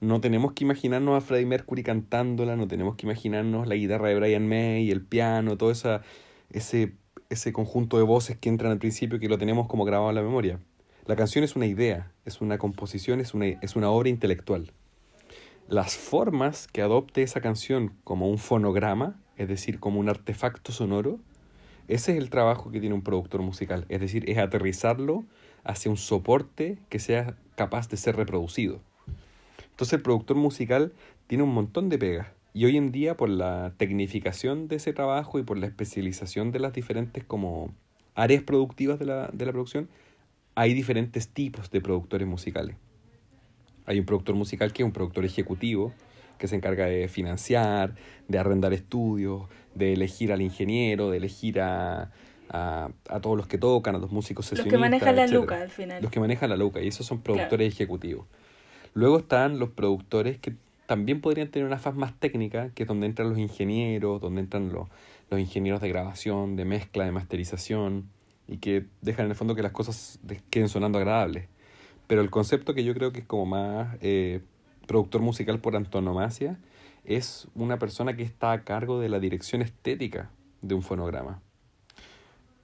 no 0.00 0.20
tenemos 0.20 0.52
que 0.52 0.64
imaginarnos 0.64 1.16
a 1.16 1.24
Freddie 1.24 1.46
Mercury 1.46 1.82
cantándola, 1.82 2.56
no 2.56 2.66
tenemos 2.66 2.96
que 2.96 3.06
imaginarnos 3.06 3.66
la 3.66 3.74
guitarra 3.74 4.08
de 4.08 4.16
Brian 4.16 4.48
May, 4.48 4.90
el 4.90 5.02
piano, 5.02 5.56
todo 5.56 5.70
esa, 5.70 6.02
ese, 6.50 6.92
ese 7.32 7.52
conjunto 7.52 7.96
de 7.96 8.02
voces 8.02 8.36
que 8.36 8.48
entran 8.48 8.72
al 8.72 8.78
principio 8.78 9.18
que 9.18 9.28
lo 9.28 9.38
tenemos 9.38 9.66
como 9.66 9.84
grabado 9.84 10.10
en 10.10 10.16
la 10.16 10.22
memoria. 10.22 10.60
La 11.06 11.16
canción 11.16 11.42
es 11.42 11.56
una 11.56 11.66
idea, 11.66 12.12
es 12.24 12.40
una 12.40 12.58
composición, 12.58 13.20
es 13.20 13.34
una, 13.34 13.46
es 13.46 13.74
una 13.74 13.90
obra 13.90 14.08
intelectual. 14.08 14.72
Las 15.68 15.96
formas 15.96 16.68
que 16.68 16.82
adopte 16.82 17.22
esa 17.22 17.40
canción 17.40 17.94
como 18.04 18.28
un 18.28 18.38
fonograma, 18.38 19.20
es 19.36 19.48
decir, 19.48 19.80
como 19.80 19.98
un 19.98 20.08
artefacto 20.08 20.72
sonoro, 20.72 21.18
ese 21.88 22.12
es 22.12 22.18
el 22.18 22.30
trabajo 22.30 22.70
que 22.70 22.80
tiene 22.80 22.94
un 22.94 23.02
productor 23.02 23.42
musical, 23.42 23.86
es 23.88 24.00
decir, 24.00 24.28
es 24.30 24.38
aterrizarlo 24.38 25.24
hacia 25.64 25.90
un 25.90 25.96
soporte 25.96 26.78
que 26.88 26.98
sea 26.98 27.36
capaz 27.56 27.88
de 27.88 27.96
ser 27.96 28.16
reproducido. 28.16 28.80
Entonces 29.70 29.94
el 29.94 30.02
productor 30.02 30.36
musical 30.36 30.92
tiene 31.26 31.44
un 31.44 31.54
montón 31.54 31.88
de 31.88 31.98
pegas 31.98 32.28
y 32.54 32.64
hoy 32.66 32.76
en 32.76 32.92
día 32.92 33.16
por 33.16 33.28
la 33.28 33.72
tecnificación 33.76 34.68
de 34.68 34.76
ese 34.76 34.92
trabajo 34.92 35.38
y 35.38 35.42
por 35.42 35.58
la 35.58 35.66
especialización 35.66 36.52
de 36.52 36.58
las 36.60 36.72
diferentes 36.72 37.24
como 37.24 37.74
áreas 38.14 38.42
productivas 38.42 38.98
de 38.98 39.06
la, 39.06 39.28
de 39.32 39.46
la 39.46 39.52
producción, 39.52 39.88
hay 40.54 40.74
diferentes 40.74 41.28
tipos 41.28 41.70
de 41.70 41.80
productores 41.80 42.26
musicales. 42.28 42.76
Hay 43.86 43.98
un 43.98 44.04
productor 44.04 44.34
musical 44.34 44.72
que 44.72 44.82
es 44.82 44.86
un 44.86 44.92
productor 44.92 45.24
ejecutivo, 45.24 45.92
que 46.38 46.46
se 46.46 46.56
encarga 46.56 46.86
de 46.86 47.08
financiar, 47.08 47.94
de 48.28 48.38
arrendar 48.38 48.72
estudios, 48.72 49.44
de 49.74 49.92
elegir 49.94 50.32
al 50.32 50.42
ingeniero, 50.42 51.10
de 51.10 51.16
elegir 51.16 51.60
a, 51.60 52.10
a, 52.50 52.90
a 53.08 53.20
todos 53.20 53.36
los 53.36 53.46
que 53.46 53.58
tocan, 53.58 53.94
a 53.94 53.98
los 53.98 54.10
músicos 54.12 54.44
Los 54.44 54.58
sesionistas. 54.58 54.72
que 54.76 54.78
manejan 54.80 55.16
la 55.16 55.22
etcétera. 55.22 55.40
luca 55.40 55.60
al 55.62 55.70
final. 55.70 56.02
Los 56.02 56.10
que 56.10 56.20
manejan 56.20 56.50
la 56.50 56.56
luca, 56.56 56.80
y 56.82 56.88
esos 56.88 57.06
son 57.06 57.22
productores 57.22 57.72
ejecutivos. 57.72 58.26
Luego 58.94 59.18
están 59.18 59.58
los 59.58 59.70
productores 59.70 60.38
que 60.38 60.52
también 60.86 61.20
podrían 61.20 61.48
tener 61.48 61.66
una 61.66 61.78
faz 61.78 61.94
más 61.94 62.18
técnica, 62.18 62.70
que 62.74 62.82
es 62.82 62.88
donde 62.88 63.06
entran 63.06 63.28
los 63.28 63.38
ingenieros, 63.38 64.20
donde 64.20 64.40
entran 64.40 64.72
los, 64.72 64.88
los 65.30 65.40
ingenieros 65.40 65.80
de 65.80 65.88
grabación, 65.88 66.56
de 66.56 66.64
mezcla, 66.64 67.04
de 67.04 67.12
masterización, 67.12 68.08
y 68.48 68.58
que 68.58 68.86
dejan 69.00 69.26
en 69.26 69.30
el 69.30 69.36
fondo 69.36 69.54
que 69.54 69.62
las 69.62 69.72
cosas 69.72 70.18
de- 70.22 70.40
queden 70.50 70.68
sonando 70.68 70.98
agradables. 70.98 71.46
Pero 72.06 72.20
el 72.20 72.30
concepto 72.30 72.74
que 72.74 72.84
yo 72.84 72.94
creo 72.94 73.12
que 73.12 73.20
es 73.20 73.26
como 73.26 73.46
más 73.46 73.96
eh, 74.00 74.40
productor 74.86 75.22
musical 75.22 75.60
por 75.60 75.76
antonomasia 75.76 76.58
es 77.04 77.48
una 77.54 77.78
persona 77.78 78.16
que 78.16 78.22
está 78.22 78.52
a 78.52 78.64
cargo 78.64 79.00
de 79.00 79.08
la 79.08 79.18
dirección 79.18 79.62
estética 79.62 80.30
de 80.60 80.74
un 80.74 80.82
fonograma. 80.82 81.40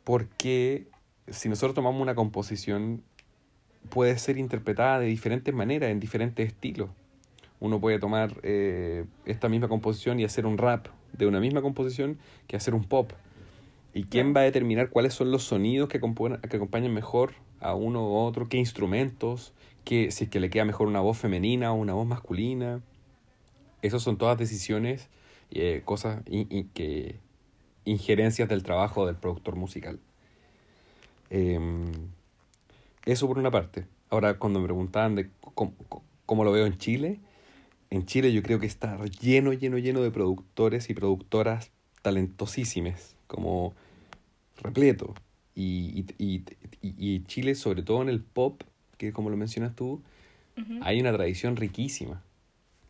Porque 0.04 0.88
si 1.28 1.48
nosotros 1.48 1.74
tomamos 1.74 2.02
una 2.02 2.14
composición, 2.14 3.02
puede 3.88 4.18
ser 4.18 4.38
interpretada 4.38 4.98
de 4.98 5.06
diferentes 5.06 5.54
maneras, 5.54 5.90
en 5.90 6.00
diferentes 6.00 6.46
estilos. 6.46 6.90
Uno 7.60 7.80
puede 7.80 7.98
tomar 7.98 8.38
eh, 8.42 9.04
esta 9.26 9.48
misma 9.48 9.68
composición 9.68 10.20
y 10.20 10.24
hacer 10.24 10.46
un 10.46 10.58
rap 10.58 10.86
de 11.12 11.26
una 11.26 11.40
misma 11.40 11.62
composición 11.62 12.18
que 12.46 12.56
hacer 12.56 12.74
un 12.74 12.84
pop. 12.84 13.12
¿Y 13.94 14.04
quién 14.04 14.34
va 14.34 14.40
a 14.40 14.44
determinar 14.44 14.90
cuáles 14.90 15.14
son 15.14 15.30
los 15.30 15.42
sonidos 15.42 15.88
que, 15.88 15.98
que 15.98 16.56
acompañan 16.56 16.94
mejor 16.94 17.32
a 17.60 17.74
uno 17.74 18.08
u 18.08 18.16
otro? 18.16 18.48
¿Qué 18.48 18.58
instrumentos? 18.58 19.52
¿Qué, 19.84 20.10
si 20.10 20.24
es 20.24 20.30
que 20.30 20.40
le 20.40 20.50
queda 20.50 20.64
mejor 20.64 20.86
una 20.86 21.00
voz 21.00 21.18
femenina 21.18 21.72
o 21.72 21.74
una 21.74 21.94
voz 21.94 22.06
masculina? 22.06 22.80
Esas 23.82 24.02
son 24.02 24.18
todas 24.18 24.38
decisiones, 24.38 25.08
eh, 25.50 25.82
cosas 25.84 26.22
y 26.26 26.64
que 26.74 27.18
injerencias 27.84 28.48
del 28.48 28.62
trabajo 28.62 29.06
del 29.06 29.16
productor 29.16 29.56
musical. 29.56 29.98
Em, 31.30 31.90
eso 33.04 33.26
por 33.26 33.38
una 33.38 33.50
parte. 33.50 33.86
Ahora, 34.10 34.38
cuando 34.38 34.60
me 34.60 34.66
preguntaban 34.66 35.14
de 35.14 35.30
cómo, 35.54 35.72
cómo 36.26 36.44
lo 36.44 36.52
veo 36.52 36.66
en 36.66 36.78
Chile, 36.78 37.20
en 37.90 38.06
Chile 38.06 38.32
yo 38.32 38.42
creo 38.42 38.60
que 38.60 38.66
está 38.66 39.02
lleno, 39.06 39.52
lleno, 39.52 39.78
lleno 39.78 40.00
de 40.00 40.10
productores 40.10 40.90
y 40.90 40.94
productoras 40.94 41.70
talentosísimas, 42.02 43.16
como 43.26 43.74
repleto. 44.60 45.14
Y, 45.54 46.04
y, 46.18 46.24
y, 46.24 46.44
y- 46.82 47.24
Chile, 47.24 47.54
sobre 47.54 47.82
todo 47.82 48.02
en 48.02 48.08
el 48.08 48.20
pop, 48.20 48.62
que 48.96 49.12
como 49.12 49.30
lo 49.30 49.36
mencionas 49.36 49.74
tú, 49.74 50.02
hay 50.82 51.00
una 51.00 51.12
tradición 51.12 51.56
riquísima, 51.56 52.22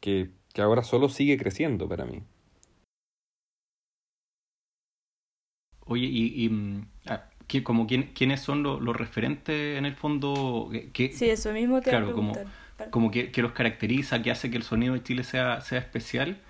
que, 0.00 0.30
que 0.52 0.62
ahora 0.62 0.82
solo 0.82 1.08
sigue 1.08 1.36
creciendo 1.38 1.88
para 1.88 2.04
mí. 2.06 2.22
Oye, 5.86 6.06
y, 6.06 6.44
y, 6.44 6.48
mm, 6.50 6.86
ah, 7.06 7.24
¿qui- 7.48 7.62
como 7.62 7.86
quién- 7.86 8.10
quiénes 8.14 8.40
son 8.40 8.62
lo- 8.62 8.80
los 8.80 8.94
referentes 8.96 9.78
en 9.78 9.86
el 9.86 9.94
fondo? 9.94 10.68
¿Qué- 10.70 10.90
qué- 10.92 11.12
Sí, 11.12 11.30
eso 11.30 11.52
mismo 11.52 11.80
te 11.80 11.90
Claro, 11.90 12.12
como- 12.12 12.34
como 12.90 13.10
que, 13.10 13.30
que 13.32 13.42
los 13.42 13.52
caracteriza, 13.52 14.22
que 14.22 14.30
hace 14.30 14.50
que 14.50 14.56
el 14.56 14.62
sonido 14.62 14.94
de 14.94 15.02
Chile 15.02 15.24
sea, 15.24 15.60
sea 15.60 15.78
especial. 15.78 16.40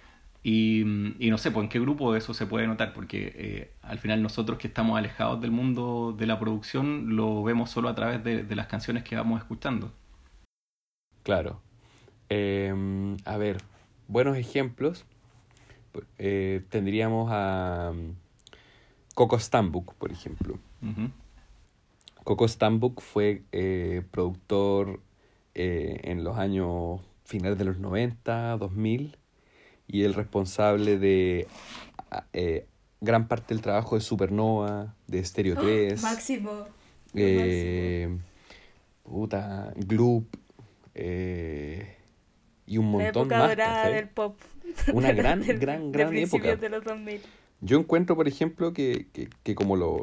Y, 0.43 0.85
mm, 0.85 1.17
y 1.19 1.31
no 1.31 1.39
sé, 1.39 1.51
pues 1.51 1.65
en 1.65 1.69
qué 1.71 1.81
grupo 1.81 2.15
eso 2.17 2.35
se 2.35 2.47
puede 2.47 2.67
notar, 2.67 2.93
porque 2.95 3.33
eh, 3.37 3.73
al 3.83 3.99
final 3.99 4.23
nosotros 4.23 4.59
que 4.59 4.69
estamos 4.69 4.97
alejados 4.99 5.41
del 5.41 5.51
mundo 5.51 6.15
de 6.17 6.27
la 6.27 6.39
producción 6.39 7.17
lo 7.17 7.43
vemos 7.43 7.71
solo 7.71 7.89
a 7.89 7.95
través 7.95 8.23
de, 8.25 8.45
de 8.45 8.57
las 8.57 8.67
canciones 8.69 9.05
que 9.05 9.17
vamos 9.17 9.41
escuchando. 9.41 9.93
Claro. 11.23 11.61
Em, 12.29 13.17
a 13.25 13.37
ver, 13.37 13.59
buenos 14.09 14.37
ejemplos. 14.37 15.07
eh, 16.19 16.65
tendríamos 16.71 17.29
a 17.33 17.91
um, 17.93 18.15
Coco 19.15 19.39
Stambuk, 19.39 19.95
por 19.95 20.13
ejemplo. 20.13 20.59
Coco 22.25 22.47
Stambuk 22.47 23.01
fue 23.01 23.43
eh, 23.53 24.03
productor 24.11 25.01
eh, 25.59 26.01
en 26.05 26.23
los 26.25 26.39
años 26.39 27.01
finales 27.25 27.59
de 27.59 27.65
los 27.65 27.79
90, 27.79 28.57
2000, 28.59 29.19
y 29.89 30.05
el 30.05 30.15
responsable 30.15 30.99
de 30.99 31.47
eh, 32.33 32.67
gran 33.01 33.27
parte 33.29 33.55
del 33.55 33.61
trabajo 33.63 33.97
de 33.97 34.01
Supernova, 34.01 34.95
de 35.09 35.25
Stereo 35.25 35.57
3. 35.61 36.01
Máximo. 36.03 36.65
Eh, 37.15 38.17
puta, 39.03 39.73
Gloop 39.77 40.27
eh, 40.95 41.97
y 42.67 42.79
un 42.79 42.87
La 42.87 42.91
montón 42.93 43.27
época 43.33 43.39
más. 43.39 43.93
del 43.93 44.09
pop. 44.09 44.39
Una 44.93 45.13
gran, 45.21 45.41
gran, 45.43 45.91
de 45.91 45.99
gran 45.99 46.11
principios 46.11 46.53
época. 46.55 46.61
de 46.61 46.69
los 46.69 46.85
2000. 46.85 47.21
Yo 47.61 47.79
encuentro, 47.79 48.15
por 48.15 48.29
ejemplo, 48.29 48.73
que, 48.73 49.09
que, 49.13 49.29
que 49.43 49.55
como 49.55 49.77
lo, 49.77 50.03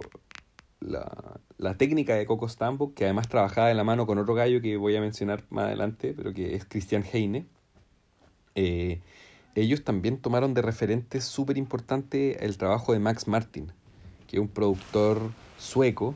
la, 0.86 1.40
la 1.58 1.78
técnica 1.78 2.16
de 2.16 2.26
Coco 2.26 2.48
Stambo, 2.48 2.94
que 2.94 3.06
además 3.06 3.28
trabajaba 3.28 3.68
de 3.68 3.74
la 3.74 3.84
mano 3.84 4.06
con 4.06 4.18
otro 4.18 4.34
gallo 4.34 4.62
que 4.62 4.78
voy 4.78 4.96
a 4.96 5.02
mencionar 5.02 5.44
más 5.50 5.66
adelante, 5.66 6.14
pero 6.16 6.34
que 6.34 6.56
es 6.56 6.66
Christian 6.66 7.04
Heine, 7.12 7.46
eh, 8.56 9.02
ellos 9.56 9.84
también 9.84 10.18
tomaron 10.18 10.54
de 10.54 10.62
referente 10.62 11.22
súper 11.22 11.58
importante 11.58 12.46
el 12.46 12.58
trabajo 12.58 12.94
de 12.94 13.00
Max 13.00 13.28
Martin, 13.28 13.72
que 14.28 14.38
es 14.38 14.42
un 14.42 14.50
productor 14.50 15.32
sueco, 15.58 16.14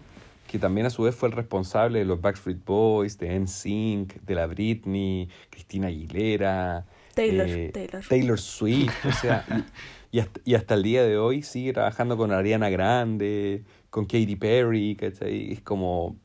que 0.47 0.59
también 0.59 0.87
a 0.87 0.89
su 0.89 1.03
vez 1.03 1.15
fue 1.15 1.29
el 1.29 1.35
responsable 1.35 1.99
de 1.99 2.05
los 2.05 2.19
Backstreet 2.19 2.65
Boys, 2.65 3.17
de 3.17 3.39
NSYNC, 3.39 4.21
de 4.21 4.35
la 4.35 4.47
Britney, 4.47 5.29
Cristina 5.49 5.87
Aguilera, 5.87 6.85
Taylor, 7.13 7.47
eh, 7.47 7.69
Taylor. 7.71 8.03
Taylor 8.07 8.39
Swift, 8.39 9.05
o 9.05 9.11
sea, 9.11 9.45
y, 10.11 10.17
y 10.17 10.19
hasta, 10.19 10.41
y 10.43 10.55
hasta 10.55 10.73
el 10.73 10.83
día 10.83 11.03
de 11.03 11.17
hoy 11.17 11.43
sigue 11.43 11.71
trabajando 11.71 12.17
con 12.17 12.31
Ariana 12.31 12.69
Grande, 12.69 13.63
con 13.89 14.05
Katy 14.05 14.35
Perry, 14.35 14.95
¿cachai? 14.95 15.51
Es 15.51 15.61
como 15.61 16.15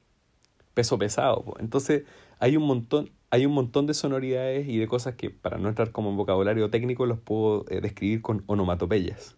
peso 0.74 0.98
pesado. 0.98 1.42
po. 1.44 1.56
Entonces, 1.60 2.04
hay 2.38 2.56
un 2.56 2.64
montón, 2.64 3.10
hay 3.30 3.46
un 3.46 3.52
montón 3.52 3.86
de 3.86 3.94
sonoridades 3.94 4.68
y 4.68 4.78
de 4.78 4.86
cosas 4.86 5.14
que 5.14 5.30
para 5.30 5.58
no 5.58 5.68
entrar 5.68 5.92
como 5.92 6.10
en 6.10 6.16
vocabulario 6.16 6.70
técnico 6.70 7.06
los 7.06 7.18
puedo 7.18 7.64
eh, 7.68 7.80
describir 7.80 8.22
con 8.22 8.42
onomatopeyas. 8.46 9.36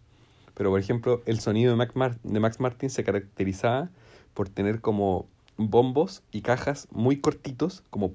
Pero 0.55 0.71
por 0.71 0.79
ejemplo, 0.79 1.21
el 1.25 1.39
sonido 1.39 1.71
de 1.71 1.77
Max, 1.77 1.95
Mar- 1.95 2.19
de 2.23 2.39
Max 2.39 2.59
Martin 2.59 2.89
se 2.89 3.03
caracterizaba 3.03 3.89
por 4.33 4.49
tener 4.49 4.81
como 4.81 5.27
bombos 5.57 6.23
y 6.31 6.41
cajas 6.41 6.87
muy 6.91 7.17
cortitos, 7.17 7.83
como 7.89 8.13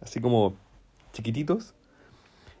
así 0.00 0.20
como 0.20 0.56
chiquititos 1.12 1.74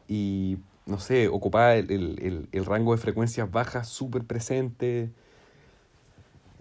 y 0.08 0.58
no 0.86 0.98
sé, 0.98 1.28
ocupaba 1.28 1.74
el, 1.76 1.90
el- 1.90 2.18
el- 2.22 2.48
el 2.52 2.64
rango 2.64 2.92
de 2.92 2.98
frecuencias 2.98 3.50
bajas 3.50 3.88
súper 3.88 4.24
presente. 4.24 5.10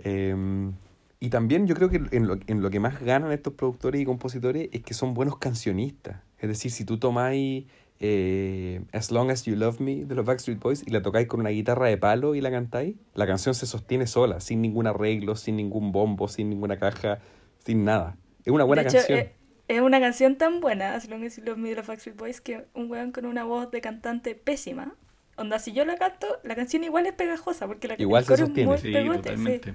Em, 0.04 0.74
y 1.20 1.30
también 1.30 1.66
yo 1.68 1.76
creo 1.76 1.90
que 1.90 2.02
en 2.12 2.28
lo, 2.28 2.38
en 2.48 2.62
lo 2.62 2.70
que 2.70 2.80
más 2.80 3.02
ganan 3.02 3.32
estos 3.32 3.54
productores 3.54 4.00
y 4.02 4.06
compositores 4.06 4.70
es 4.72 4.84
que 4.84 4.94
son 4.94 5.14
buenos 5.14 5.38
cancionistas. 5.38 6.22
Es 6.40 6.48
decir, 6.50 6.72
si 6.72 6.86
tú 6.86 7.00
tomáis 7.00 7.66
eh, 8.00 8.82
As 8.92 9.12
Long 9.12 9.32
As 9.32 9.44
You 9.46 9.56
Love 9.56 9.80
Me 9.80 10.06
de 10.06 10.14
los 10.14 10.26
Backstreet 10.26 10.60
Boys 10.60 10.84
y 10.86 10.92
la 10.92 11.02
tocáis 11.02 11.28
con 11.28 11.40
una 11.40 11.50
guitarra 11.50 11.88
de 11.88 11.98
palo 11.98 12.36
y 12.36 12.42
la 12.42 12.52
cantáis, 12.52 12.96
la 13.16 13.26
canción 13.26 13.56
se 13.56 13.66
sostiene 13.66 14.06
sola, 14.06 14.40
sin 14.40 14.62
ningún 14.62 14.86
arreglo, 14.86 15.36
sin 15.36 15.56
ningún 15.56 15.92
bombo, 15.92 16.28
sin 16.28 16.50
ninguna 16.50 16.78
caja, 16.78 17.20
sin 17.66 17.84
nada. 17.84 18.16
Es 18.46 18.54
una 18.54 18.64
buena 18.64 18.84
de 18.84 18.90
hecho, 18.90 18.98
canción. 19.00 19.20
eh, 19.20 19.34
es 19.68 19.82
una 19.82 20.00
canción 20.00 20.38
tan 20.38 20.62
buena, 20.62 20.94
As 20.94 21.10
Long 21.10 21.24
As 21.26 21.38
You 21.38 21.44
Love 21.44 21.58
Me 21.58 21.70
de 21.70 21.76
los 21.78 21.88
Backstreet 21.88 22.16
Boys, 22.16 22.40
que 22.40 22.66
un 22.76 22.90
weón 22.92 23.12
con 23.12 23.26
una 23.26 23.44
voz 23.44 23.72
de 23.72 23.82
cantante 23.82 24.36
pésima. 24.36 24.94
Onda, 25.38 25.60
si 25.60 25.72
yo 25.72 25.86
la 25.86 25.98
canto, 25.98 26.28
la 26.44 26.56
canción 26.56 26.84
igual 26.84 27.06
es 27.06 27.14
pegajosa, 27.14 27.68
porque 27.68 27.88
la 27.88 27.96
Igual 27.98 28.22
el 28.24 28.26
se 28.26 28.34
coro 28.34 28.44
es 28.44 28.48
sostiene. 28.50 28.70
muy 28.70 28.78
Sí, 28.80 28.92
pegote, 28.92 29.18
sí. 29.18 29.24
totalmente. 29.24 29.74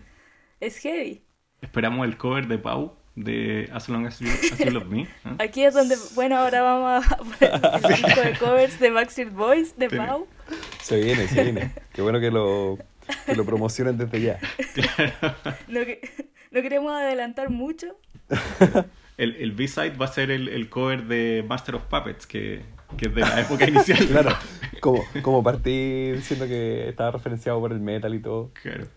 Es 0.61 0.77
heavy. 0.79 1.23
Esperamos 1.61 2.07
el 2.07 2.17
cover 2.17 2.49
de 2.49 2.59
Pau 2.59 2.97
de 3.15 3.69
As 3.73 3.89
Long 3.89 4.07
As 4.07 4.19
You, 4.21 4.29
As 4.29 4.59
You 4.59 4.71
Love 4.71 4.87
Me. 4.87 5.03
¿eh? 5.03 5.09
Aquí 5.39 5.63
es 5.65 5.75
donde, 5.75 5.97
bueno, 6.15 6.37
ahora 6.37 6.63
vamos 6.63 7.07
a 7.07 7.17
poner 7.19 7.61
el 7.85 8.03
disco 8.05 8.21
de 8.23 8.39
covers 8.39 8.81
de 8.81 8.91
Backstreet 8.91 9.33
Boys, 9.33 9.79
de 9.79 9.89
Tiene- 9.89 10.07
Pau. 10.07 10.27
Se 10.81 11.01
viene, 11.01 11.29
se 11.29 11.45
viene. 11.45 11.71
Qué 11.93 12.03
bueno 12.03 12.19
que 12.21 12.31
lo, 12.31 12.79
que 13.27 13.37
lo 13.37 13.45
promocionen 13.45 13.99
desde 13.99 14.21
ya. 14.21 14.39
No, 15.69 15.81
que- 15.85 16.01
no 16.51 16.61
queremos 16.63 16.93
adelantar 16.93 17.51
mucho. 17.51 17.97
El, 19.19 19.37
el 19.37 19.53
B-side 19.53 19.91
va 19.91 20.07
a 20.07 20.09
ser 20.13 20.31
el, 20.31 20.49
el 20.49 20.69
cover 20.69 21.05
de 21.05 21.45
Master 21.47 21.77
of 21.77 21.85
Puppets, 21.85 22.27
que, 22.27 22.63
que 22.97 23.07
es 23.09 23.15
de 23.15 23.25
la 23.25 23.41
época 23.41 23.69
inicial. 23.69 23.99
Claro, 24.09 24.31
como, 24.81 25.03
como 25.23 25.43
partí 25.43 26.13
diciendo 26.13 26.47
que 26.47 26.89
estaba 26.89 27.13
referenciado 27.13 27.61
por 27.61 27.73
el 27.73 27.81
metal 27.81 28.15
y 28.15 28.21
todo. 28.23 28.53
Claro. 28.63 28.89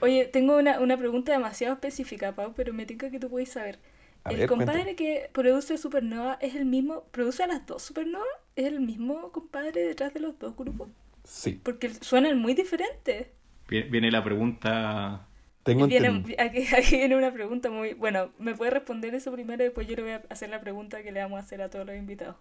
Oye, 0.00 0.26
tengo 0.26 0.56
una, 0.56 0.80
una 0.80 0.96
pregunta 0.96 1.32
demasiado 1.32 1.74
específica, 1.74 2.34
Pau, 2.34 2.54
pero 2.54 2.72
me 2.72 2.86
tinca 2.86 3.10
que 3.10 3.18
tú 3.20 3.28
puedes 3.30 3.50
saber. 3.50 3.78
A 4.24 4.32
¿El 4.32 4.36
ver, 4.36 4.46
compadre 4.46 4.94
cuéntame. 4.94 4.96
que 4.96 5.30
produce 5.32 5.78
Supernova 5.78 6.38
es 6.40 6.54
el 6.54 6.64
mismo, 6.66 7.04
produce 7.12 7.42
a 7.42 7.46
las 7.46 7.66
dos 7.66 7.82
Supernova? 7.82 8.24
¿Es 8.56 8.66
el 8.66 8.80
mismo 8.80 9.32
compadre 9.32 9.82
detrás 9.82 10.14
de 10.14 10.20
los 10.20 10.38
dos 10.38 10.56
grupos? 10.56 10.90
Sí, 11.24 11.64
Porque 11.64 11.90
suenan 11.90 12.38
muy 12.40 12.54
diferentes. 12.54 13.28
Viene, 13.68 14.10
la 14.10 14.24
pregunta. 14.24 15.28
tengo 15.62 15.86
Viene, 15.86 16.08
entendido. 16.08 16.36
aquí, 16.38 16.66
aquí 16.76 16.96
viene 16.96 17.16
una 17.16 17.32
pregunta 17.32 17.70
muy... 17.70 17.94
Bueno, 17.94 18.32
me 18.38 18.54
puede 18.54 18.70
responder 18.72 19.14
eso 19.14 19.32
primero 19.32 19.62
y 19.62 19.66
después 19.66 19.86
yo 19.88 19.96
le 19.96 20.02
voy 20.02 20.12
a 20.12 20.22
hacer 20.30 20.50
la 20.50 20.60
pregunta 20.60 21.02
que 21.02 21.12
le 21.12 21.20
vamos 21.20 21.38
a 21.38 21.42
hacer 21.42 21.62
a 21.62 21.70
todos 21.70 21.86
los 21.86 21.96
invitados. 21.96 22.36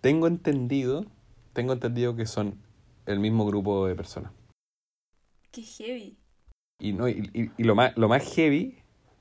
Tengo 0.00 0.26
entendido, 0.26 1.06
tengo 1.52 1.72
entendido 1.72 2.14
que 2.16 2.26
son 2.26 2.54
el 3.06 3.18
mismo 3.20 3.46
grupo 3.46 3.86
de 3.86 3.94
personas. 3.94 4.32
Qué 5.50 5.62
heavy. 5.62 6.16
Y 6.80 6.92
no, 6.92 7.08
y, 7.08 7.30
y- 7.32 7.50
y 7.56 7.64
lo 7.64 7.74
más, 7.74 7.96
lo 7.96 8.08
más 8.08 8.22
heavy, 8.34 8.78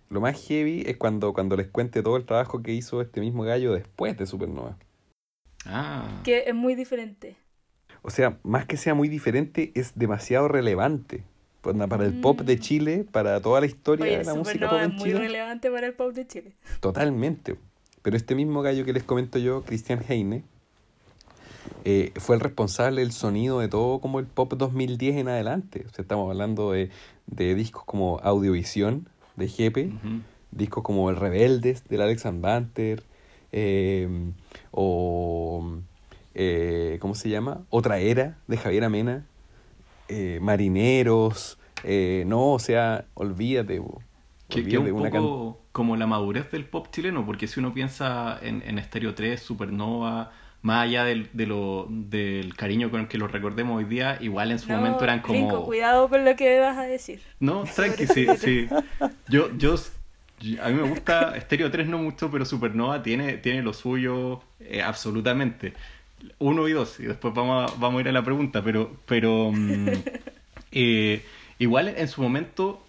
lo 0.10 0.22
más 0.22 0.40
heavy 0.48 0.84
es 0.86 0.98
cuando, 0.98 1.34
cuando 1.34 1.56
les 1.56 1.68
cuente 1.68 2.04
todo 2.04 2.18
el 2.18 2.26
trabajo 2.26 2.62
que 2.62 2.74
hizo 2.74 3.02
este 3.02 3.20
mismo 3.22 3.44
gallo 3.44 3.74
después 3.74 4.18
de 4.18 4.26
Supernova. 4.28 4.78
Ah, 5.66 6.22
Que 6.24 6.44
es 6.48 6.54
muy 6.56 6.76
diferente. 6.76 7.36
O 8.04 8.10
sea, 8.10 8.38
más 8.44 8.66
que 8.66 8.78
sea 8.78 8.94
muy 8.94 9.10
diferente, 9.10 9.72
es 9.76 9.98
demasiado 9.98 10.48
relevante. 10.48 11.24
Para 11.62 12.06
el 12.06 12.22
pop 12.22 12.40
de 12.42 12.56
Mm. 12.56 12.60
Chile, 12.60 13.06
para 13.12 13.42
toda 13.42 13.60
la 13.60 13.66
historia 13.66 14.06
Oye, 14.06 14.18
de 14.20 14.24
la 14.24 14.36
música 14.36 14.70
pop 14.70 14.78
es 14.80 14.86
en 14.86 14.92
muy 14.96 15.04
Chile. 15.10 15.20
relevante 15.20 15.70
para 15.70 15.88
el 15.88 15.94
pop 15.96 16.14
de 16.14 16.26
Chile. 16.26 16.56
Totalmente. 16.80 17.58
Pero 18.04 18.16
este 18.16 18.36
mismo 18.36 18.62
gallo 18.62 18.86
que 18.86 18.94
les 18.94 19.04
comento 19.04 19.38
yo, 19.40 19.64
Christian 19.64 20.02
Heine, 20.08 20.44
eh, 21.86 22.12
fue 22.18 22.36
el 22.36 22.42
responsable 22.42 23.02
del 23.02 23.12
sonido 23.12 23.60
de 23.60 23.68
todo 23.68 24.00
como 24.00 24.20
el 24.20 24.26
pop 24.26 24.54
2010 24.54 25.18
en 25.18 25.28
adelante. 25.30 25.86
O 25.88 25.94
sea, 25.94 26.04
estamos 26.04 26.30
hablando 26.30 26.72
de, 26.72 26.90
de 27.28 27.56
discos 27.56 27.84
como 27.86 28.20
Audiovisión, 28.20 29.08
de 29.36 29.48
Jepe, 29.48 29.92
discos 30.52 30.84
como 30.84 31.10
El 31.10 31.16
Rebeldes, 31.16 31.84
del 31.88 32.02
Alex 32.02 32.24
Banter, 32.42 33.04
eh, 33.52 34.32
o... 34.72 35.78
eh, 36.34 36.98
¿Cómo 37.00 37.16
se 37.16 37.30
llama? 37.30 37.62
Otra 37.70 38.00
Era, 38.00 38.38
de 38.48 38.58
Javier 38.58 38.84
Amena, 38.84 39.26
eh, 40.10 40.40
Marineros, 40.42 41.58
no, 42.26 42.54
o 42.54 42.60
sea, 42.60 43.06
olvídate. 43.14 43.80
bo. 43.80 44.02
Que, 44.50 44.78
un 44.78 44.92
una 44.92 45.10
poco 45.10 45.60
como 45.74 45.98
la 45.98 46.08
madurez 46.08 46.50
del 46.52 46.66
pop 46.66 46.88
chileno, 46.90 47.26
porque 47.26 47.48
si 47.48 47.60
uno 47.60 47.74
piensa 47.74 48.40
en, 48.42 48.64
en 48.66 48.82
Stereo 48.82 49.14
3, 49.14 49.40
Supernova, 49.42 50.32
más 50.68 50.86
allá 50.86 51.04
del, 51.06 51.30
de 51.34 51.46
lo, 51.48 51.88
del 51.90 52.56
cariño 52.56 52.92
con 52.92 53.02
el 53.02 53.08
que 53.08 53.18
los 53.18 53.32
recordemos 53.32 53.78
hoy 53.78 53.86
día, 53.86 54.18
igual 54.22 54.52
en 54.52 54.60
su 54.60 54.72
No, 54.72 54.78
momento 54.78 55.04
eran 55.06 55.22
como... 55.22 55.34
Rinco, 55.34 55.66
cuidado 55.66 56.10
con 56.10 56.26
lo 56.26 56.36
que 56.36 56.60
vas 56.60 56.78
a 56.78 56.84
decir. 56.84 57.22
No, 57.40 57.64
tranqui, 57.76 58.08
sí, 58.08 58.36
sí. 58.38 58.68
Yo, 59.28 59.50
yo, 59.58 59.76
yo- 60.40 60.64
a 60.64 60.70
mí 60.70 60.76
me 60.76 60.84
gusta 60.84 61.40
Stereo 61.42 61.72
3 61.72 61.88
no 61.88 61.98
mucho, 61.98 62.30
pero 62.32 62.46
Supernova 62.46 63.02
tiene, 63.04 63.38
tiene 63.38 63.62
lo 63.64 63.74
suyo 63.74 64.42
eh, 64.60 64.82
absolutamente. 64.82 65.74
Uno 66.40 66.68
y 66.68 66.74
dos, 66.74 67.00
y 67.00 67.04
después 67.06 67.34
vamos 67.34 67.72
a, 67.72 67.76
vamos 67.78 68.00
a 68.00 68.02
ir 68.02 68.10
a 68.10 68.12
la 68.12 68.24
pregunta, 68.24 68.64
pero, 68.64 68.92
pero 69.06 69.52
mm, 69.54 70.04
eh, 70.72 71.24
igual 71.60 71.90
en 71.90 72.08
su 72.08 72.22
momento, 72.22 72.87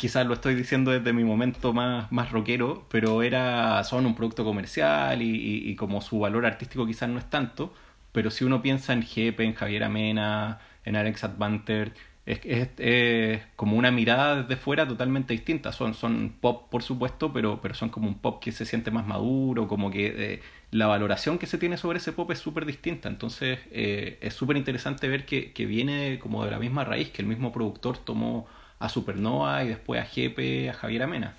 quizás 0.00 0.26
lo 0.26 0.34
estoy 0.34 0.54
diciendo 0.54 0.90
desde 0.90 1.12
mi 1.12 1.24
momento 1.24 1.72
más, 1.72 2.10
más 2.12 2.30
rockero, 2.32 2.86
pero 2.90 3.22
era, 3.22 3.84
son 3.84 4.06
un 4.06 4.14
producto 4.14 4.44
comercial 4.44 5.22
y, 5.22 5.70
y- 5.70 5.76
como 5.76 6.00
su 6.00 6.18
valor 6.20 6.46
artístico 6.46 6.86
quizás 6.86 7.08
no 7.08 7.18
es 7.18 7.28
tanto, 7.30 7.74
pero 8.12 8.30
si 8.30 8.44
uno 8.44 8.62
piensa 8.62 8.92
en 8.92 9.02
Jepe, 9.02 9.44
en 9.44 9.54
Javier 9.54 9.84
Amena, 9.84 10.60
en 10.84 10.96
Alex 10.96 11.24
Advanter, 11.24 11.94
es, 12.26 12.40
es, 12.44 12.68
es 12.78 13.42
como 13.56 13.76
una 13.76 13.90
mirada 13.90 14.42
desde 14.42 14.56
fuera 14.56 14.86
totalmente 14.86 15.32
distinta. 15.32 15.72
Son, 15.72 15.94
son 15.94 16.34
pop, 16.40 16.68
por 16.70 16.82
supuesto, 16.82 17.32
pero, 17.32 17.60
pero 17.60 17.74
son 17.74 17.88
como 17.90 18.08
un 18.08 18.18
pop 18.18 18.42
que 18.42 18.52
se 18.52 18.64
siente 18.66 18.90
más 18.90 19.06
maduro, 19.06 19.68
como 19.68 19.90
que 19.90 20.34
eh, 20.34 20.42
la 20.70 20.86
valoración 20.86 21.38
que 21.38 21.46
se 21.46 21.58
tiene 21.58 21.76
sobre 21.76 21.98
ese 21.98 22.12
pop 22.12 22.30
es 22.30 22.38
súper 22.38 22.66
distinta. 22.66 23.08
Entonces 23.08 23.60
eh, 23.72 24.18
es 24.20 24.34
súper 24.34 24.56
interesante 24.56 25.08
ver 25.08 25.24
que, 25.26 25.52
que 25.52 25.66
viene 25.66 26.18
como 26.20 26.44
de 26.44 26.50
la 26.50 26.58
misma 26.58 26.84
raíz, 26.84 27.10
que 27.10 27.22
el 27.22 27.28
mismo 27.28 27.52
productor 27.52 27.98
tomó 27.98 28.46
a 28.80 28.88
Supernova 28.88 29.64
y 29.64 29.68
después 29.68 30.00
a 30.00 30.04
Jepe, 30.06 30.70
a 30.70 30.74
Javier 30.74 31.04
Amena. 31.04 31.36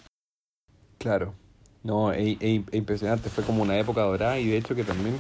Claro. 0.98 1.34
No, 1.84 2.12
es, 2.12 2.38
es- 2.42 2.62
es 2.72 2.76
impresionante. 2.76 3.30
Fue 3.30 3.44
como 3.44 3.64
una 3.64 3.78
época 3.80 4.02
dorada 4.04 4.40
y 4.40 4.48
de 4.48 4.58
hecho 4.58 4.76
que 4.76 4.84
también 4.84 5.16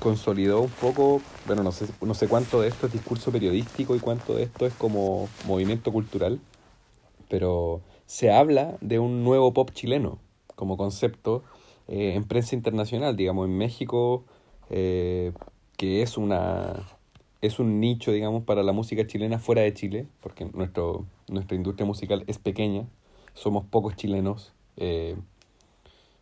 consolidó 0.00 0.62
un 0.62 0.70
poco, 0.70 1.20
bueno, 1.46 1.62
no 1.62 1.72
sé, 1.72 1.86
no 2.00 2.14
sé 2.14 2.28
cuánto 2.28 2.60
de 2.60 2.68
esto 2.68 2.86
es 2.86 2.92
discurso 2.92 3.32
periodístico 3.32 3.96
y 3.96 4.00
cuánto 4.00 4.34
de 4.36 4.44
esto 4.44 4.66
es 4.66 4.74
como 4.74 5.28
movimiento 5.46 5.92
cultural, 5.92 6.40
pero 7.28 7.82
se 8.06 8.32
habla 8.32 8.76
de 8.82 8.98
un 9.00 9.24
nuevo 9.24 9.52
pop 9.54 9.70
chileno 9.72 10.20
como 10.56 10.76
concepto 10.78 11.44
eh, 11.88 12.14
en 12.16 12.24
prensa 12.26 12.56
internacional, 12.56 13.16
digamos, 13.16 13.46
en 13.48 13.58
México, 13.58 14.24
eh, 14.70 15.32
que 15.76 16.02
es 16.02 16.18
una 16.18 16.74
es 17.42 17.58
un 17.60 17.80
nicho, 17.80 18.12
digamos, 18.12 18.44
para 18.44 18.62
la 18.64 18.72
música 18.72 19.06
chilena 19.06 19.38
fuera 19.38 19.62
de 19.62 19.74
Chile, 19.74 20.06
porque 20.22 20.44
nuestro, 20.46 21.06
nuestra 21.30 21.56
industria 21.56 21.86
musical 21.86 22.24
es 22.26 22.38
pequeña, 22.38 22.86
somos 23.34 23.64
pocos 23.66 23.94
chilenos, 23.96 24.52
eh, 24.76 25.16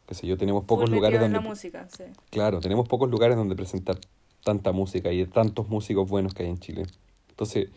qué 0.06 0.14
sé 0.14 0.26
yo, 0.26 0.36
tenemos 0.36 0.64
pocos 0.64 0.86
Full 0.86 0.94
lugares 0.94 1.20
donde... 1.20 1.34
la 1.38 1.40
música, 1.40 1.88
sí. 1.88 2.04
Claro, 2.30 2.60
tenemos 2.60 2.88
pocos 2.88 3.10
lugares 3.10 3.36
donde 3.36 3.56
presentar 3.56 3.96
tanta 4.44 4.72
música 4.72 5.12
y 5.12 5.18
de 5.18 5.26
tantos 5.26 5.68
músicos 5.68 6.08
buenos 6.08 6.32
que 6.34 6.44
hay 6.44 6.50
en 6.50 6.58
Chile. 6.58 6.82
Entonces, 7.30 7.70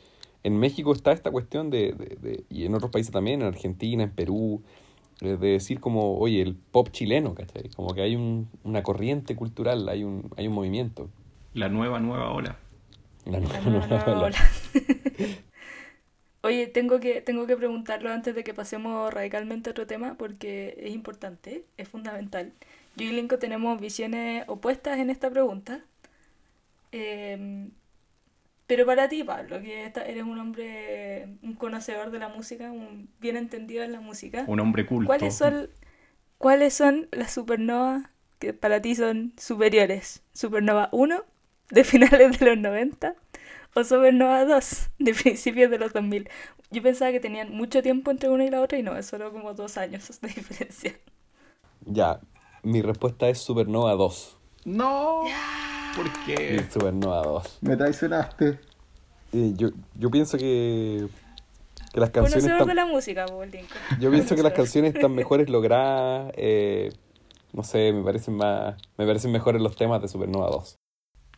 en 0.43 0.57
México 0.57 0.93
está 0.93 1.11
esta 1.11 1.31
cuestión 1.31 1.69
de, 1.69 1.93
de- 1.93 2.15
de- 2.21 2.43
y 2.49 2.65
en 2.65 2.75
otros 2.75 2.91
países 2.91 3.11
también, 3.11 3.41
en 3.41 3.47
Argentina, 3.47 4.03
en 4.03 4.11
Perú, 4.11 4.61
eh, 5.21 5.35
de 5.37 5.47
decir 5.49 5.79
como, 5.79 6.17
oye, 6.17 6.41
el 6.41 6.55
pop 6.55 6.89
chileno, 6.91 7.33
¿cachai? 7.35 7.69
Como 7.75 7.93
que 7.93 8.01
hay 8.01 8.15
un, 8.15 8.47
una 8.63 8.83
corriente 8.83 9.35
cultural, 9.35 9.89
hay 9.89 10.03
un, 10.03 10.29
hay 10.37 10.47
un 10.47 10.53
movimiento. 10.53 11.09
La 11.53 11.67
nueva, 11.69 11.99
nueva 11.99 12.31
ola. 12.31 12.57
La 13.25 13.33
La 13.33 13.39
nueva- 13.39 13.59
nueva, 13.61 13.87
nueva 13.87 14.05
nueva 14.05 14.19
ola. 14.27 14.27
ola. 14.27 14.37
Oye, 16.41 16.67
tengo 16.67 16.99
que, 16.99 17.21
tengo 17.21 17.45
que 17.47 17.57
preguntarlo 17.57 18.09
antes 18.09 18.33
de 18.33 18.43
que 18.43 18.53
pasemos 18.53 19.13
radicalmente 19.13 19.69
a 19.69 19.71
otro 19.71 19.87
tema 19.87 20.15
porque 20.15 20.77
es 20.79 20.93
importante, 20.93 21.65
es 21.77 21.87
fundamental. 21.87 22.53
Yo 22.95 23.05
y 23.05 23.11
Linko 23.11 23.39
tenemos 23.39 23.79
visiones 23.79 24.45
opuestas 24.47 24.99
en 24.99 25.09
esta 25.09 25.29
pregunta. 25.29 25.81
Em, 26.91 27.71
pero 28.67 28.85
para 28.85 29.09
ti, 29.09 29.23
Pablo, 29.23 29.61
que 29.61 29.85
eres 29.85 30.23
un 30.23 30.39
hombre, 30.39 31.27
un 31.43 31.55
conocedor 31.55 32.11
de 32.11 32.19
la 32.19 32.29
música, 32.29 32.71
un 32.71 33.09
bien 33.19 33.35
entendido 33.35 33.83
en 33.83 33.91
la 33.91 33.99
música, 33.99 34.45
Un 34.47 34.59
hombre 34.59 34.85
culto. 34.85 35.07
¿cuáles 35.07 35.35
son, 35.35 35.69
¿cuáles 36.37 36.73
son 36.73 37.09
las 37.11 37.33
supernovas 37.33 38.05
que 38.37 38.53
para 38.53 38.81
ti 38.81 38.95
son 38.95 39.33
superiores? 39.37 40.23
¿Supernova 40.33 40.87
1 40.93 41.23
de 41.71 41.83
finales 41.83 42.39
de 42.39 42.45
los 42.45 42.57
90 42.57 43.15
o 43.75 43.83
Supernova 43.83 44.45
2 44.45 44.89
de 44.99 45.13
principios 45.13 45.71
de 45.71 45.77
los 45.79 45.93
2000? 45.93 46.29
Yo 46.71 46.83
pensaba 46.83 47.11
que 47.11 47.19
tenían 47.19 47.51
mucho 47.51 47.81
tiempo 47.81 48.11
entre 48.11 48.29
una 48.29 48.45
y 48.45 48.49
la 48.49 48.61
otra 48.61 48.77
y 48.77 48.83
no, 48.83 48.95
es 48.95 49.05
solo 49.05 49.31
como 49.31 49.53
dos 49.53 49.77
años 49.77 50.07
de 50.21 50.27
diferencia. 50.27 50.93
Ya, 51.85 52.19
mi 52.63 52.81
respuesta 52.81 53.29
es 53.29 53.39
Supernova 53.39 53.93
2. 53.93 54.37
No. 54.65 55.23
¿Por 55.95 56.11
qué? 56.25 56.65
Supernova 56.71 57.23
2. 57.23 57.59
Me 57.61 57.75
traicionaste. 57.75 58.59
Eh, 59.31 59.53
yo, 59.55 59.69
yo 59.95 60.09
pienso 60.09 60.37
que, 60.37 61.07
que 61.93 61.99
las 61.99 62.09
Conocedor 62.09 62.11
canciones 62.11 62.43
de 62.43 62.51
están, 62.51 62.75
la 62.75 62.85
música, 62.85 63.25
Lincoln. 63.25 63.69
yo 63.99 64.11
pienso 64.11 64.35
que 64.35 64.43
las 64.43 64.53
canciones 64.61 64.95
están 64.95 65.13
mejores 65.13 65.49
logradas. 65.49 66.33
eh, 66.35 66.91
no 67.51 67.63
sé, 67.63 67.91
me 67.93 68.03
parecen 68.03 68.35
más, 68.35 68.75
me 68.97 69.05
parecen 69.07 69.31
mejores 69.31 69.61
los 69.61 69.75
temas 69.75 70.01
de 70.01 70.07
Supernova 70.07 70.49
2. 70.51 70.75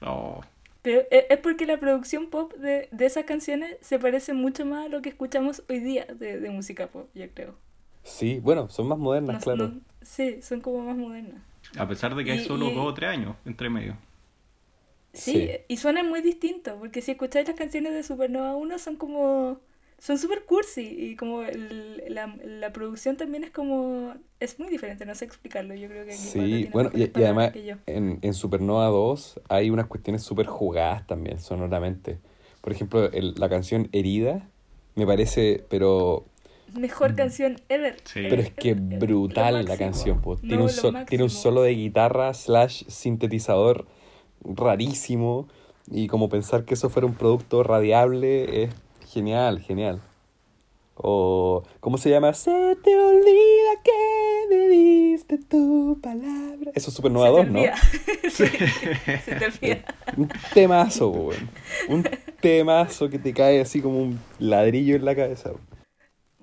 No. 0.02 0.42
Pero 0.82 1.02
e- 1.12 1.28
es 1.30 1.38
porque 1.40 1.66
la 1.66 1.80
producción 1.80 2.30
pop 2.30 2.54
de, 2.56 2.88
de 2.92 3.06
esas 3.06 3.26
canciones 3.26 3.78
se 3.82 4.00
parece 4.00 4.34
mucho 4.34 4.66
más 4.66 4.86
a 4.86 4.90
lo 4.90 5.02
que 5.02 5.10
escuchamos 5.10 5.64
hoy 5.70 5.80
día 5.80 6.06
de, 6.06 6.40
de 6.40 6.50
música 6.50 6.88
pop, 6.88 7.08
yo 7.14 7.26
creo. 7.34 7.56
Sí, 8.04 8.40
bueno, 8.42 8.68
son 8.70 8.88
más 8.88 8.98
modernas, 8.98 9.36
No- 9.36 9.42
claro. 9.42 9.68
no- 9.70 9.82
sí, 10.02 10.42
son 10.42 10.62
como 10.62 10.84
más 10.84 10.98
modernas. 10.98 11.42
A 11.78 11.88
pesar 11.88 12.16
de 12.16 12.26
que 12.26 12.32
hay 12.32 12.40
Y- 12.40 12.46
solo 12.46 12.70
y- 12.70 12.74
dos 12.76 12.88
o 12.88 12.94
tres 12.96 13.10
años 13.12 13.36
entre 13.46 13.70
medio. 13.70 13.96
Sí, 15.14 15.32
Sí. 15.34 15.50
y 15.68 15.78
suenan 15.78 16.10
muy 16.10 16.22
distintos, 16.22 16.76
porque 16.80 17.02
si 17.02 17.12
escucháis 17.12 17.48
las 17.48 17.58
canciones 17.58 17.94
de 17.94 18.02
Supernova 18.04 18.56
1 18.56 18.80
son 18.80 18.96
como... 18.96 19.60
Son 20.02 20.18
super 20.18 20.46
cursi 20.46 20.82
y 20.82 21.16
como 21.16 21.44
el- 21.44 22.04
la, 22.10 22.36
la 22.44 22.74
producción 22.74 23.18
también 23.18 23.44
es 23.44 23.52
como... 23.52 24.16
Es 24.40 24.60
muy 24.60 24.68
diferente, 24.70 25.06
no 25.06 25.14
sé 25.14 25.26
explicarlo, 25.26 25.76
yo 25.76 25.88
creo 25.90 26.06
que 26.06 26.14
aquí 26.14 26.20
Sí, 26.20 26.70
bueno, 26.74 26.90
y, 26.96 27.04
además 27.14 27.52
en, 27.86 28.18
en 28.24 28.34
Supernova 28.34 28.88
2 28.88 29.40
hay 29.48 29.70
unas 29.70 29.86
cuestiones 29.86 30.24
súper 30.24 30.48
jugadas 30.48 31.06
también, 31.06 31.40
sonoramente. 31.40 32.18
Por 32.62 32.74
ejemplo, 32.74 33.12
el- 33.12 33.36
la 33.38 33.48
canción 33.48 33.90
Herida 33.92 34.50
me 34.96 35.06
parece, 35.06 35.64
pero, 35.70 36.26
Mejor 36.76 37.14
canción 37.14 37.58
ever. 37.70 37.98
Sí. 38.04 38.22
Mm. 38.22 38.30
pero 38.30 38.42
es 38.42 38.52
que 38.54 38.70
Eh, 38.70 38.72
eh, 38.72 38.98
brutal 38.98 39.66
la 39.66 39.78
canción. 39.78 40.20
No, 40.26 40.36
Tiene, 40.38 40.64
un 40.64 40.70
so- 40.70 40.94
tiene 41.08 41.24
un 41.26 41.30
solo 41.30 41.62
de 41.62 41.76
guitarra 41.76 42.34
slash 42.34 42.86
sintetizador 42.88 43.86
rarísimo 44.44 45.48
y 45.92 46.08
como 46.08 46.28
pensar 46.28 46.66
que 46.66 46.74
eso 46.74 46.90
fuera 46.90 47.06
un 47.06 47.14
producto 47.14 47.62
radiable 47.62 48.64
es 48.64 48.70
genial, 49.12 49.60
genial. 49.60 50.02
O, 50.96 51.64
¿cómo 51.80 51.98
se 51.98 52.10
llama? 52.10 52.34
Se 52.34 52.76
te 52.84 52.96
olvida 52.96 53.82
que 53.84 53.92
me 54.50 54.68
diste 54.70 55.38
tu 55.40 56.00
palabra. 56.02 56.72
Eso 56.76 56.92
es 56.92 57.02
2, 57.02 57.48
¿no? 57.48 57.60
Sí, 58.32 58.46
se 59.26 59.36
te 59.36 59.46
olvida. 59.46 59.84
Un 60.16 60.30
temazo, 60.54 61.10
weón. 61.10 61.50
Un 61.90 62.08
temazo 62.40 63.10
que 63.10 63.20
te 63.20 63.34
cae 63.34 63.62
así 63.62 63.82
como 63.82 64.00
un 64.00 64.20
ladrillo 64.40 64.96
en 64.96 65.06
la 65.06 65.16
cabeza. 65.16 65.50
weón. 65.50 65.71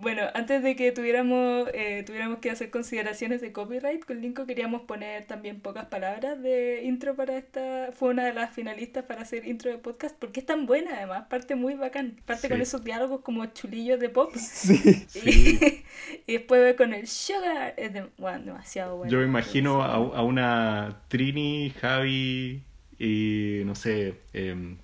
Bueno, 0.01 0.23
antes 0.35 0.63
de 0.63 0.77
que 0.77 0.93
tuviéramos, 0.93 1.69
eh, 1.75 2.05
tuviéramos 2.07 2.39
que 2.39 2.51
hacer 2.53 2.71
consideraciones 2.71 3.41
de 3.41 3.51
copyright, 3.53 4.05
con 4.05 4.21
Linko 4.21 4.47
queríamos 4.47 4.83
poner 4.83 5.25
también 5.27 5.61
pocas 5.61 5.87
palabras 5.87 6.41
de 6.41 6.83
intro 6.85 7.17
para 7.17 7.37
esta. 7.37 7.91
Fue 7.93 8.11
una 8.11 8.25
de 8.25 8.33
las 8.33 8.55
finalistas 8.55 9.05
para 9.07 9.23
hacer 9.23 9.45
intro 9.49 9.73
de 9.73 9.79
podcast, 9.79 10.17
porque 10.17 10.39
es 10.39 10.47
tan 10.47 10.67
buena 10.67 10.93
además, 10.99 11.25
parte 11.29 11.57
muy 11.57 11.75
bacán. 11.75 12.15
Parte 12.27 12.43
Sí. 12.43 12.49
con 12.49 12.61
esos 12.61 12.85
diálogos 12.85 13.23
como 13.23 13.45
chulillos 13.47 13.99
de 13.99 14.09
pop. 14.09 14.33
Sí. 14.37 15.07
Y, 15.25 15.83
y 16.29 16.33
después 16.35 16.75
con 16.77 16.95
el 16.95 17.09
sugar. 17.09 17.75
Es 17.77 17.93
de- 17.93 18.07
bueno, 18.19 18.45
demasiado 18.45 18.99
bueno. 18.99 19.11
Yo 19.11 19.19
me 19.19 19.25
imagino 19.25 19.83
a, 19.83 19.95
a 19.95 20.23
una 20.23 21.03
Trini, 21.09 21.71
Javi 21.81 22.63
y 23.01 23.63
no 23.65 23.75
sé, 23.75 24.15
em, 24.33 24.77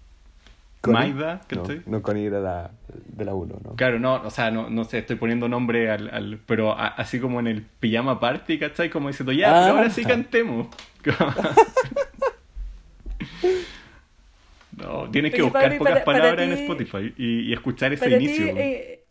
Connie. 0.84 1.12
Maida, 1.12 1.40
No, 1.50 1.62
¿cachai? 1.62 1.82
no 1.86 2.02
Connie 2.02 2.26
era 2.26 2.40
la, 2.40 2.70
de 3.06 3.24
la 3.24 3.34
1, 3.34 3.60
¿no? 3.64 3.74
Claro, 3.76 3.98
no, 3.98 4.16
o 4.22 4.30
sea, 4.30 4.50
no, 4.50 4.68
no 4.70 4.84
sé, 4.84 4.98
estoy 4.98 5.16
poniendo 5.16 5.48
nombre 5.48 5.90
al, 5.90 6.10
al 6.12 6.38
pero 6.46 6.72
a- 6.72 6.88
así 6.88 7.18
como 7.20 7.40
en 7.40 7.46
el 7.48 7.62
pijama 7.62 8.20
party, 8.20 8.58
¿cachai? 8.58 8.90
Como 8.90 9.08
diciendo, 9.08 9.32
ya, 9.32 9.50
Ah. 9.50 9.62
pero 9.66 9.78
ahora 9.78 9.90
sí 9.90 10.04
cantemos. 10.04 10.68
no, 14.76 15.08
tienes 15.10 15.32
que 15.32 15.42
Oye, 15.42 15.50
buscar 15.50 15.72
y 15.72 15.78
pocas 15.78 15.92
para- 15.94 16.04
para 16.04 16.18
palabras 16.20 16.48
en 16.48 16.54
ti- 16.56 16.62
Spotify 16.62 17.14
y, 17.16 17.40
y 17.50 17.52
escuchar 17.52 17.92
ese 17.92 18.08
ti, 18.08 18.14
inicio. 18.14 18.46
eh, 18.56 19.03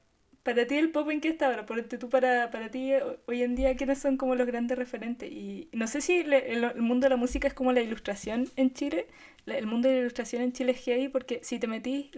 para 0.43 0.67
ti 0.67 0.75
el 0.77 0.91
pop 0.91 1.09
en 1.09 1.21
qué 1.21 1.29
está 1.29 1.47
ahora, 1.47 1.65
Por- 1.65 1.83
tú 1.83 2.09
para, 2.09 2.49
para 2.51 2.69
ti 2.69 2.93
eh, 2.93 3.01
hoy 3.27 3.43
en 3.43 3.55
día 3.55 3.75
quiénes 3.75 3.99
son 3.99 4.17
como 4.17 4.35
los 4.35 4.47
grandes 4.47 4.77
referentes 4.77 5.31
y 5.31 5.69
no 5.73 5.87
sé 5.87 6.01
si 6.01 6.23
le- 6.23 6.51
el, 6.53 6.63
el 6.65 6.81
mundo 6.81 7.05
de 7.05 7.09
la 7.11 7.17
música 7.17 7.47
es 7.47 7.53
como 7.53 7.71
la 7.71 7.81
ilustración 7.81 8.49
en 8.57 8.73
Chile, 8.73 9.07
La- 9.45 9.57
el 9.57 9.67
mundo 9.67 9.87
de 9.89 9.95
la 9.95 10.01
ilustración 10.01 10.41
en 10.43 10.53
Chile 10.53 10.73
es 10.73 10.83
heavy 10.83 11.07
porque 11.09 11.39
si 11.43 11.59
te 11.59 11.67
metís 11.67 12.11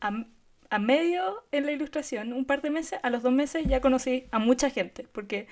a, 0.00 0.26
a 0.70 0.78
medio 0.78 1.44
en 1.52 1.66
la 1.66 1.72
ilustración, 1.72 2.32
un 2.32 2.44
par 2.44 2.62
de 2.62 2.70
meses, 2.70 2.98
a 3.02 3.10
los 3.10 3.22
dos 3.22 3.32
meses 3.32 3.64
ya 3.66 3.80
conocí 3.80 4.26
a 4.32 4.38
mucha 4.38 4.70
gente, 4.70 5.06
porque 5.12 5.46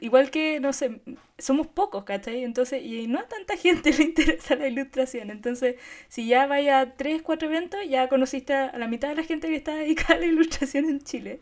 igual 0.00 0.30
que, 0.30 0.60
no 0.60 0.72
sé, 0.72 1.00
somos 1.38 1.66
pocos, 1.66 2.04
¿cachai? 2.04 2.44
Entonces, 2.44 2.82
y 2.84 3.06
no 3.08 3.18
a 3.20 3.28
tanta 3.28 3.56
gente 3.56 3.92
le 3.98 4.04
interesa 4.04 4.56
la 4.56 4.68
ilustración. 4.68 5.30
Entonces, 5.30 5.76
si 6.08 6.26
ya 6.28 6.46
vaya 6.46 6.80
a 6.80 6.96
tres, 6.96 7.22
cuatro 7.22 7.48
eventos, 7.48 7.80
ya 7.88 8.08
conociste 8.08 8.54
a 8.54 8.76
la 8.78 8.88
mitad 8.88 9.08
de 9.08 9.16
la 9.16 9.24
gente 9.24 9.48
que 9.48 9.56
está 9.56 9.74
dedicada 9.76 10.14
a 10.14 10.18
la 10.18 10.26
ilustración 10.26 10.86
en 10.88 11.00
Chile. 11.00 11.40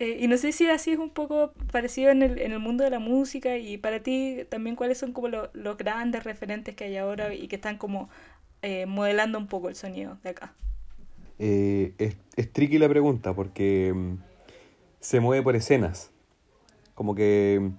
Eh, 0.00 0.18
y 0.20 0.26
no 0.28 0.36
sé 0.36 0.52
si 0.52 0.68
así 0.68 0.90
es 0.92 0.98
un 0.98 1.10
poco 1.10 1.52
parecido 1.72 2.10
en 2.10 2.22
el, 2.22 2.38
en 2.40 2.52
el 2.52 2.58
mundo 2.58 2.82
de 2.84 2.90
la 2.90 2.98
música 2.98 3.56
y 3.58 3.78
para 3.78 4.02
ti 4.02 4.40
también 4.48 4.74
cuáles 4.76 4.98
son 4.98 5.12
como 5.12 5.28
lo- 5.28 5.50
los 5.54 5.76
grandes 5.76 6.24
referentes 6.24 6.74
que 6.74 6.84
hay 6.84 6.96
ahora 6.96 7.32
y 7.34 7.46
que 7.48 7.56
están 7.56 7.78
como 7.78 8.08
eh, 8.62 8.86
modelando 8.86 9.38
un 9.38 9.46
poco 9.48 9.68
el 9.68 9.76
sonido 9.76 10.18
de 10.24 10.30
acá. 10.30 10.54
Eh, 11.38 11.94
es, 11.98 12.16
es 12.36 12.52
tricky 12.52 12.78
la 12.78 12.88
pregunta 12.88 13.34
porque 13.34 13.92
mm, 13.94 14.14
se 15.00 15.20
mueve 15.20 15.42
por 15.42 15.56
escenas. 15.56 16.10
Como 16.94 17.14
que 17.14 17.60
mm, 17.62 17.70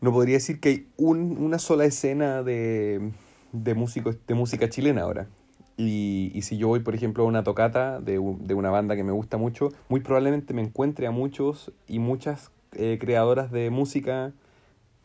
no 0.00 0.12
podría 0.12 0.34
decir 0.36 0.60
que 0.60 0.68
hay 0.68 0.88
un- 0.96 1.38
una 1.38 1.58
sola 1.58 1.84
escena 1.84 2.42
de, 2.42 3.12
de, 3.52 3.74
músicos, 3.74 4.16
de 4.26 4.34
música 4.34 4.68
chilena 4.68 5.02
ahora. 5.02 5.28
Y, 5.76 6.30
y 6.34 6.42
si 6.42 6.58
yo 6.58 6.68
voy, 6.68 6.80
por 6.80 6.94
ejemplo, 6.94 7.24
a 7.24 7.26
una 7.26 7.42
tocata 7.42 8.00
de, 8.00 8.12
de 8.12 8.54
una 8.54 8.70
banda 8.70 8.94
que 8.96 9.04
me 9.04 9.12
gusta 9.12 9.36
mucho, 9.38 9.70
muy 9.88 10.00
probablemente 10.00 10.54
me 10.54 10.62
encuentre 10.62 11.06
a 11.06 11.10
muchos 11.10 11.72
y 11.88 11.98
muchas 11.98 12.50
eh, 12.72 12.98
creadoras 13.00 13.50
de 13.50 13.70
música 13.70 14.32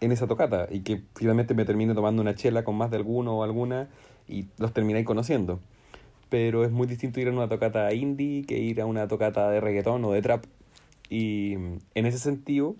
en 0.01 0.11
esa 0.11 0.27
tocata 0.27 0.67
y 0.69 0.81
que 0.81 1.03
finalmente 1.15 1.53
me 1.53 1.65
termine 1.65 1.93
tomando 1.95 2.21
una 2.21 2.35
chela 2.35 2.63
con 2.63 2.75
más 2.75 2.91
de 2.91 2.97
alguno 2.97 3.37
o 3.37 3.43
alguna 3.43 3.87
y 4.27 4.47
los 4.57 4.73
terminé 4.73 5.03
conociendo 5.05 5.59
pero 6.29 6.63
es 6.63 6.71
muy 6.71 6.87
distinto 6.87 7.19
ir 7.19 7.29
a 7.29 7.31
una 7.31 7.47
tocata 7.47 7.93
indie 7.93 8.45
que 8.45 8.57
ir 8.57 8.81
a 8.81 8.85
una 8.85 9.07
tocata 9.07 9.49
de 9.49 9.61
reggaetón 9.61 10.03
o 10.05 10.11
de 10.11 10.21
trap. 10.21 10.45
Y 11.09 11.55
mm, 11.57 11.77
en 11.95 12.05
ese 12.05 12.19
sentido, 12.19 12.75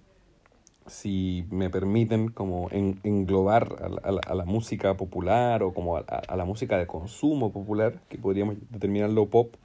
si 0.87 1.45
me 1.49 1.69
permiten 1.69 2.29
como 2.29 2.69
en- 2.71 2.99
englobar 3.03 3.75
a 3.81 3.89
la, 3.89 4.01
a 4.03 4.11
la- 4.11 4.21
a 4.25 4.35
la 4.35 4.45
música 4.45 4.95
popular 4.97 5.63
o 5.63 5.73
como 5.73 5.97
a, 5.97 5.99
a- 6.01 6.35
la 6.35 6.45
música 6.45 6.77
de 6.77 6.87
consumo 6.87 7.51
popular, 7.51 7.99
que 8.09 8.17
podríamos 8.17 8.55
determinarlo 8.69 9.27
pop, 9.27 9.55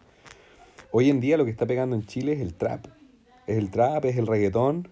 hoy 0.91 1.11
en 1.11 1.21
día 1.21 1.37
lo 1.37 1.45
que 1.45 1.51
está 1.51 1.67
pegando 1.67 1.97
en 1.97 2.05
Chile 2.07 2.33
es 2.33 2.41
el 2.41 2.55
trap. 2.55 2.87
Es 3.47 3.57
el 3.59 3.71
trap, 3.71 4.05
es 4.05 4.17
el 4.17 4.27
reggaetón. 4.27 4.89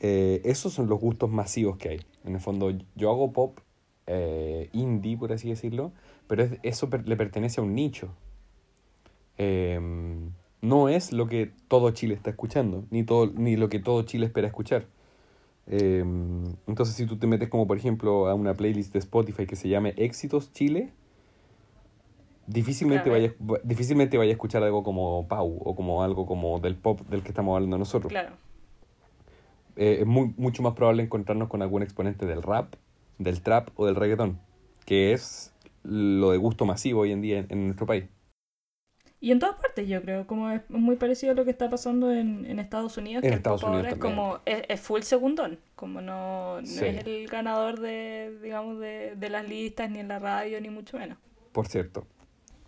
Eh, 0.00 0.40
esos 0.44 0.72
son 0.72 0.88
los 0.88 0.98
gustos 1.00 1.30
masivos 1.30 1.76
que 1.76 1.88
hay. 1.90 2.00
En 2.24 2.34
el 2.34 2.40
fondo, 2.40 2.72
yo 2.94 3.10
hago 3.10 3.32
pop 3.32 3.58
eh, 4.06 4.68
indie, 4.72 5.16
por 5.16 5.32
así 5.32 5.48
decirlo, 5.48 5.92
pero 6.26 6.42
es- 6.42 6.58
eso 6.62 6.88
le 7.04 7.16
pertenece 7.16 7.60
a 7.60 7.64
un 7.64 7.74
nicho. 7.74 8.08
Eh, 9.38 9.78
no 10.62 10.88
es 10.88 11.12
lo 11.12 11.26
que 11.26 11.50
todo 11.68 11.90
Chile 11.92 12.14
está 12.14 12.30
escuchando, 12.30 12.84
ni, 12.90 13.02
todo, 13.04 13.26
ni 13.34 13.56
lo 13.56 13.68
que 13.68 13.78
todo 13.78 14.02
Chile 14.02 14.26
espera 14.26 14.46
escuchar. 14.48 14.86
Eh, 15.72 16.04
entonces, 16.66 16.96
si 16.96 17.06
tú 17.06 17.16
te 17.16 17.28
metes 17.28 17.48
como, 17.48 17.66
por 17.68 17.76
ejemplo, 17.76 18.26
a 18.28 18.34
una 18.34 18.54
playlist 18.54 18.92
de 18.92 18.98
Spotify 18.98 19.46
que 19.46 19.54
se 19.54 19.68
llame 19.68 19.94
Éxitos 19.96 20.52
Chile, 20.52 20.90
difícilmente 22.48 23.08
Claro. 23.08 23.34
vaya, 23.46 23.60
difícilmente 23.62 24.18
vaya 24.18 24.30
a 24.30 24.32
escuchar 24.32 24.64
algo 24.64 24.82
como 24.82 25.28
Pau 25.28 25.60
o 25.64 25.76
como 25.76 26.02
algo 26.02 26.26
como 26.26 26.58
del 26.58 26.74
pop 26.74 27.00
del 27.08 27.22
que 27.22 27.28
estamos 27.28 27.54
hablando 27.54 27.78
nosotros. 27.78 28.10
Claro. 28.10 28.32
Eh, 29.76 29.98
es 30.00 30.06
muy, 30.06 30.34
mucho 30.36 30.62
más 30.62 30.74
probable 30.74 31.04
encontrarnos 31.04 31.48
con 31.48 31.62
algún 31.62 31.82
exponente 31.82 32.26
del 32.26 32.42
rap, 32.42 32.74
del 33.18 33.40
trap 33.40 33.68
o 33.76 33.86
del 33.86 33.94
reggaetón, 33.94 34.40
que 34.84 35.12
es 35.12 35.54
lo 35.84 36.32
de 36.32 36.38
gusto 36.38 36.66
masivo 36.66 37.02
hoy 37.02 37.12
en 37.12 37.20
día 37.20 37.38
en, 37.38 37.46
en 37.48 37.66
nuestro 37.66 37.86
país. 37.86 38.06
Y 39.22 39.32
en 39.32 39.38
todas 39.38 39.56
partes, 39.56 39.86
yo 39.86 40.00
creo, 40.00 40.26
como 40.26 40.50
es 40.50 40.62
muy 40.70 40.96
parecido 40.96 41.32
a 41.32 41.34
lo 41.34 41.44
que 41.44 41.50
está 41.50 41.68
pasando 41.68 42.10
en, 42.10 42.46
en 42.46 42.58
Estados 42.58 42.96
Unidos, 42.96 43.22
En 43.22 43.30
que 43.30 43.36
Estados 43.36 43.60
el 43.60 43.66
pop 43.66 43.74
Unidos 43.74 43.84
ahora 43.92 43.94
es 43.96 44.00
como, 44.00 44.38
es, 44.46 44.62
es 44.68 44.80
full 44.80 45.02
segundón, 45.02 45.58
como 45.76 46.00
no, 46.00 46.60
no 46.62 46.66
Sí. 46.66 46.86
es 46.86 47.06
el 47.06 47.26
ganador 47.28 47.80
de, 47.80 48.38
digamos, 48.42 48.78
de, 48.80 49.14
de 49.16 49.28
las 49.28 49.46
listas, 49.46 49.90
ni 49.90 49.98
en 49.98 50.08
la 50.08 50.18
radio, 50.20 50.58
ni 50.60 50.70
mucho 50.70 50.96
menos. 50.98 51.18
Por 51.52 51.66
cierto. 51.68 52.06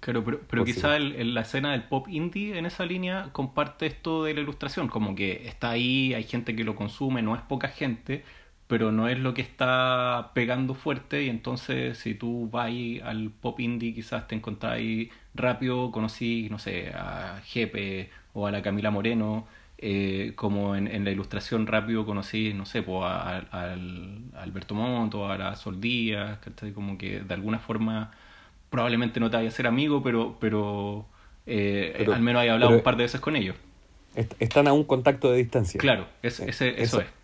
Claro, 0.00 0.24
pero, 0.24 0.40
pero 0.48 0.64
quizá 0.64 0.96
el- 0.96 1.14
el- 1.14 1.32
la 1.32 1.42
escena 1.42 1.72
del 1.72 1.84
pop 1.84 2.08
indie 2.08 2.58
en 2.58 2.66
esa 2.66 2.84
línea 2.84 3.28
comparte 3.32 3.86
esto 3.86 4.24
de 4.24 4.34
la 4.34 4.40
ilustración, 4.40 4.88
como 4.88 5.14
que 5.14 5.46
está 5.46 5.70
ahí, 5.70 6.12
hay 6.12 6.24
gente 6.24 6.56
que 6.56 6.64
lo 6.64 6.74
consume, 6.74 7.22
no 7.22 7.34
es 7.36 7.42
poca 7.42 7.68
gente, 7.68 8.24
pero 8.72 8.90
no 8.90 9.06
es 9.06 9.18
lo 9.18 9.34
que 9.34 9.42
está 9.42 10.30
pegando 10.32 10.72
fuerte 10.72 11.24
y 11.24 11.28
entonces 11.28 11.98
si 11.98 12.14
tú 12.14 12.48
vas 12.50 12.68
ahí 12.68 13.02
al 13.04 13.28
pop 13.28 13.60
indie 13.60 13.92
quizás 13.92 14.26
te 14.26 14.34
encontráis 14.34 15.10
rápido, 15.34 15.90
conocí, 15.90 16.48
no 16.50 16.58
sé, 16.58 16.90
a 16.94 17.38
Jepe 17.44 18.08
o 18.32 18.46
a 18.46 18.50
la 18.50 18.62
Camila 18.62 18.90
Moreno, 18.90 19.46
eh, 19.76 20.32
como 20.36 20.74
en, 20.74 20.86
en 20.88 21.04
la 21.04 21.10
ilustración 21.10 21.66
rápido 21.66 22.06
conocí, 22.06 22.54
no 22.54 22.64
sé, 22.64 22.82
pues 22.82 23.02
a, 23.04 23.36
a- 23.50 23.72
al 23.72 24.20
a 24.34 24.42
Alberto 24.42 24.74
Monto, 24.74 25.28
a 25.30 25.36
la 25.36 25.54
Sol 25.54 25.78
Díaz, 25.78 26.38
¿cachai? 26.38 26.72
Como 26.72 26.96
que 26.96 27.20
de 27.20 27.34
alguna 27.34 27.58
forma 27.58 28.10
probablemente 28.70 29.20
no 29.20 29.28
te 29.28 29.36
vaya 29.36 29.48
a 29.50 29.52
ser 29.52 29.66
amigo, 29.66 30.02
pero, 30.02 30.38
pero, 30.40 31.04
eh, 31.44 31.92
Pero- 31.98 32.14
al 32.14 32.22
menos 32.22 32.40
hay 32.40 32.48
hablado 32.48 32.76
un 32.76 32.82
par 32.82 32.96
de 32.96 33.02
veces 33.02 33.20
con 33.20 33.36
ellos. 33.36 33.54
Est- 34.14 34.32
Están 34.40 34.66
a 34.66 34.72
un 34.72 34.84
contacto 34.84 35.30
de 35.30 35.36
distancia. 35.38 35.78
Claro, 35.78 36.06
es- 36.22 36.40
ese- 36.40 36.70
eso 36.82 36.98
Eso- 36.98 37.00
es. 37.02 37.21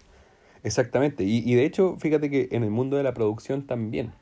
Exactamente. 0.62 1.24
Y, 1.24 1.38
y 1.50 1.54
de 1.54 1.64
hecho, 1.64 1.96
fíjate 1.98 2.30
que 2.30 2.48
en 2.52 2.64
el 2.64 2.70
mundo 2.70 2.96
de 2.96 3.02
la 3.02 3.14
producción 3.14 3.66
también. 3.66 4.12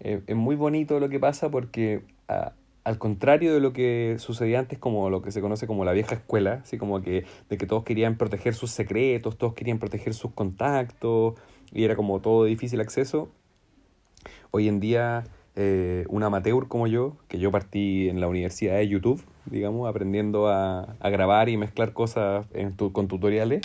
eh, 0.00 0.22
es 0.26 0.36
muy 0.36 0.56
bonito 0.56 1.00
lo 1.00 1.08
que 1.08 1.20
pasa 1.20 1.50
porque 1.50 2.02
al 2.84 2.98
contrario 2.98 3.54
de 3.54 3.60
lo 3.60 3.72
que 3.72 4.16
sucedía 4.18 4.58
antes, 4.58 4.78
como 4.78 5.10
lo 5.10 5.22
que 5.22 5.30
se 5.30 5.40
conoce 5.40 5.66
como 5.66 5.84
la 5.84 5.92
vieja 5.92 6.14
escuela, 6.16 6.60
así 6.64 6.78
como 6.78 7.00
que 7.02 7.24
de 7.48 7.58
que 7.58 7.66
todos 7.66 7.84
querían 7.84 8.16
proteger 8.16 8.54
sus 8.54 8.70
secretos, 8.72 9.38
todos 9.38 9.54
querían 9.54 9.78
proteger 9.78 10.14
sus 10.14 10.32
contactos, 10.32 11.34
y 11.72 11.84
era 11.84 11.94
como 11.96 12.20
todo 12.20 12.44
difícil 12.44 12.80
acceso. 12.80 13.28
Hoy 14.50 14.68
en 14.68 14.80
día, 14.80 15.24
eh, 15.56 16.04
un 16.08 16.22
amateur 16.24 16.66
como 16.68 16.86
yo, 16.86 17.16
que 17.28 17.38
yo 17.38 17.50
partí 17.50 18.08
en 18.08 18.20
la 18.20 18.28
universidad 18.28 18.76
de 18.76 18.88
YouTube, 18.88 19.22
digamos, 19.46 19.88
aprendiendo 19.88 20.48
a, 20.48 20.96
a 20.98 21.10
grabar 21.10 21.48
y 21.48 21.56
mezclar 21.56 21.92
cosas 21.92 22.46
en 22.52 22.76
tu- 22.76 22.92
con 22.92 23.08
tutoriales, 23.08 23.62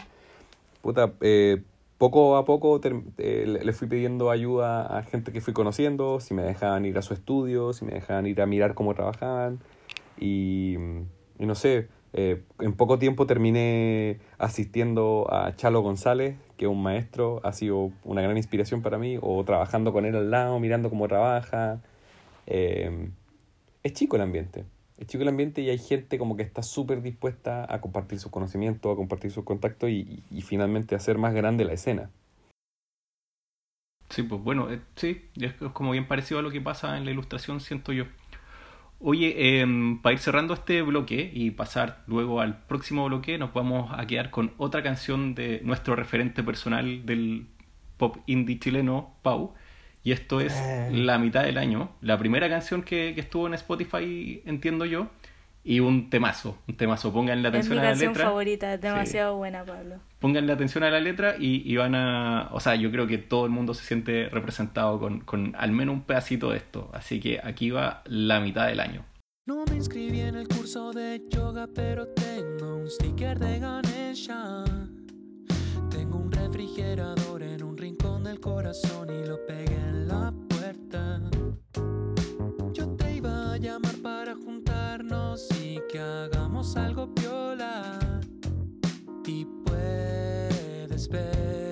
puta, 0.81 1.13
eh, 1.21 1.63
poco 1.97 2.37
a 2.37 2.45
poco 2.45 2.79
eh, 3.17 3.59
le 3.63 3.73
fui 3.73 3.87
pidiendo 3.87 4.29
ayuda 4.29 4.97
a 4.97 5.03
gente 5.03 5.31
que 5.31 5.41
fui 5.41 5.53
conociendo, 5.53 6.19
si 6.19 6.33
me 6.33 6.43
dejaban 6.43 6.85
ir 6.85 6.97
a 6.97 7.01
su 7.01 7.13
estudio, 7.13 7.73
si 7.73 7.85
me 7.85 7.93
dejaban 7.93 8.27
ir 8.27 8.41
a 8.41 8.45
mirar 8.45 8.73
cómo 8.75 8.93
trabajaban. 8.93 9.59
Y, 10.19 10.75
y 11.39 11.45
no 11.45 11.55
sé, 11.55 11.89
eh, 12.13 12.43
en 12.59 12.73
poco 12.73 12.97
tiempo 12.99 13.27
terminé 13.27 14.19
asistiendo 14.37 15.27
a 15.31 15.55
Chalo 15.55 15.81
González, 15.81 16.37
que 16.57 16.65
es 16.65 16.71
un 16.71 16.81
maestro, 16.81 17.41
ha 17.43 17.53
sido 17.53 17.91
una 18.03 18.21
gran 18.21 18.37
inspiración 18.37 18.81
para 18.81 18.97
mí, 18.97 19.17
o 19.21 19.43
trabajando 19.43 19.93
con 19.93 20.05
él 20.05 20.15
al 20.15 20.31
lado, 20.31 20.59
mirando 20.59 20.89
cómo 20.89 21.07
trabaja. 21.07 21.81
Eh, 22.47 23.09
es 23.83 23.93
chico 23.93 24.15
el 24.15 24.23
ambiente. 24.23 24.65
Es 24.97 25.05
chico 25.07 25.21
el 25.21 25.29
ambiente 25.29 25.61
y 25.61 25.69
hay 25.69 25.77
gente 25.77 26.17
como 26.17 26.35
que 26.35 26.43
está 26.43 26.63
súper 26.63 27.01
dispuesta 27.01 27.71
a 27.71 27.81
compartir 27.81 28.19
sus 28.19 28.31
conocimientos, 28.31 28.91
a 28.91 28.95
compartir 28.95 29.31
sus 29.31 29.43
contactos 29.43 29.89
y, 29.89 30.23
finalmente 30.41 30.95
hacer 30.95 31.17
más 31.17 31.33
grande 31.33 31.65
la 31.65 31.73
escena. 31.73 32.09
Sí, 34.09 34.23
pues 34.23 34.41
bueno, 34.41 34.71
eh, 34.71 34.81
sí, 34.95 35.25
es 35.35 35.53
como 35.73 35.91
bien 35.91 36.07
parecido 36.07 36.39
a 36.39 36.43
lo 36.43 36.49
que 36.49 36.61
pasa 36.61 36.97
en 36.97 37.05
la 37.05 37.11
ilustración, 37.11 37.59
siento 37.59 37.91
yo. 37.91 38.05
Oye, 38.99 39.59
em, 39.61 40.01
para 40.01 40.13
ir 40.13 40.19
cerrando 40.19 40.55
este 40.55 40.81
bloque 40.81 41.29
y 41.31 41.51
pasar 41.51 42.03
luego 42.07 42.41
al 42.41 42.65
próximo 42.65 43.05
bloque, 43.05 43.37
nos 43.37 43.53
vamos 43.53 43.91
a 43.93 44.07
quedar 44.07 44.31
con 44.31 44.53
otra 44.57 44.81
canción 44.81 45.35
de 45.35 45.61
nuestro 45.63 45.95
referente 45.95 46.41
personal 46.41 47.05
del 47.05 47.47
pop 47.97 48.17
indie 48.25 48.59
chileno, 48.59 49.13
Pau. 49.21 49.53
Y 50.07 50.13
esto 50.13 50.39
es. 50.39 50.55
La 50.89 51.17
mitad 51.17 51.43
del 51.43 51.57
año, 51.57 51.89
la 51.99 52.17
primera 52.17 52.47
canción 52.47 52.81
que, 52.81 53.11
que 53.13 53.19
estuvo 53.19 53.45
en 53.45 53.53
Spotify, 53.55 54.41
entiendo 54.45 54.85
yo, 54.85 55.07
y 55.65 55.81
un 55.81 56.09
temazo, 56.09 56.57
un 56.65 56.77
temazo. 56.77 57.11
Pónganle 57.11 57.49
Es 57.49 57.51
mi 57.51 57.57
atención 57.57 57.79
a 57.79 57.81
la 57.81 57.87
canción 57.89 58.11
letra. 58.13 58.25
favorita, 58.27 58.73
es 58.73 58.79
demasiado 58.79 59.35
buena, 59.35 59.65
Pablo. 59.65 59.95
Pónganle 60.19 60.53
atención 60.53 60.85
a 60.85 60.91
la 60.91 61.01
letra 61.01 61.35
y, 61.37 61.61
y 61.69 61.75
van 61.75 61.93
a... 61.93 62.47
O 62.53 62.61
sea, 62.61 62.75
yo 62.75 62.89
creo 62.89 63.05
que 63.05 63.17
todo 63.17 63.43
el 63.43 63.51
mundo 63.51 63.73
se 63.73 63.83
siente 63.83 64.29
representado 64.29 64.97
con, 64.97 65.19
con 65.19 65.53
al 65.57 65.73
menos 65.73 65.93
un 65.95 66.03
pedacito 66.03 66.51
de 66.51 66.57
esto. 66.59 66.89
Así 66.93 67.19
que 67.19 67.41
aquí 67.43 67.69
va 67.71 68.01
la 68.05 68.39
mitad 68.39 68.65
del 68.67 68.79
año. 68.79 69.03
No 69.45 69.65
me 69.69 69.75
inscribí 69.75 70.21
en 70.21 70.35
el 70.35 70.47
curso 70.47 70.93
de 70.93 71.21
yoga, 71.29 71.67
pero 71.75 72.07
tengo 72.07 72.77
un 72.77 72.87
sticker 72.89 73.37
de 73.39 73.59
Ganesha. 73.59 74.63
Tengo 75.89 76.17
un 76.17 76.31
refrigerador 76.31 77.43
en 77.43 77.63
un 77.63 77.66
del 78.27 78.39
corazón 78.41 79.09
y 79.09 79.25
lo 79.25 79.45
pegué 79.45 79.75
en 79.75 80.07
la 80.09 80.33
puerta. 80.49 81.21
Yo 82.73 82.87
te 82.97 83.15
iba 83.15 83.53
a 83.53 83.57
llamar 83.57 83.95
para 84.03 84.35
juntarnos 84.35 85.47
y 85.61 85.79
que 85.89 85.99
hagamos 85.99 86.75
algo 86.75 87.13
piola. 87.15 87.97
Y 89.25 89.45
puedes 89.65 91.07
ver 91.07 91.66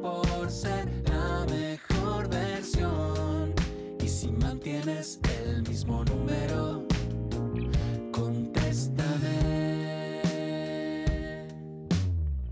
por 0.00 0.50
ser 0.50 0.88
la 1.08 1.46
mejor 1.50 2.28
versión. 2.28 3.54
Y 4.00 4.08
si 4.08 4.30
mantienes 4.32 5.20
el 5.40 5.62
mismo 5.62 6.04
número, 6.04 6.86
contéstame. 8.12 9.02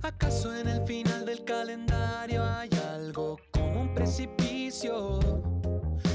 ¿Acaso 0.03 0.55
en 0.55 0.69
el 0.69 0.87
final 0.87 1.25
del 1.25 1.45
calendario 1.45 2.45
hay 2.45 2.71
algo 2.95 3.39
como 3.51 3.83
un 3.83 3.95
precipicio? 3.95 5.19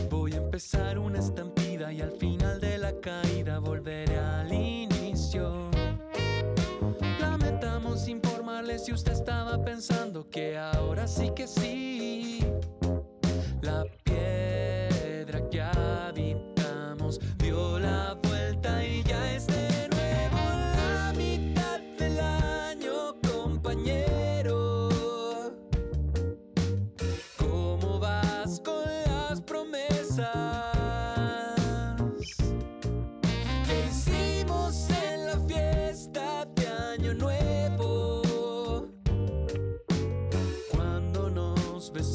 Voy 0.09 0.33
a 0.33 0.37
empezar 0.37 0.97
una 0.99 1.19
estampida 1.19 1.91
y 1.91 2.01
al 2.01 2.11
final 2.11 2.59
de 2.59 2.77
la 2.77 2.99
caída 2.99 3.59
volveré 3.59 4.17
al 4.17 4.26
pensando 9.55 10.29
que 10.29 10.57
ahora 10.57 11.07
sí 11.07 11.31
que 11.33 11.47
sí. 11.47 12.39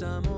Nos 0.02 0.31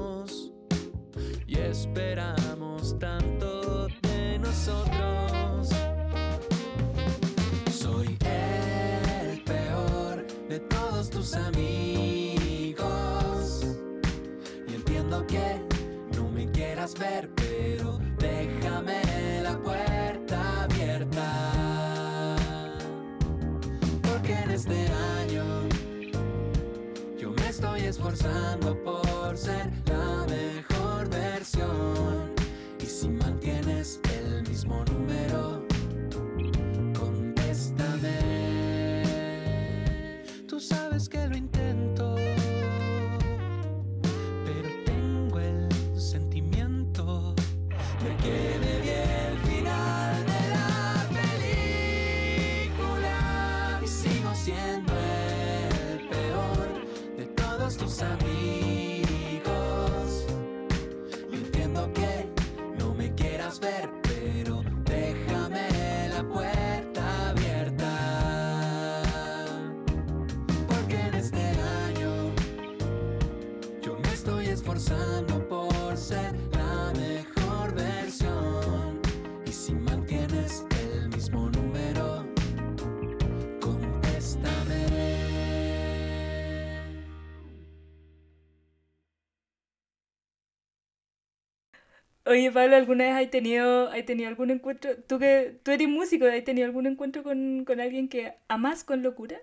Oye, 92.35 92.51
Pablo, 92.53 92.77
¿alguna 92.77 93.05
vez 93.05 93.15
has 93.15 93.31
tenido, 93.31 93.89
has 93.91 94.05
tenido 94.07 94.29
algún 94.29 94.51
encuentro? 94.51 94.91
Tú 95.07 95.19
que 95.21 95.61
tú 95.63 95.71
eres 95.71 95.89
músico, 95.89 96.27
¿has 96.27 96.45
tenido 96.45 96.67
algún 96.67 96.87
encuentro 96.87 97.23
con, 97.23 97.65
con 97.65 97.81
alguien 97.81 98.09
que 98.09 98.35
amas 98.49 98.83
con 98.85 99.03
locura? 99.03 99.39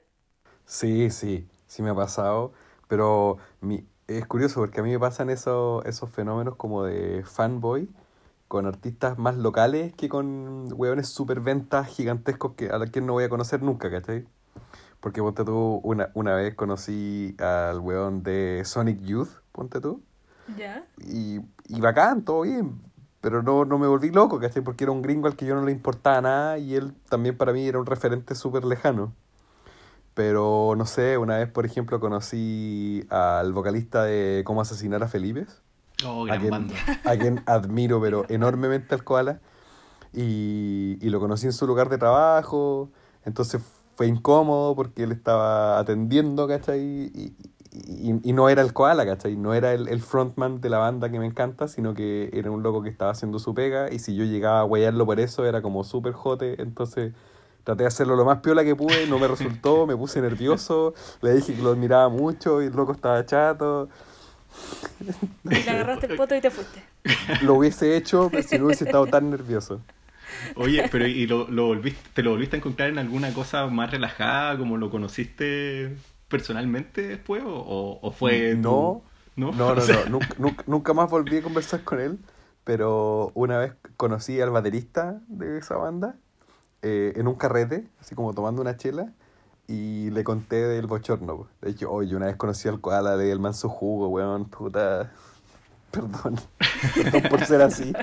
Sí, 0.66 1.10
sí, 1.10 1.48
sí 1.68 1.82
me 1.84 1.90
ha 1.90 1.96
pasado, 1.96 2.54
pero 2.88 3.38
mi, 3.62 3.86
es 4.08 4.26
curioso 4.28 4.60
porque 4.62 4.80
a 4.80 4.84
mí 4.84 4.92
me 4.92 5.00
pasan 5.00 5.30
esos, 5.30 5.86
esos 5.86 6.10
fenómenos 6.10 6.56
como 6.56 6.84
de 6.84 7.24
fanboy 7.26 7.90
con 8.48 8.68
artistas 8.68 9.18
más 9.20 9.38
locales 9.38 9.94
que 9.96 10.10
con 10.10 10.70
hueones 10.74 11.10
superventas 11.10 11.88
gigantescos 11.90 12.54
que, 12.56 12.70
a 12.70 12.78
los 12.80 12.92
que 12.92 13.02
no 13.02 13.14
voy 13.14 13.26
a 13.26 13.30
conocer 13.30 13.64
nunca, 13.64 13.92
¿cachai? 13.92 14.26
Porque 15.02 15.22
ponte 15.22 15.46
tú, 15.46 15.82
una, 15.84 16.12
una 16.16 16.36
vez 16.36 16.56
conocí 16.56 17.36
al 17.40 17.80
weón 17.80 18.24
de 18.24 18.64
Sonic 18.66 19.02
Youth, 19.02 19.30
ponte 19.54 19.82
tú, 19.82 20.04
¿Ya? 20.48 20.86
y, 20.98 21.40
y 21.68 21.80
bacán, 21.82 22.24
todo 22.24 22.42
bien, 22.42 22.82
pero 23.22 23.42
no, 23.44 23.66
no 23.66 23.78
me 23.78 23.88
volví 23.88 24.10
loco, 24.12 24.40
¿cachai? 24.40 24.62
Porque 24.64 24.84
era 24.84 24.92
un 24.92 25.02
gringo 25.02 25.28
al 25.28 25.36
que 25.36 25.46
yo 25.46 25.56
no 25.56 25.64
le 25.66 25.72
importaba 25.72 26.22
nada 26.22 26.58
y 26.58 26.76
él 26.76 26.94
también 27.10 27.38
para 27.38 27.54
mí 27.54 27.66
era 27.68 27.80
un 27.80 27.86
referente 27.86 28.36
súper 28.36 28.66
lejano. 28.66 29.14
Pero 30.14 30.74
no 30.78 30.86
sé, 30.86 31.18
una 31.18 31.38
vez, 31.38 31.50
por 31.50 31.66
ejemplo, 31.66 32.00
conocí 32.00 33.06
al 33.10 33.54
vocalista 33.54 34.04
de 34.04 34.44
Cómo 34.46 34.62
asesinar 34.62 35.04
a 35.04 35.08
Felipe, 35.08 35.46
Oh, 36.06 36.24
a 36.24 36.26
gran 36.26 36.40
quien, 36.40 36.52
banda. 36.52 36.76
a 37.06 37.16
quien 37.18 37.44
admiro, 37.48 38.02
pero 38.02 38.26
enormemente 38.30 38.94
al 38.96 39.04
koala. 39.04 39.40
Y, 40.14 40.98
y 41.02 41.10
lo 41.10 41.20
conocí 41.20 41.46
en 41.46 41.54
su 41.54 41.66
lugar 41.68 41.90
de 41.90 41.98
trabajo, 41.98 42.92
entonces 43.24 43.62
fue 43.96 44.08
incómodo 44.08 44.76
porque 44.76 45.04
él 45.04 45.12
estaba 45.14 45.80
atendiendo, 45.80 46.48
¿cachai? 46.48 46.82
Y, 46.82 47.36
y, 47.72 48.30
y 48.30 48.34
no 48.34 48.50
era 48.50 48.62
el 48.62 48.74
koala, 48.74 49.06
¿cachai? 49.06 49.36
No 49.38 49.54
era 49.54 49.74
el, 49.74 49.88
el 49.88 50.02
frontman 50.02 50.60
de 50.60 50.70
la 50.70 50.78
banda 50.78 51.10
que 51.10 51.20
me 51.20 51.26
encanta, 51.26 51.68
sino 51.68 51.94
que 51.94 52.30
era 52.34 52.52
un 52.52 52.64
loco 52.64 52.84
que 52.84 52.90
estaba 52.90 53.12
haciendo 53.12 53.40
su 53.40 53.54
pega 53.54 53.92
y 53.92 54.00
si 54.00 54.16
yo 54.16 54.26
llegaba 54.26 54.60
a 54.60 54.66
huellarlo 54.66 55.06
por 55.06 55.20
eso 55.20 55.46
era 55.46 55.62
como 55.62 55.84
súper 55.84 56.14
jote, 56.14 56.62
entonces 56.62 57.14
traté 57.64 57.84
de 57.84 57.88
hacerlo 57.88 58.16
lo 58.16 58.26
más 58.26 58.40
piola 58.40 58.64
que 58.64 58.76
pude, 58.76 59.08
no 59.08 59.20
me 59.20 59.28
resultó, 59.28 59.86
me 59.88 59.96
puse 59.96 60.22
nervioso, 60.22 60.94
le 61.22 61.34
dije 61.34 61.54
que 61.54 61.62
lo 61.62 61.72
admiraba 61.72 62.10
mucho 62.10 62.62
y 62.62 62.66
el 62.66 62.74
loco 62.74 62.92
estaba 62.92 63.26
chato. 63.26 63.88
Y 65.46 65.50
le 65.50 65.70
agarraste 65.70 66.08
el 66.08 66.18
poto 66.18 66.36
y 66.36 66.42
te 66.42 66.50
fuiste. 66.52 66.84
Lo 67.42 67.54
hubiese 67.54 67.96
hecho 67.96 68.30
pero 68.30 68.44
si 68.44 68.60
no 68.60 68.66
hubiese 68.66 68.84
estado 68.84 69.08
tan 69.08 69.30
nervioso. 69.30 69.80
Oye, 70.56 70.90
pero 70.92 71.08
¿y 71.08 71.26
lo, 71.26 71.48
lo 71.48 71.68
volviste, 71.68 72.02
te 72.14 72.24
lo 72.24 72.32
volviste 72.32 72.58
a 72.58 72.60
encontrar 72.60 72.90
en 72.90 72.98
alguna 72.98 73.34
cosa 73.34 73.68
más 73.68 73.92
relajada, 73.92 74.58
como 74.58 74.76
lo 74.78 74.90
conociste 74.90 75.96
personalmente 76.32 77.08
después? 77.08 77.44
¿O, 77.46 78.12
fue 78.18 78.56
tu- 78.56 78.62
No, 78.62 79.02
¿No? 79.36 79.52
No, 79.52 79.76
no, 79.76 79.82
O 79.82 79.86
sea, 79.86 80.06
no, 80.10 80.20
nunca, 80.66 80.94
más 80.94 81.10
volví 81.10 81.38
a 81.38 81.44
conversar 81.44 81.84
con 81.84 82.00
él, 82.00 82.18
pero 82.64 83.32
una 83.36 83.60
vez 83.60 83.74
conocí 83.98 84.42
al 84.42 84.50
baterista 84.50 85.22
de 85.28 85.60
esa 85.60 85.76
banda 85.76 86.16
eh, 86.82 87.14
en 87.16 87.28
un 87.28 87.36
carrete, 87.36 87.88
así 88.00 88.16
como 88.16 88.34
tomando 88.34 88.62
una 88.62 88.78
chela, 88.78 89.12
y 89.68 90.10
le 90.10 90.24
conté 90.24 90.56
del 90.68 90.88
bochorno. 90.88 91.48
De 91.62 91.72
hecho, 91.72 91.92
oye, 91.92 92.16
una 92.16 92.26
vez 92.26 92.36
conocí 92.36 92.68
al 92.68 92.82
koala, 92.82 93.16
le 93.16 93.26
di 93.26 93.30
el 93.32 93.40
manso 93.40 93.70
jugo, 93.70 94.08
weón, 94.10 94.46
puta. 94.46 95.12
Perdón, 95.92 96.40
perdón 96.96 97.24
por 97.30 97.46
ser 97.46 97.62
así. 97.62 97.94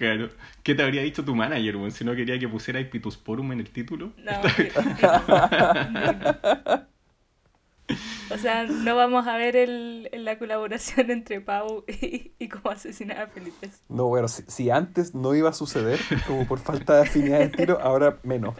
Claro. 0.00 0.30
¿Qué 0.62 0.74
te 0.74 0.82
habría 0.82 1.02
dicho 1.02 1.26
tu 1.26 1.34
manager, 1.34 1.76
weón? 1.76 1.90
Si 1.90 2.04
no 2.06 2.16
quería 2.16 2.38
que 2.38 2.48
pusiera 2.48 2.80
Pitusporum 2.88 3.52
en 3.52 3.60
el 3.60 3.68
título. 3.68 4.12
No, 4.24 4.30
O 8.34 8.38
sea, 8.38 8.64
no 8.64 8.96
vamos 8.96 9.26
a 9.26 9.36
ver 9.36 9.56
el, 9.56 10.08
la 10.12 10.38
colaboración 10.38 11.10
entre 11.10 11.42
Pau 11.42 11.84
y, 11.86 12.32
y 12.38 12.48
cómo 12.48 12.70
asesinar 12.70 13.20
a 13.20 13.26
Felipe. 13.26 13.68
No, 13.90 14.06
bueno, 14.06 14.28
si, 14.28 14.42
si 14.46 14.70
antes 14.70 15.14
no 15.14 15.34
iba 15.34 15.50
a 15.50 15.52
suceder, 15.52 16.00
como 16.26 16.46
por 16.46 16.60
falta 16.60 16.94
de 16.94 17.02
afinidad 17.02 17.40
de 17.40 17.44
estilo, 17.46 17.78
ahora 17.82 18.16
menos. 18.22 18.54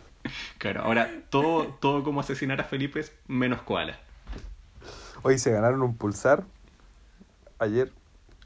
Claro, 0.59 0.83
ahora 0.83 1.09
todo, 1.31 1.69
todo 1.81 2.03
como 2.03 2.21
asesinar 2.21 2.61
a 2.61 2.65
Felipe 2.65 3.01
es 3.01 3.15
menos 3.29 3.63
koala. 3.63 3.99
Hoy 5.23 5.39
se 5.39 5.53
ganaron 5.53 5.81
un 5.81 5.97
pulsar 5.97 6.45
ayer. 7.59 7.93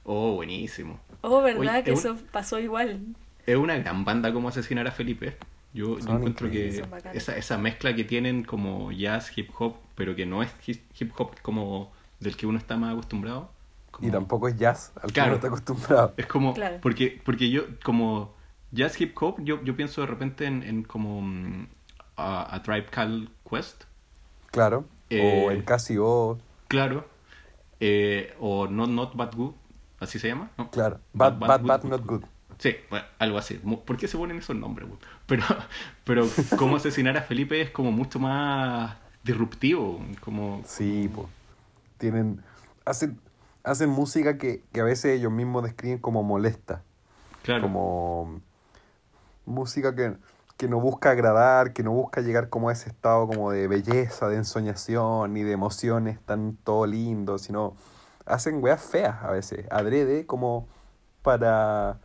Oh, 0.05 0.35
buenísimo. 0.35 1.01
Oh, 1.27 1.43
¿verdad? 1.43 1.61
Oye, 1.77 1.83
que 1.85 1.93
es 1.93 2.05
un- 2.05 2.17
eso 2.17 2.25
pasó 2.33 2.59
igual. 2.61 3.01
Es 3.47 3.57
una 3.57 3.77
gran 3.77 4.05
banda 4.05 4.33
como 4.33 4.49
asesinar 4.49 4.87
a 4.87 4.91
Felipe. 4.93 5.37
Yo, 5.73 5.99
encuentro 5.99 6.51
que 6.51 6.85
esa, 7.15 7.37
esa 7.37 7.59
mezcla 7.59 7.95
que 7.95 8.05
tienen 8.05 8.45
como 8.45 8.93
jazz, 8.93 9.37
hip 9.37 9.51
hop, 9.59 9.75
pero 9.97 10.15
que 10.15 10.25
no 10.27 10.43
es 10.43 10.51
hip 10.67 11.13
hop 11.19 11.41
como 11.43 11.93
del 12.21 12.37
que 12.37 12.47
uno 12.47 12.59
está 12.59 12.77
más 12.77 12.93
acostumbrado. 12.93 13.51
como- 13.91 14.09
Y 14.09 14.11
tampoco 14.11 14.49
es 14.49 14.57
jazz, 14.57 14.93
al 14.97 15.09
que 15.09 15.13
Claro. 15.15 15.29
uno 15.31 15.35
está 15.37 15.47
acostumbrado. 15.49 16.15
Es 16.17 16.27
como, 16.27 16.53
Claro. 16.55 16.79
porque, 16.83 17.21
porque 17.25 17.49
yo, 17.51 17.63
como 17.85 18.35
jazz 18.73 19.01
hip 19.01 19.17
hop, 19.23 19.37
yo, 19.45 19.63
yo 19.65 19.77
pienso 19.77 20.01
de 20.01 20.07
repente 20.09 20.47
en, 20.47 20.63
en 20.65 20.83
como 20.83 21.21
mm, 21.23 21.67
a, 22.17 22.55
a 22.55 22.63
Tribe 22.63 22.87
Called 22.91 23.29
Quest, 23.49 23.85
Claro. 24.51 24.85
Eh, 25.11 25.45
o 25.47 25.51
en 25.53 25.63
Casio, 25.63 26.39
claro, 26.69 27.07
eh, 27.81 28.35
o 28.41 28.67
Not 28.69 28.89
Not 28.91 29.15
Bad 29.17 29.35
Good, 29.37 29.55
así 30.01 30.19
se 30.19 30.29
llama, 30.29 30.51
¿no? 30.59 30.71
claro. 30.71 31.01
Bad, 31.13 31.39
bad, 31.39 31.61
bad, 31.63 31.85
not 31.85 32.05
good. 32.05 32.25
Sí, 32.59 32.77
bueno, 32.91 33.05
algo 33.19 33.39
así. 33.39 33.55
¿Por 33.55 33.97
qué 33.97 34.09
se 34.09 34.17
ponen 34.17 34.39
esos 34.39 34.57
nombres? 34.57 34.89
güey? 34.89 35.01
Pero, 35.27 35.45
pero 36.05 36.29
cómo 36.57 36.77
asesinar 36.77 37.17
a 37.17 37.23
Felipe 37.23 37.61
es 37.61 37.71
como 37.71 37.93
mucho 37.93 38.19
más 38.19 38.97
disruptivo, 39.23 40.01
como... 40.21 40.63
Sí, 40.67 41.11
pues. 41.15 41.27
Tienen. 41.99 42.43
Hacen, 42.85 43.19
hacen 43.63 43.91
música 43.91 44.39
que, 44.39 44.63
que 44.73 44.81
a 44.81 44.85
veces 44.85 45.19
ellos 45.19 45.33
mismos 45.33 45.65
describen 45.65 45.99
como 45.99 46.23
molesta. 46.23 46.83
Claro, 47.43 47.63
Como 47.63 48.41
música 49.45 49.95
que, 49.95 50.15
que 50.57 50.69
no 50.69 50.81
busca 50.81 51.11
agradar, 51.11 51.73
que 51.73 51.83
no 51.83 51.93
busca 51.93 52.21
llegar 52.23 52.49
como 52.49 52.71
a 52.71 52.73
ese 52.73 52.89
estado 52.89 53.27
como 53.27 53.51
de 53.51 53.69
belleza, 53.69 54.29
de 54.29 54.37
ensoñación, 54.37 55.35
ni 55.35 55.43
de 55.43 55.53
emociones 55.53 56.19
tan 56.25 56.57
todo 56.57 56.87
lindo, 56.87 57.39
sino 57.39 57.75
hacen 58.27 58.63
weas 58.63 58.83
feas 58.83 59.23
a 59.23 59.31
veces, 59.31 59.67
adrede 59.71 60.27
como 60.27 60.69
para 61.23 61.99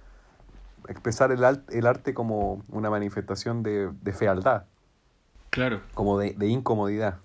expresar 0.88 1.32
el, 1.32 1.44
el 1.70 1.88
arte 1.88 2.14
como 2.14 2.64
una 2.70 2.90
manifestación 2.90 3.64
de, 3.64 3.90
de 4.02 4.14
fealdad, 4.14 4.66
claro. 5.50 5.82
como 5.94 6.18
de, 6.18 6.34
de 6.34 6.48
incomodidad. 6.48 7.18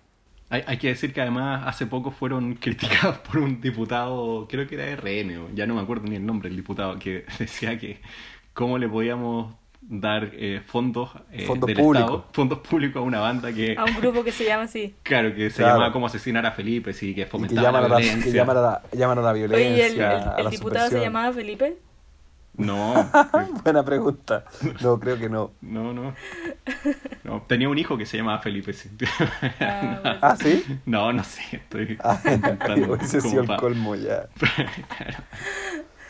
Hay, 0.50 0.62
hay 0.66 0.78
que 0.78 0.88
decir 0.88 1.12
que 1.12 1.20
además 1.20 1.64
hace 1.66 1.86
poco 1.86 2.10
fueron 2.10 2.54
criticados 2.60 3.18
por 3.18 3.38
un 3.38 3.60
diputado, 3.60 4.46
creo 4.48 4.66
que 4.66 4.74
era 4.74 4.94
RN, 4.96 5.38
o 5.38 5.50
ya 5.54 5.66
no 5.66 5.74
me 5.74 5.80
acuerdo 5.80 6.06
ni 6.06 6.16
el 6.16 6.26
nombre 6.26 6.48
del 6.48 6.56
diputado, 6.56 6.98
que 6.98 7.24
decía 7.38 7.78
que 7.78 8.00
cómo 8.52 8.78
le 8.78 8.88
podíamos 8.88 9.54
dar 9.86 10.30
eh, 10.32 10.62
fondos, 10.66 11.10
eh, 11.30 11.44
Fondos 11.46 11.66
del 11.66 11.76
públicos. 11.76 12.10
Estado, 12.10 12.28
fondos 12.32 12.58
públicos 12.60 13.00
a 13.00 13.04
una 13.04 13.20
banda 13.20 13.52
que, 13.52 13.76
A 13.76 13.84
un 13.84 13.94
grupo 13.96 14.24
que 14.24 14.32
se 14.32 14.44
llama 14.44 14.64
así. 14.64 14.94
claro, 15.02 15.34
que 15.34 15.50
se 15.50 15.56
Claro. 15.58 15.74
llamaba 15.74 15.92
Cómo 15.92 16.06
asesinar 16.06 16.44
a 16.46 16.52
Felipe, 16.52 16.92
sí, 16.92 17.14
que 17.14 17.20
Y 17.22 17.24
que 17.24 17.30
fomentaba 17.30 17.62
llaman 17.66 17.80
la 17.82 17.86
a 17.86 17.90
la, 17.90 17.96
violencia. 17.98 18.32
que 18.32 18.36
llaman 18.38 18.56
a 18.56 18.60
la, 18.60 18.82
llaman 18.92 19.18
a 19.18 19.22
la 19.22 19.32
violencia. 19.32 19.66
Oye, 19.68 19.76
¿y 19.76 19.80
el, 19.82 19.94
el- 19.96 20.02
a 20.04 20.34
el 20.38 20.44
la 20.44 20.50
diputado 20.50 20.88
se 20.90 21.00
llamaba 21.00 21.32
Felipe? 21.32 21.76
No, 22.56 22.94
Buena 23.64 23.84
pregunta. 23.84 24.44
No, 24.80 25.00
creo 25.00 25.18
que 25.18 25.28
no. 25.28 25.50
no, 25.60 25.92
no. 25.92 26.14
No, 27.24 27.42
tenía 27.48 27.68
un 27.68 27.76
hijo 27.76 27.98
que 27.98 28.06
se 28.06 28.16
llamaba 28.16 28.38
Felipe, 28.38 28.72
sí. 28.72 28.90
Ah. 29.60 30.18
Ah, 30.22 30.36
¿sí? 30.40 30.64
No, 30.86 31.12
no 31.12 31.24
sé, 31.24 31.42
estoy 31.50 31.98
Ah, 32.02 32.16
intentando 32.24 32.94
ese 32.94 33.18
como 33.20 33.40
el 33.40 33.56
colmo 33.56 33.96
ya. 33.96 34.28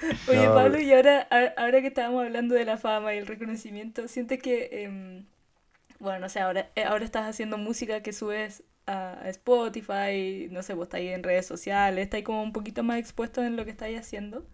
Oye, 0.27 0.49
No, 0.49 0.55
Pablo, 0.55 0.81
y 0.81 0.93
ahora, 0.93 1.21
ahora 1.57 1.81
que 1.81 1.89
estábamos 1.89 2.25
hablando 2.25 2.55
de 2.55 2.65
la 2.65 2.77
fama 2.79 3.15
y 3.15 3.19
el 3.19 3.27
reconocimiento, 3.27 4.09
¿sientes 4.09 4.41
que, 4.43 4.85
em, 4.85 5.27
bueno, 6.01 6.21
no 6.21 6.29
sé, 6.29 6.41
ahora, 6.41 6.71
eh, 6.77 6.85
ahora 6.85 7.05
estás 7.05 7.29
haciendo 7.29 7.59
música 7.59 8.03
que 8.03 8.13
subes 8.13 8.65
a, 8.87 9.23
Spotify, 9.31 10.49
no 10.51 10.63
sé, 10.63 10.75
vos 10.75 10.85
estás 10.87 11.01
ahí 11.01 11.09
en 11.09 11.23
redes 11.23 11.47
sociales, 11.47 12.05
estás 12.05 12.19
ahí 12.19 12.25
como 12.25 12.43
un 12.43 12.53
poquito 12.53 12.83
más 12.85 12.99
expuesto 12.99 13.43
en 13.45 13.57
lo 13.57 13.65
que 13.65 13.73
estás 13.73 13.91
haciendo? 13.99 14.47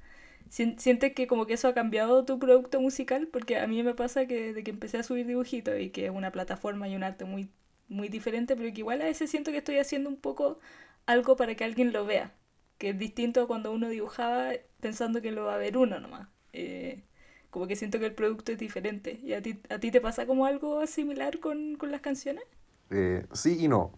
Sien- 0.51 0.79
¿Sientes 0.79 1.15
que 1.15 1.27
como 1.27 1.47
que 1.47 1.55
eso 1.55 1.69
ha 1.69 1.75
cambiado 1.75 2.25
tu 2.25 2.39
producto 2.39 2.81
musical? 2.81 3.29
Porque 3.29 3.59
a 3.59 3.67
mí 3.67 3.83
me 3.83 3.95
pasa 3.95 4.27
que 4.27 4.49
desde 4.49 4.65
que 4.65 4.71
empecé 4.73 4.99
a 4.99 5.03
subir 5.05 5.27
dibujitos 5.27 5.79
y 5.81 5.91
que 5.91 6.07
es 6.07 6.11
una 6.13 6.33
plataforma 6.33 6.89
y 6.89 6.97
un 6.97 7.05
arte 7.05 7.25
muy, 7.25 7.51
muy 7.89 8.09
diferente, 8.09 8.57
pero 8.57 8.73
que 8.73 8.81
igual 8.81 9.03
a 9.03 9.07
veces 9.07 9.31
siento 9.31 9.51
que 9.53 9.59
estoy 9.59 9.79
haciendo 9.79 10.11
un 10.11 10.17
poco 10.17 10.61
algo 11.07 11.37
para 11.37 11.55
que 11.55 11.65
alguien 11.65 11.93
lo 11.93 12.05
vea, 12.07 12.33
que 12.79 12.91
es 12.91 12.99
distinto 12.99 13.43
a 13.43 13.47
cuando 13.47 13.73
uno 13.73 13.89
dibujaba 13.89 14.53
pensando 14.81 15.23
que 15.23 15.33
lo 15.33 15.45
va 15.47 15.55
a 15.57 15.59
ver 15.59 15.77
uno 15.77 16.01
nomás. 16.01 16.29
Eh, 16.53 17.05
como 17.51 17.67
que 17.67 17.77
siento 17.77 17.99
que 18.01 18.07
el 18.07 18.15
producto 18.15 18.53
es 18.53 18.59
diferente. 18.59 19.21
¿Y 19.23 19.35
a 19.35 19.43
ti, 19.43 19.61
a 19.71 19.79
ti 19.81 19.91
te 19.91 20.01
pasa 20.01 20.27
como 20.27 20.47
algo 20.47 20.87
similar 20.87 21.41
con, 21.41 21.77
con 21.77 21.91
las 21.93 22.01
canciones? 22.01 22.45
Eh, 22.91 23.27
sí 23.33 23.57
y 23.65 23.69
no. 23.69 23.93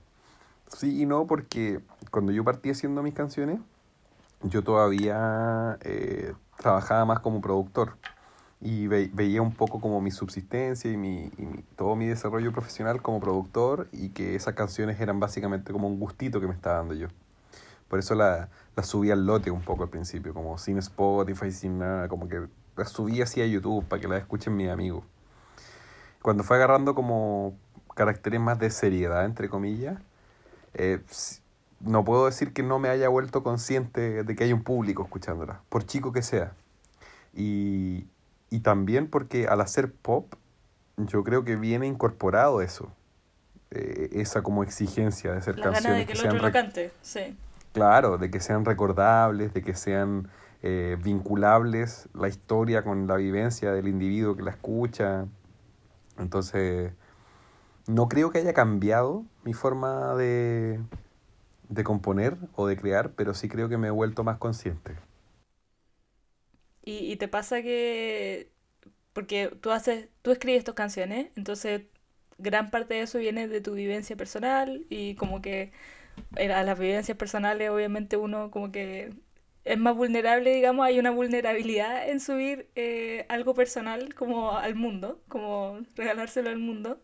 Sí 0.68 1.02
y 1.02 1.06
no 1.06 1.26
porque 1.26 1.80
cuando 2.10 2.32
yo 2.32 2.44
partí 2.44 2.70
haciendo 2.70 3.02
mis 3.02 3.14
canciones, 3.14 3.60
yo 4.42 4.62
todavía 4.64 5.78
eh, 5.82 6.34
trabajaba 6.58 7.04
más 7.06 7.20
como 7.20 7.40
productor 7.42 7.96
y 8.60 8.86
ve- 8.88 9.10
veía 9.14 9.42
un 9.42 9.54
poco 9.54 9.80
como 9.80 10.00
mi 10.02 10.10
subsistencia 10.12 10.90
y, 10.92 10.96
mi, 10.98 11.30
y 11.38 11.46
mi- 11.46 11.62
todo 11.76 11.96
mi 11.96 12.06
desarrollo 12.06 12.52
profesional 12.52 13.02
como 13.02 13.20
productor 13.20 13.88
y 13.92 14.10
que 14.10 14.36
esas 14.36 14.54
canciones 14.54 15.00
eran 15.00 15.20
básicamente 15.20 15.72
como 15.72 15.88
un 15.88 16.00
gustito 16.00 16.40
que 16.40 16.48
me 16.48 16.54
estaba 16.54 16.78
dando 16.78 16.94
yo. 16.94 17.08
Por 17.92 17.98
eso 17.98 18.14
la, 18.14 18.48
la 18.74 18.82
subí 18.84 19.10
al 19.10 19.26
lote 19.26 19.50
un 19.50 19.60
poco 19.60 19.82
al 19.82 19.90
principio, 19.90 20.32
como 20.32 20.56
sin 20.56 20.78
Spotify, 20.78 21.52
sin 21.52 21.78
nada, 21.78 22.08
como 22.08 22.26
que 22.26 22.40
la 22.74 22.86
subí 22.86 23.20
así 23.20 23.42
a 23.42 23.46
YouTube 23.46 23.84
para 23.84 24.00
que 24.00 24.08
la 24.08 24.16
escuchen 24.16 24.56
mis 24.56 24.70
amigos. 24.70 25.04
Cuando 26.22 26.42
fue 26.42 26.56
agarrando 26.56 26.94
como 26.94 27.54
caracteres 27.94 28.40
más 28.40 28.58
de 28.58 28.70
seriedad, 28.70 29.26
entre 29.26 29.50
comillas, 29.50 29.98
eh, 30.72 31.00
no 31.80 32.02
puedo 32.02 32.24
decir 32.24 32.54
que 32.54 32.62
no 32.62 32.78
me 32.78 32.88
haya 32.88 33.10
vuelto 33.10 33.42
consciente 33.42 34.24
de 34.24 34.36
que 34.36 34.44
hay 34.44 34.54
un 34.54 34.62
público 34.62 35.02
escuchándola, 35.02 35.60
por 35.68 35.84
chico 35.84 36.12
que 36.12 36.22
sea. 36.22 36.54
Y, 37.34 38.06
y 38.48 38.60
también 38.60 39.06
porque 39.06 39.48
al 39.48 39.60
hacer 39.60 39.92
pop, 39.92 40.32
yo 40.96 41.22
creo 41.24 41.44
que 41.44 41.56
viene 41.56 41.88
incorporado 41.88 42.62
eso, 42.62 42.90
eh, 43.70 44.08
esa 44.12 44.40
como 44.40 44.62
exigencia 44.62 45.32
de 45.32 45.36
hacer 45.36 45.58
La 45.58 45.66
gana 45.66 45.74
canciones 45.74 45.98
de 45.98 46.06
que 46.06 46.12
el 46.12 46.18
sean 46.18 46.36
otro 46.36 46.46
lo 46.46 46.52
cante, 46.54 46.90
sí. 47.02 47.36
Claro, 47.72 48.18
de 48.18 48.30
que 48.30 48.40
sean 48.40 48.64
recordables, 48.66 49.54
de 49.54 49.62
que 49.62 49.74
sean 49.74 50.28
eh, 50.62 50.98
vinculables 51.02 52.08
la 52.14 52.28
historia 52.28 52.84
con 52.84 53.06
la 53.06 53.16
vivencia 53.16 53.72
del 53.72 53.88
individuo 53.88 54.36
que 54.36 54.42
la 54.42 54.50
escucha. 54.50 55.26
Entonces, 56.18 56.92
no 57.88 58.08
creo 58.08 58.30
que 58.30 58.38
haya 58.38 58.54
cambiado 58.54 59.24
mi 59.44 59.54
forma 59.54 60.14
de, 60.16 60.80
de 61.70 61.84
componer 61.84 62.36
o 62.56 62.66
de 62.68 62.76
crear, 62.76 63.12
pero 63.12 63.34
sí 63.34 63.48
creo 63.48 63.68
que 63.68 63.78
me 63.78 63.88
he 63.88 63.92
vuelto 63.92 64.24
más 64.24 64.38
consciente. 64.38 64.96
Y, 66.82 67.12
y 67.12 67.16
te 67.16 67.28
pasa 67.28 67.62
que, 67.62 68.50
porque 69.12 69.48
tú 69.62 69.70
haces, 69.72 70.08
tú 70.22 70.32
escribes 70.32 70.64
tus 70.64 70.74
canciones, 70.74 71.30
entonces 71.36 71.84
gran 72.38 72.70
parte 72.70 72.94
de 72.94 73.02
eso 73.02 73.18
viene 73.18 73.48
de 73.48 73.60
tu 73.60 73.74
vivencia 73.74 74.16
personal 74.16 74.86
y 74.90 75.16
como 75.16 75.42
que 75.42 75.72
a 76.38 76.62
las 76.62 76.78
vivencias 76.78 77.16
personales 77.16 77.70
obviamente 77.70 78.16
uno 78.16 78.50
como 78.50 78.72
que 78.72 79.10
es 79.64 79.78
más 79.78 79.96
vulnerable, 79.96 80.54
digamos, 80.54 80.84
hay 80.86 80.98
una 80.98 81.10
vulnerabilidad 81.10 82.08
en 82.08 82.20
subir 82.20 82.68
eh, 82.74 83.26
algo 83.28 83.54
personal 83.54 84.14
como 84.14 84.56
al 84.56 84.74
mundo, 84.74 85.22
como 85.28 85.80
regalárselo 85.94 86.50
al 86.50 86.58
mundo. 86.58 87.00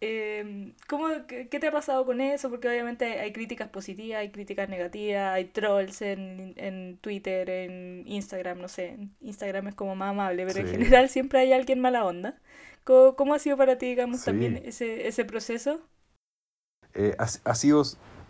Eh, 0.00 0.74
¿cómo, 0.88 1.08
qué, 1.28 1.46
te 1.46 1.66
ha 1.68 1.72
pasado 1.72 2.04
con 2.04 2.20
eso? 2.20 2.50
Porque 2.50 2.68
obviamente 2.68 3.20
hay, 3.20 3.32
críticas 3.32 3.68
positivas, 3.70 4.20
hay 4.20 4.30
críticas 4.30 4.68
negativas, 4.68 5.34
hay 5.34 5.46
trolls 5.46 6.02
en, 6.02 6.54
en 6.56 6.98
Twitter, 6.98 7.48
en 7.48 8.04
Instagram, 8.06 8.60
no 8.60 8.68
sé. 8.68 8.98
Instagram 9.20 9.68
es 9.68 9.74
como 9.74 9.94
más 9.96 10.10
amable, 10.10 10.44
pero 10.46 10.60
en 10.60 10.68
general 10.68 11.08
siempre 11.08 11.38
hay 11.40 11.52
alguien 11.52 11.80
mala 11.80 12.04
onda. 12.04 12.38
¿Cómo, 12.84 13.16
cómo 13.16 13.34
ha 13.34 13.38
sido 13.38 13.56
para 13.56 13.78
ti, 13.78 13.86
digamos, 13.86 14.20
Sí. 14.20 14.26
también 14.26 14.56
ese, 14.64 15.06
ese 15.08 15.24
proceso? 15.24 15.80
Eh, 16.94 17.14
ha, 17.18 17.24
ha 17.24 17.54
sido 17.54 17.82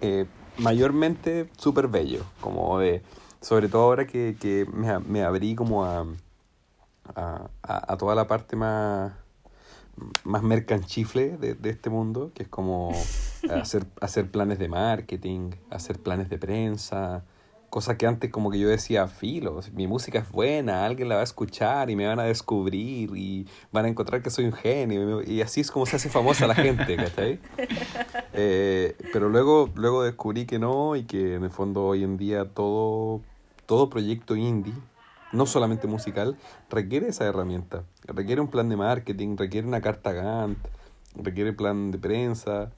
eh, 0.05 0.27
mayormente 0.59 1.49
súper 1.57 1.89
bello, 1.89 2.23
como 2.41 2.79
de, 2.79 3.03
sobre 3.41 3.69
todo 3.69 3.83
ahora 3.83 4.07
que, 4.07 4.37
que 4.39 4.67
me, 4.73 4.99
me 5.01 5.23
abrí 5.23 5.55
como 5.55 5.85
a, 5.85 6.05
a, 7.15 7.49
a- 7.63 7.93
a 7.93 7.97
toda 7.97 8.15
la 8.15 8.27
parte 8.27 8.55
más, 8.57 9.13
más 10.25 10.43
mercanchifle 10.43 11.37
de, 11.39 11.55
de 11.55 11.71
este 11.71 11.91
mundo, 11.91 12.31
que 12.35 12.43
es 12.45 12.49
como 12.49 12.93
hacer, 13.51 13.87
hacer 14.01 14.31
planes 14.31 14.59
de 14.59 14.69
marketing, 14.69 15.51
hacer 15.71 15.99
planes 15.99 16.29
de 16.29 16.39
prensa, 16.39 17.25
cosas 17.75 17.97
que 17.97 18.07
antes 18.07 18.31
como 18.31 18.53
que 18.53 18.61
yo 18.61 18.69
decía, 18.69 19.09
filo, 19.09 19.61
mi 19.73 19.89
música 19.89 20.21
es 20.21 20.31
buena, 20.31 20.87
alguien 20.87 21.09
la 21.09 21.17
va 21.17 21.23
a 21.23 21.25
escuchar 21.25 21.91
y 21.91 21.97
me 21.97 22.07
van 22.07 22.21
a 22.21 22.23
descubrir 22.23 23.11
y 23.17 23.49
van 23.73 23.85
a 23.85 23.89
encontrar 23.89 24.23
que 24.23 24.31
soy 24.31 24.45
un 24.45 24.53
genio, 24.53 25.25
y 25.25 25.43
así 25.43 25.61
es 25.61 25.73
como 25.73 25.85
se 25.85 25.97
hace 25.97 26.09
famosa 26.09 26.47
la 26.47 26.55
gente, 26.55 26.95
¿cachai? 26.97 27.41
Eh, 28.33 28.97
pero 29.13 29.29
luego, 29.29 29.71
luego 29.75 30.05
descubrí 30.05 30.47
que 30.47 30.61
no 30.61 30.95
y 30.95 31.03
que 31.03 31.35
en 31.35 31.43
el 31.43 31.51
fondo 31.51 31.85
hoy 31.85 32.05
en 32.05 32.17
día 32.17 32.45
todo, 32.45 33.23
todo 33.67 33.91
proyecto 33.91 34.37
indie, 34.37 34.75
no 35.33 35.45
solamente 35.45 35.89
musical, 35.89 36.39
requiere 36.71 37.09
esa 37.09 37.25
herramienta. 37.25 37.83
Requiere 38.05 38.41
un 38.41 38.53
plan 38.53 38.69
de 38.69 38.77
marketing, 38.77 39.37
requiere 39.37 39.67
una 39.67 39.81
carta 39.81 40.13
Gantt, 40.13 40.59
requiere 41.17 41.53
plan 41.53 41.91
de 41.91 41.99
prensa. 41.99 42.71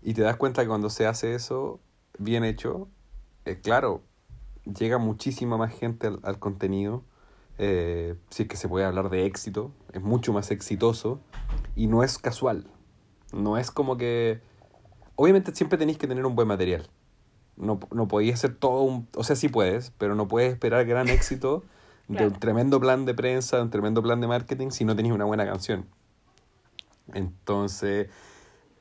Y 0.00 0.14
te 0.14 0.22
das 0.22 0.36
cuenta 0.38 0.62
que 0.62 0.68
cuando 0.68 0.88
se 0.88 1.06
hace 1.06 1.34
eso 1.34 1.78
bien 2.18 2.42
hecho, 2.42 2.88
eh, 3.44 3.60
claro, 3.62 4.00
llega 4.64 4.98
muchísima 4.98 5.56
más 5.56 5.72
gente 5.74 6.06
al, 6.08 6.20
al 6.22 6.38
contenido. 6.38 7.02
eh, 7.58 8.16
si 8.30 8.42
es 8.44 8.48
que 8.48 8.56
se 8.56 8.68
puede 8.68 8.84
hablar 8.84 9.10
de 9.10 9.26
éxito, 9.26 9.70
es 9.92 10.02
mucho 10.02 10.32
más 10.32 10.50
exitoso 10.50 11.20
y 11.76 11.86
no 11.86 12.02
es 12.02 12.18
casual. 12.18 12.66
No 13.32 13.58
es 13.58 13.70
como 13.70 13.96
que 13.96 14.40
obviamente 15.16 15.54
siempre 15.54 15.78
tenéis 15.78 15.98
que 15.98 16.06
tener 16.08 16.26
un 16.26 16.34
buen 16.34 16.48
material. 16.48 16.88
No, 17.56 17.78
no 17.92 18.08
podéis 18.08 18.34
hacer 18.34 18.56
todo 18.56 18.82
un... 18.82 19.06
O 19.16 19.22
sea, 19.22 19.36
sí 19.36 19.48
puedes, 19.48 19.90
pero 19.98 20.14
no 20.16 20.26
puedes 20.26 20.52
esperar 20.52 20.84
gran 20.86 21.08
éxito 21.08 21.62
de 22.08 22.16
Claro. 22.16 22.32
un 22.32 22.40
tremendo 22.40 22.80
plan 22.80 23.04
de 23.06 23.14
prensa, 23.14 23.62
un 23.62 23.70
tremendo 23.70 24.02
plan 24.02 24.20
de 24.20 24.26
marketing 24.26 24.70
si 24.70 24.84
no 24.84 24.96
tenéis 24.96 25.14
una 25.14 25.24
buena 25.24 25.46
canción. 25.46 25.86
Entonces, 27.12 28.08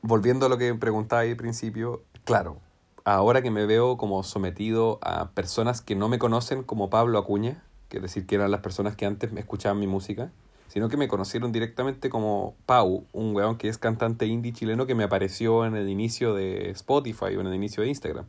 volviendo 0.02 0.46
a 0.46 0.50
lo 0.50 0.58
que 0.58 0.74
preguntaba 0.76 1.22
ahí 1.22 1.32
al 1.32 1.38
principio, 1.38 2.04
claro, 2.24 2.58
ahora 3.06 3.42
que 3.42 3.52
me 3.52 3.66
veo 3.66 3.98
como 3.98 4.24
sometido 4.24 5.00
a 5.02 5.30
personas 5.32 5.82
que 5.82 5.96
no 5.96 6.10
me 6.10 6.20
conocen 6.20 6.64
como 6.64 6.90
Pablo 6.90 7.20
Acuña, 7.20 7.64
que 7.90 7.98
es 7.98 8.04
decir, 8.04 8.26
que 8.26 8.36
eran 8.36 8.52
las 8.52 8.62
personas 8.62 8.96
que 8.96 9.06
antes 9.06 9.32
me 9.32 9.40
escuchaban 9.40 9.80
mi 9.80 9.88
música, 9.88 10.32
sino 10.68 10.90
que 10.90 10.98
me 10.98 11.08
conocieron 11.08 11.52
directamente 11.52 12.10
como 12.10 12.56
Pau, 12.66 13.06
un 13.14 13.36
weón 13.36 13.58
que 13.58 13.70
es 13.70 13.78
cantante 13.78 14.26
indie 14.26 14.54
chileno 14.54 14.88
que 14.88 14.96
me 14.96 15.04
apareció 15.04 15.66
en 15.66 15.76
el 15.76 15.88
inicio 15.88 16.34
de 16.34 16.72
Spotify 16.72 17.36
o 17.38 17.42
en 17.42 17.48
el 17.48 17.54
inicio 17.54 17.84
de 17.84 17.90
Instagram. 17.90 18.26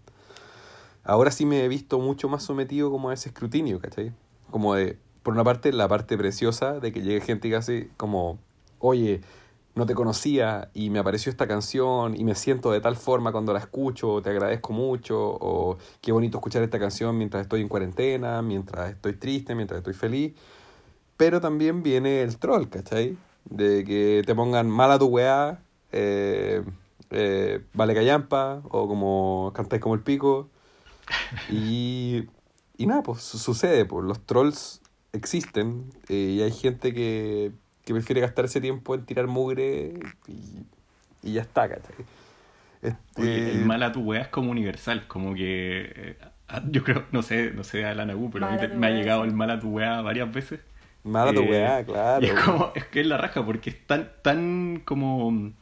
Ahora 1.05 1.31
sí 1.31 1.47
me 1.47 1.65
he 1.65 1.69
visto 1.69 1.99
mucho 2.01 2.29
más 2.29 2.43
sometido 2.43 2.91
como 2.91 3.11
a 3.11 3.15
ese 3.15 3.31
escrutinio, 3.31 3.81
¿cachai? 3.81 4.13
Como 4.51 4.75
de, 4.75 4.99
por 5.23 5.33
una 5.33 5.45
parte, 5.45 5.73
la 5.73 5.89
parte 5.89 6.19
preciosa 6.19 6.81
de 6.81 6.93
que 6.93 7.01
llegue 7.01 7.21
gente 7.23 7.49
y 7.49 7.53
que 7.53 7.57
hace 7.57 7.89
como, 7.97 8.39
oye, 8.79 9.23
no 9.75 9.87
te 9.87 9.95
conocía 9.95 10.71
y 10.75 10.91
me 10.91 10.99
apareció 11.01 11.31
esta 11.31 11.47
canción 11.49 12.19
y 12.19 12.25
me 12.25 12.35
siento 12.35 12.71
de 12.71 12.81
tal 12.81 12.97
forma 12.97 13.33
cuando 13.33 13.53
la 13.53 13.59
escucho, 13.59 14.23
te 14.23 14.31
agradezco 14.31 14.73
mucho, 14.73 15.19
o 15.21 15.77
qué 16.01 16.13
bonito 16.13 16.39
escuchar 16.39 16.63
esta 16.63 16.79
canción 16.79 17.19
mientras 17.19 17.43
estoy 17.43 17.61
en 17.61 17.69
cuarentena, 17.69 18.41
mientras 18.43 18.93
estoy 18.93 19.15
triste, 19.15 19.55
mientras 19.55 19.79
estoy 19.79 19.95
feliz. 19.95 20.35
Pero 21.17 21.41
también 21.41 21.83
viene 21.83 22.23
el 22.23 22.39
troll, 22.39 22.69
¿cachai? 22.69 23.17
De 23.45 23.85
que 23.85 24.23
te 24.27 24.35
pongan 24.35 24.69
mala 24.71 24.99
tu 24.99 25.07
weá, 25.07 25.61
eh, 25.93 26.63
eh, 27.11 27.61
vale 27.75 27.95
callampa, 27.95 28.63
o 28.71 28.89
como 28.89 29.53
cantáis 29.55 29.83
como 29.83 29.95
el 29.95 30.03
pico. 30.03 30.51
Y, 31.49 32.25
y 32.77 32.87
nada, 32.87 33.03
pues 33.03 33.21
su- 33.23 33.39
sucede, 33.39 33.85
pues 33.85 34.05
los 34.05 34.25
trolls 34.27 34.81
existen 35.13 35.93
eh, 36.09 36.35
y 36.39 36.43
hay 36.43 36.51
gente 36.53 36.93
que, 36.95 37.53
que 37.85 37.93
prefiere 37.95 38.21
gastar 38.21 38.45
ese 38.47 38.61
tiempo 38.61 38.95
en 38.95 39.05
tirar 39.07 39.27
mugre 39.27 39.95
y, 40.29 40.67
y 41.23 41.33
ya 41.35 41.43
está, 41.43 41.69
¿cachai? 41.69 41.97
Este, 42.83 43.21
Oye, 43.21 43.51
el 43.51 43.61
mal 43.61 43.83
a 43.83 43.93
tu 43.93 44.01
weá 44.03 44.23
es 44.23 44.29
como 44.29 44.51
universal, 44.51 45.07
como 45.07 45.35
que 45.35 45.93
eh, 45.97 46.19
a- 46.49 46.63
yo 46.71 46.83
creo, 46.85 47.05
no 47.13 47.23
sé, 47.23 47.53
no 47.53 47.65
sé 47.65 47.85
a 47.85 47.95
la 47.95 48.05
Nagu, 48.07 48.31
pero 48.31 48.47
a 48.47 48.51
mí 48.51 48.59
tu 48.59 48.69
me 48.77 48.87
ha 48.89 48.91
llegado 48.91 49.23
sí. 49.23 49.29
el 49.29 49.33
mal 49.33 49.51
a 49.51 49.61
tu 49.61 49.69
weá 49.71 50.01
varias 50.03 50.33
veces. 50.33 50.61
mala 51.05 51.33
tu 51.35 51.43
Eh, 51.43 51.51
weá, 51.51 51.85
claro. 51.85 52.23
Y 52.23 52.27
es 52.27 52.33
como, 52.35 52.73
es 52.75 52.85
que 52.87 53.01
es 53.01 53.07
la 53.07 53.19
raja, 53.19 53.45
porque 53.45 53.71
es 53.71 53.87
tan, 53.87 54.11
tan 54.23 54.81
como 54.85 55.53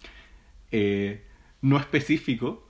eh, 0.70 1.24
no 1.60 1.78
específico 1.78 2.61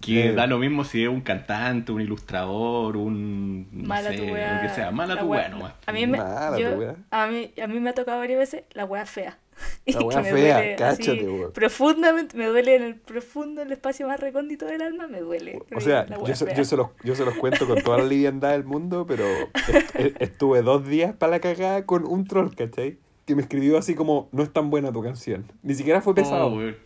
que 0.00 0.32
da 0.32 0.46
lo 0.46 0.58
mismo 0.58 0.84
si 0.84 1.02
es 1.02 1.08
un 1.08 1.20
cantante, 1.20 1.90
un 1.92 2.00
ilustrador, 2.00 2.96
un. 2.96 3.66
No 3.72 3.88
Mala 3.88 4.10
sé, 4.10 4.16
tu 4.16 4.26
lo 4.26 4.32
que 4.34 4.68
sea. 4.74 4.90
Mala 4.90 5.14
la 5.14 5.20
tu 5.22 5.26
weá- 5.28 5.48
nomás. 5.50 5.72
A 5.86 5.92
mí 5.92 6.06
me, 6.06 6.18
Mala 6.18 6.58
yo- 6.58 6.72
tu 6.74 6.78
weá. 6.80 6.96
a 7.10 7.26
mí, 7.26 7.52
a 7.62 7.66
mí 7.66 7.80
me 7.80 7.90
ha 7.90 7.94
tocado 7.94 8.18
varias 8.18 8.38
veces 8.38 8.62
la 8.74 8.84
weá 8.84 9.06
fea. 9.06 9.38
La 9.86 10.00
weá 10.00 10.22
fea, 10.22 10.76
cáchate, 10.76 11.26
weón. 11.26 11.52
Profundamente, 11.52 12.36
me 12.36 12.44
duele 12.46 12.76
en 12.76 12.82
el 12.82 12.94
profundo, 12.96 13.62
el 13.62 13.72
espacio 13.72 14.06
más 14.06 14.20
recóndito 14.20 14.66
del 14.66 14.82
alma, 14.82 15.06
me 15.06 15.20
duele. 15.20 15.58
O 15.74 15.80
sea, 15.80 16.04
la 16.08 16.18
yo 16.22 16.34
se, 16.36 16.54
yo, 16.54 16.64
se 16.64 16.76
los, 16.76 16.88
yo 17.02 17.14
se 17.14 17.24
los 17.24 17.34
cuento 17.36 17.66
con 17.66 17.80
toda 17.82 17.96
la 17.98 18.04
liviandad 18.04 18.50
del 18.50 18.64
mundo, 18.64 19.06
pero 19.08 19.24
est- 19.68 19.96
est- 19.96 20.16
estuve 20.20 20.60
dos 20.60 20.86
días 20.86 21.14
para 21.14 21.30
la 21.32 21.40
cagada 21.40 21.86
con 21.86 22.04
un 22.06 22.26
troll, 22.26 22.54
¿cachai? 22.54 22.98
Que 23.26 23.34
me 23.34 23.42
escribió 23.42 23.76
así 23.76 23.94
como, 23.94 24.28
no 24.32 24.42
es 24.44 24.52
tan 24.52 24.70
buena 24.70 24.92
tu 24.92 25.02
canción. 25.02 25.50
Ni 25.62 25.74
siquiera 25.74 26.00
fue 26.00 26.14
pesado. 26.14 26.46
Oh, 26.46 26.62
es 26.62 26.76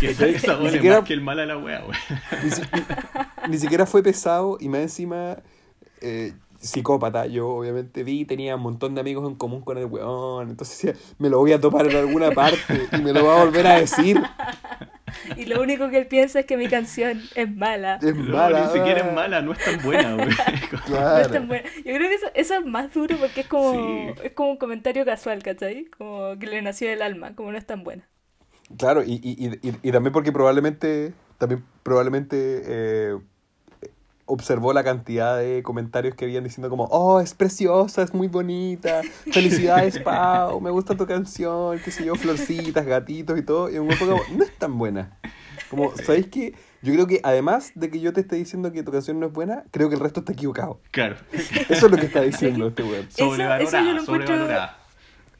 que 0.00 0.06
esa, 0.10 0.26
esa 0.26 0.56
Ni 0.58 0.70
siquiera- 0.70 0.98
más 1.00 1.06
que 1.06 1.12
el 1.14 1.20
mal 1.20 1.38
a 1.38 1.46
la. 1.46 1.54
Ni, 2.42 2.50
si- 2.50 2.62
ni- 2.62 3.48
ni 3.50 3.58
siquiera 3.58 3.84
fue 3.86 4.02
pesado 4.02 4.56
y 4.58 4.68
más 4.70 4.80
encima 4.80 5.36
eh, 6.00 6.32
psicópata. 6.58 7.26
Yo 7.26 7.46
obviamente 7.50 8.04
vi, 8.04 8.24
tenía 8.24 8.56
un 8.56 8.62
montón 8.62 8.94
de 8.94 9.02
amigos 9.02 9.28
en 9.28 9.34
común 9.36 9.60
con 9.60 9.76
el 9.76 9.84
weón. 9.84 10.48
Entonces 10.48 10.80
decía, 10.80 11.00
me 11.18 11.28
lo 11.28 11.38
voy 11.38 11.52
a 11.52 11.60
topar 11.60 11.86
en 11.86 11.96
alguna 11.96 12.30
parte 12.30 12.88
y 12.96 13.02
me 13.02 13.12
lo 13.12 13.26
va 13.26 13.40
a 13.40 13.44
volver 13.44 13.66
a 13.66 13.78
decir. 13.80 14.18
Y 15.36 15.46
lo 15.46 15.60
único 15.62 15.88
que 15.90 15.98
él 15.98 16.06
piensa 16.06 16.40
es 16.40 16.46
que 16.46 16.56
mi 16.56 16.68
canción 16.68 17.22
es 17.34 17.50
mala. 17.54 17.98
Es 18.02 18.14
No, 18.14 18.36
mala. 18.36 18.66
ni 18.66 18.72
siquiera 18.72 19.00
es 19.06 19.12
mala, 19.14 19.42
no 19.42 19.52
es 19.52 19.58
tan 19.64 19.82
buena, 19.82 20.14
weón. 20.16 20.28
No 20.28 20.34
es 20.34 20.80
Claro. 20.86 21.30
tan 21.30 21.48
buena. 21.48 21.68
Yo 21.76 21.82
creo 21.94 22.08
que 22.08 22.14
eso, 22.14 22.26
eso 22.34 22.54
es 22.54 22.64
más 22.66 22.92
duro 22.92 23.16
porque 23.18 23.42
es 23.42 23.46
como, 23.46 23.72
Sí. 23.72 24.20
es 24.24 24.32
como 24.32 24.50
un 24.50 24.56
comentario 24.56 25.04
casual, 25.04 25.42
¿cachai? 25.42 25.84
Como 25.86 26.38
que 26.38 26.46
le 26.46 26.62
nació 26.62 26.88
del 26.88 27.02
alma, 27.02 27.34
como 27.34 27.52
no 27.52 27.58
es 27.58 27.66
tan 27.66 27.84
buena. 27.84 28.08
Claro, 28.78 29.02
y, 29.02 29.20
y, 29.22 29.46
y, 29.46 29.68
y- 29.68 29.78
y 29.82 29.92
también 29.92 30.12
porque 30.12 30.32
probablemente, 30.32 31.12
también 31.38 31.62
probablemente 31.82 32.62
eh, 32.66 33.18
observó 34.32 34.72
la 34.72 34.82
cantidad 34.82 35.38
de 35.38 35.62
comentarios 35.62 36.14
que 36.14 36.24
habían 36.24 36.44
diciendo 36.44 36.68
como, 36.70 36.84
oh, 36.84 37.20
es 37.20 37.34
preciosa, 37.34 38.02
es 38.02 38.14
muy 38.14 38.28
bonita, 38.28 39.02
felicidades, 39.30 39.98
Pau, 40.04 40.60
me 40.60 40.70
gusta 40.70 40.96
tu 40.96 41.06
canción, 41.06 41.78
qué 41.84 41.90
sé 41.90 42.04
yo, 42.04 42.14
florcitas, 42.14 42.86
gatitos 42.86 43.38
y 43.38 43.42
todo, 43.42 43.70
y 43.70 43.76
en 43.76 43.82
un 43.82 43.88
poco 43.88 44.12
como, 44.12 44.22
no 44.36 44.44
es 44.44 44.56
tan 44.58 44.78
buena. 44.78 45.18
Como, 45.70 45.94
¿sabéis 45.96 46.26
qué? 46.28 46.54
Yo 46.82 46.92
creo 46.94 47.06
que 47.06 47.20
además 47.22 47.72
de 47.74 47.90
que 47.90 48.00
yo 48.00 48.12
te 48.12 48.20
esté 48.22 48.36
diciendo 48.36 48.72
que 48.72 48.82
tu 48.82 48.90
canción 48.90 49.20
no 49.20 49.26
es 49.26 49.32
buena, 49.32 49.64
creo 49.70 49.88
que 49.88 49.94
el 49.94 50.00
resto 50.00 50.20
está 50.20 50.32
equivocado. 50.32 50.80
Claro. 50.90 51.16
Eso 51.32 51.86
es 51.86 51.90
lo 51.90 51.96
que 51.96 52.06
está 52.06 52.20
diciendo 52.22 52.68
este 52.68 52.82
weón. 52.82 53.06
Eso- 53.08 53.08
eso 53.08 53.18
yo 53.24 53.26
lo 53.26 53.30
Sobrevalorada, 53.36 53.80
encuentro- 54.00 54.04
sobrevalorada. 54.26 54.78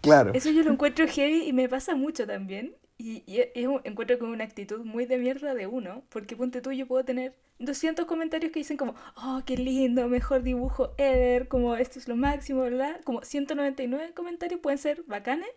Claro. 0.00 0.30
Eso 0.34 0.50
yo 0.50 0.62
lo 0.62 0.70
encuentro 0.72 1.06
heavy 1.08 1.42
y 1.48 1.52
me 1.52 1.68
pasa 1.68 1.94
mucho 1.94 2.26
también. 2.26 2.74
Y, 3.02 3.24
y 3.26 3.40
es 3.54 3.66
un- 3.66 3.80
encuentro 3.84 4.18
como 4.18 4.32
una 4.32 4.44
actitud 4.44 4.84
muy 4.84 5.06
de 5.06 5.18
mierda 5.18 5.54
de 5.54 5.66
uno. 5.66 6.04
Porque 6.10 6.36
ponte 6.36 6.60
tú, 6.60 6.72
yo 6.72 6.86
puedo 6.86 7.04
tener 7.04 7.34
200 7.58 8.06
comentarios 8.06 8.52
que 8.52 8.60
dicen 8.60 8.76
como, 8.76 8.94
oh, 9.16 9.42
qué 9.46 9.56
lindo, 9.56 10.08
mejor 10.08 10.42
dibujo 10.42 10.94
ever, 10.98 11.48
como 11.48 11.76
esto 11.76 11.98
es 11.98 12.08
lo 12.08 12.16
máximo, 12.16 12.62
¿verdad? 12.62 13.00
Como 13.04 13.22
199 13.22 14.12
comentarios 14.14 14.60
pueden 14.60 14.78
ser 14.78 15.02
bacanes. 15.06 15.48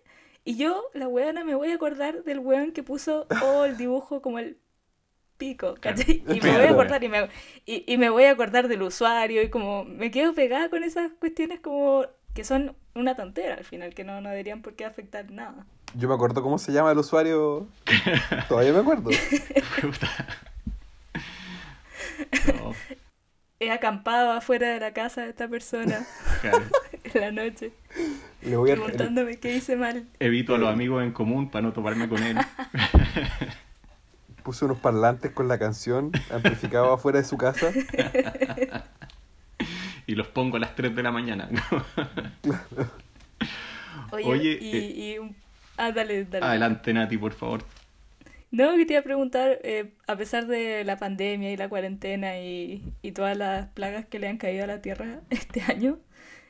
Y 0.44 0.58
yo, 0.58 0.84
la 0.94 1.08
weona, 1.08 1.44
me 1.44 1.56
voy 1.56 1.72
a 1.72 1.76
acordar 1.76 2.24
del 2.24 2.40
weón 2.40 2.72
que 2.72 2.84
puso, 2.84 3.28
oh, 3.44 3.66
el 3.66 3.78
dibujo 3.78 4.22
como 4.22 4.40
el 4.40 4.58
pico. 5.38 5.76
¿cachai? 5.80 6.24
Y 6.28 6.42
me 6.42 6.52
voy 6.54 6.66
a 6.66 6.72
acordar 6.72 7.04
y 7.04 7.10
me, 7.10 7.30
y, 7.66 7.84
y 7.92 7.98
me 7.98 8.10
voy 8.10 8.26
a 8.26 8.32
acordar 8.32 8.68
del 8.68 8.82
usuario 8.84 9.42
y 9.44 9.50
como 9.50 9.86
me 9.86 10.12
quedo 10.12 10.34
pegada 10.34 10.70
con 10.70 10.84
esas 10.84 11.12
cuestiones 11.14 11.60
como 11.60 12.06
que 12.34 12.44
son 12.44 12.76
una 12.96 13.16
tontera 13.16 13.56
al 13.56 13.64
final, 13.66 13.94
que 13.94 14.04
no, 14.04 14.22
no 14.22 14.30
deberían 14.30 14.62
por 14.62 14.76
qué 14.76 14.86
afectar 14.86 15.32
nada. 15.32 15.66
Yo 15.98 16.10
me 16.10 16.16
acuerdo 16.16 16.42
cómo 16.44 16.58
se 16.58 16.72
llama 16.72 16.92
el 16.92 16.98
usuario. 16.98 17.68
Todavía 18.50 18.74
me 18.74 18.80
acuerdo. 18.80 19.10
No, 22.48 22.74
He 23.60 23.72
acampado 23.72 24.32
afuera 24.32 24.68
de 24.70 24.80
la 24.80 24.94
casa 24.94 25.22
de 25.22 25.30
esta 25.30 25.48
persona 25.48 26.06
claro. 26.42 26.64
en 27.14 27.22
la 27.22 27.32
noche, 27.32 27.72
Le 28.42 28.58
voy 28.58 28.72
a, 28.72 28.76
preguntándome 28.76 29.40
qué 29.40 29.56
hice 29.56 29.76
mal. 29.78 30.06
Evito 30.20 30.56
a 30.56 30.58
los 30.58 30.70
amigos 30.70 31.04
en 31.04 31.12
común 31.14 31.50
para 31.50 31.62
no 31.64 31.74
toparme 31.74 32.10
con 32.10 32.22
él. 32.22 32.38
puse 34.44 34.66
unos 34.66 34.78
parlantes 34.78 35.32
con 35.32 35.48
la 35.48 35.58
canción 35.58 36.12
amplificado 36.30 36.94
afuera 36.94 37.20
de 37.20 37.26
su 37.26 37.38
casa. 37.38 37.72
Y 40.06 40.14
los 40.16 40.28
pongo 40.28 40.58
a 40.58 40.60
las 40.60 40.76
3 40.76 40.96
de 40.96 41.02
la 41.04 41.12
mañana. 41.12 41.50
Oye, 44.12 44.26
Oye, 44.26 44.58
y, 44.62 45.14
y 45.14 45.18
un- 45.18 45.36
Ah, 45.78 45.92
dale, 45.92 46.26
dale. 46.26 46.46
Adelante, 46.46 46.94
Nati, 46.94 47.18
por 47.18 47.34
favor. 47.34 47.64
No, 48.52 48.76
que 48.78 48.86
te 48.86 48.94
iba 48.94 49.02
a 49.02 49.04
preguntar, 49.04 49.60
eh, 49.64 49.94
a 50.08 50.16
pesar 50.16 50.48
de 50.48 50.84
la 50.86 50.98
pandemia 50.98 51.52
y 51.52 51.58
la 51.58 51.68
cuarentena 51.70 52.40
y, 52.40 52.84
y 53.02 53.12
todas 53.12 53.36
las 53.38 53.68
plagas 53.70 54.06
que 54.06 54.20
le 54.20 54.28
han 54.28 54.38
caído 54.38 54.64
a 54.64 54.68
la 54.68 54.82
Tierra 54.82 55.22
este 55.30 55.62
año, 55.62 56.00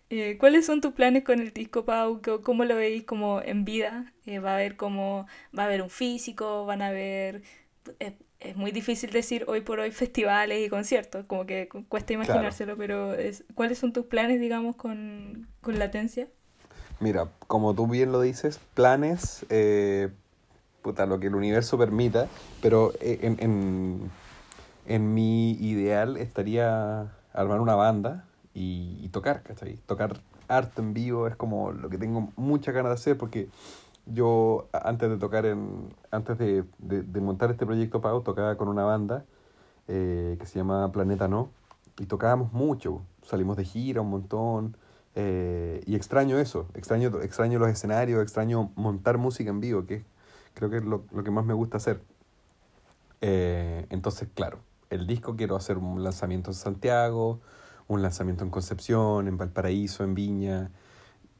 eh, 0.09 0.37
¿cuáles 0.39 0.65
son 0.65 0.81
tus 0.81 0.93
planes 0.93 1.23
con 1.23 1.39
el 1.39 1.53
disco, 1.53 1.85
Pau? 1.85 2.21
¿Cómo- 2.23 2.41
¿Cómo 2.43 2.65
lo 2.65 2.75
veis 2.75 3.03
como 3.05 3.41
en 3.41 3.65
vida? 3.65 4.13
Eh, 4.25 4.39
¿va 4.39 4.51
a 4.51 4.55
haber 4.55 4.75
como, 4.77 5.27
va 5.57 5.63
a 5.63 5.65
haber 5.67 5.81
un 5.81 5.89
físico? 5.89 6.65
¿Van 6.65 6.81
a 6.81 6.87
haber... 6.89 7.41
Es, 7.99 8.13
es 8.39 8.55
muy 8.57 8.71
difícil 8.71 9.11
decir 9.11 9.45
hoy 9.47 9.61
por 9.61 9.79
hoy 9.79 9.91
festivales 9.91 10.65
y 10.65 10.69
conciertos, 10.69 11.25
como 11.25 11.45
que 11.45 11.67
cu- 11.69 11.85
cuesta 11.87 12.13
imaginárselo, 12.13 12.77
pero 12.77 13.13
es, 13.15 13.45
¿cuáles 13.55 13.79
son 13.79 13.93
tus 13.93 14.05
planes, 14.07 14.39
digamos, 14.41 14.75
con, 14.75 15.47
con 15.61 15.79
Latencia? 15.79 16.27
Mira, 16.99 17.29
como 17.47 17.73
tú 17.73 17.87
bien 17.87 18.11
lo 18.11 18.21
dices, 18.21 18.59
planes, 18.73 19.45
eh, 19.49 20.09
puta, 20.81 21.05
lo 21.05 21.19
que 21.19 21.27
el 21.27 21.35
universo 21.35 21.77
permita, 21.77 22.27
pero 22.61 22.93
eh, 23.01 23.19
en, 23.23 23.37
en, 23.39 24.11
en 24.87 25.13
mi 25.13 25.51
ideal 25.53 26.17
estaría 26.17 27.11
armar 27.33 27.59
una 27.59 27.75
banda 27.75 28.25
y, 28.53 29.09
tocar, 29.09 29.43
¿cachai? 29.43 29.75
Tocar 29.85 30.19
arte 30.47 30.81
en 30.81 30.93
vivo 30.93 31.27
es 31.27 31.35
como 31.35 31.71
lo 31.71 31.89
que 31.89 31.97
tengo 31.97 32.29
muchas 32.37 32.73
ganas 32.73 32.91
de 32.91 32.93
hacer 32.93 33.17
porque 33.17 33.49
yo 34.05 34.67
antes 34.71 35.09
de 35.09 35.17
tocar 35.17 35.45
en, 35.45 35.89
antes 36.11 36.37
de, 36.37 36.63
de- 36.77 37.01
de 37.01 37.21
montar 37.21 37.51
este 37.51 37.65
proyecto 37.65 38.01
Pau, 38.01 38.21
tocaba 38.21 38.55
con 38.55 38.67
una 38.69 38.83
banda 38.83 39.25
eh, 39.87 40.37
que 40.39 40.45
se 40.45 40.59
llama 40.59 40.91
Planeta 40.91 41.27
No 41.27 41.49
y 41.99 42.05
tocábamos 42.05 42.53
mucho, 42.53 43.01
salimos 43.25 43.57
de 43.57 43.65
gira 43.65 44.01
un 44.01 44.09
montón. 44.09 44.77
Eh, 45.15 45.81
y 45.85 45.95
extraño 45.95 46.37
eso, 46.39 46.67
extraño, 46.73 47.21
extraño 47.21 47.57
los 47.59 47.69
escenarios, 47.69 48.21
extraño 48.21 48.71
montar 48.75 49.17
música 49.17 49.49
en 49.49 49.61
vivo, 49.61 49.85
que 49.85 50.03
creo 50.53 50.69
que 50.69 50.77
es 50.77 50.83
lo, 50.83 51.05
lo 51.11 51.23
que 51.23 51.31
más 51.31 51.45
me 51.45 51.53
gusta 51.53 51.77
hacer. 51.77 52.01
Eh, 53.21 53.87
entonces, 53.89 54.27
claro, 54.33 54.59
el 54.89 55.07
disco 55.07 55.35
quiero 55.35 55.55
hacer 55.55 55.77
un 55.77 56.03
lanzamiento 56.03 56.51
en 56.51 56.55
Santiago, 56.55 57.39
un 57.87 58.01
lanzamiento 58.01 58.43
en 58.43 58.49
Concepción, 58.49 59.27
en 59.27 59.37
Valparaíso, 59.37 60.03
en 60.03 60.15
Viña, 60.15 60.71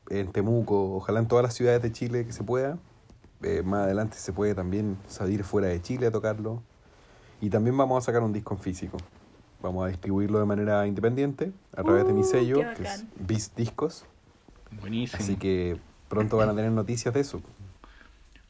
en 0.09 0.31
Temuco, 0.31 0.95
ojalá 0.95 1.19
en 1.19 1.27
todas 1.27 1.43
las 1.43 1.53
ciudades 1.53 1.81
de 1.81 1.91
Chile 1.91 2.25
que 2.25 2.31
se 2.31 2.43
pueda. 2.43 2.77
Eh, 3.41 3.61
más 3.63 3.83
adelante 3.83 4.17
se 4.17 4.33
puede 4.33 4.55
también 4.55 4.97
salir 5.07 5.43
fuera 5.43 5.67
de 5.67 5.81
Chile 5.81 6.07
a 6.07 6.11
tocarlo. 6.11 6.63
Y 7.41 7.49
también 7.49 7.77
vamos 7.77 8.03
a 8.03 8.05
sacar 8.05 8.23
un 8.23 8.33
disco 8.33 8.53
en 8.53 8.59
físico. 8.59 8.97
Vamos 9.65 9.83
a 9.83 9.87
distribuirlo 9.87 10.37
de 10.37 10.45
manera 10.45 10.85
independiente 10.85 11.51
a 11.75 11.81
través 11.81 12.05
de 12.05 12.13
mi 12.13 12.21
Uh, 12.21 12.23
sello, 12.23 12.59
que 12.75 12.83
es. 12.83 13.03
Beast 13.15 13.57
Discos. 13.57 14.05
Buenísimo. 14.79 15.23
Así 15.23 15.37
que 15.37 15.75
pronto 16.07 16.37
van 16.37 16.49
a 16.49 16.55
tener 16.55 16.71
noticias 16.71 17.11
de 17.15 17.21
eso. 17.21 17.41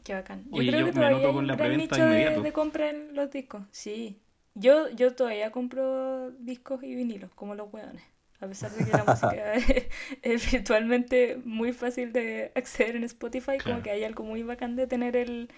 Qué 0.04 0.14
bacán. 0.14 0.44
Yo 0.52 0.58
Oye, 0.58 0.72
creo 0.72 0.80
yo 0.82 0.86
que 0.88 0.92
me 0.92 0.96
todavía 0.96 1.16
anoto 1.16 1.28
hay 1.28 1.34
con 1.34 1.44
un 1.44 1.48
la 1.48 1.56
gran 1.56 1.70
preventa 1.70 2.10
nicho 2.10 2.42
de, 2.42 2.52
compra 2.52 2.90
en 2.90 3.16
los 3.16 3.32
discos. 3.32 3.64
Sí. 3.72 4.20
Yo, 4.56 4.90
yo 4.90 5.16
todavía 5.16 5.54
compro 5.54 6.32
discos 6.32 6.84
y 6.84 6.94
vinilos, 6.96 7.32
como 7.34 7.56
los 7.56 7.72
hueones. 7.72 8.04
A 8.42 8.48
pesar 8.48 8.72
de 8.72 8.84
que 8.84 8.92
la 8.92 9.04
música 9.08 9.54
es, 10.22 10.52
virtualmente 10.52 11.40
muy 11.46 11.72
fácil 11.72 12.12
de 12.12 12.52
acceder 12.56 12.98
en 12.98 13.06
Spotify, 13.06 13.58
como 13.64 13.82
que 13.82 13.92
hay 13.92 14.04
algo 14.04 14.26
muy 14.26 14.44
bacán 14.44 14.76
de 14.76 14.86
tener 14.86 15.16
el, 15.16 15.50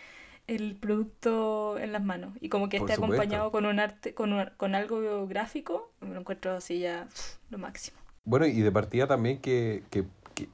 el 0.48 0.76
producto 0.76 1.78
en 1.78 1.92
las 1.92 2.04
manos. 2.04 2.34
Y 2.40 2.50
como 2.50 2.70
que 2.70 2.78
Por 2.80 2.90
esté 2.90 2.96
supuesto. 2.96 3.22
acompañado 3.22 3.52
con 3.52 3.66
un 3.66 3.80
arte, 3.80 4.14
con, 4.14 4.34
un- 4.34 4.50
con 4.58 4.76
algo 4.76 5.28
gráfico, 5.28 5.92
me 6.02 6.14
lo 6.14 6.22
encuentro 6.22 6.54
así 6.54 6.80
ya 6.80 7.08
lo 7.50 7.58
máximo. 7.58 7.98
Bueno, 8.24 8.46
y 8.46 8.62
de 8.62 8.72
partida 8.72 9.08
también 9.08 9.40
que, 9.40 9.84
que- 9.90 10.06
que 10.34 10.48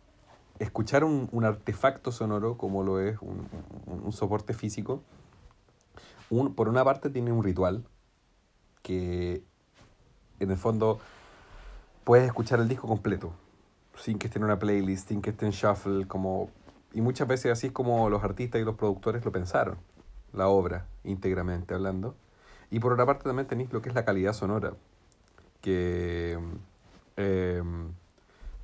escuchar 0.60 1.04
un, 1.04 1.30
un 1.32 1.46
artefacto 1.46 2.12
sonoro 2.12 2.58
como 2.58 2.84
lo 2.84 3.00
es 3.00 3.18
un, 3.22 3.48
un- 3.86 4.02
un 4.04 4.12
soporte 4.12 4.54
físico, 4.54 5.04
un- 6.30 6.54
por 6.56 6.70
una 6.70 6.84
parte 6.84 7.10
tiene 7.10 7.32
un 7.32 7.44
ritual 7.44 7.84
que 8.82 9.44
en 10.40 10.52
el 10.52 10.58
fondo 10.58 11.00
puedes 12.04 12.26
escuchar 12.26 12.60
el 12.60 12.68
disco 12.68 12.88
completo, 12.88 13.34
sin 13.96 14.18
que 14.18 14.28
esté 14.28 14.40
en 14.40 14.46
una 14.46 14.60
playlist, 14.60 15.08
sin 15.10 15.22
que 15.22 15.30
esté 15.30 15.46
en 15.46 15.52
shuffle, 15.52 16.08
como 16.08 16.50
y 16.94 17.02
muchas 17.02 17.28
veces 17.28 17.52
así 17.52 17.68
es 17.68 17.74
como 17.74 18.10
los 18.10 18.24
artistas 18.24 18.62
y 18.62 18.64
los 18.64 18.76
productores 18.76 19.24
lo 19.26 19.32
pensaron, 19.32 19.78
la 20.34 20.48
obra 20.48 20.86
íntegramente 21.04 21.74
hablando. 21.74 22.16
Y 22.70 22.80
por 22.80 22.94
otra 22.94 23.06
parte 23.06 23.24
también 23.24 23.48
tenéis 23.48 23.72
lo 23.72 23.82
que 23.82 23.90
es 23.90 23.96
la 23.96 24.06
calidad 24.06 24.34
sonora, 24.34 24.74
que 25.62 26.38
eh, 27.18 27.64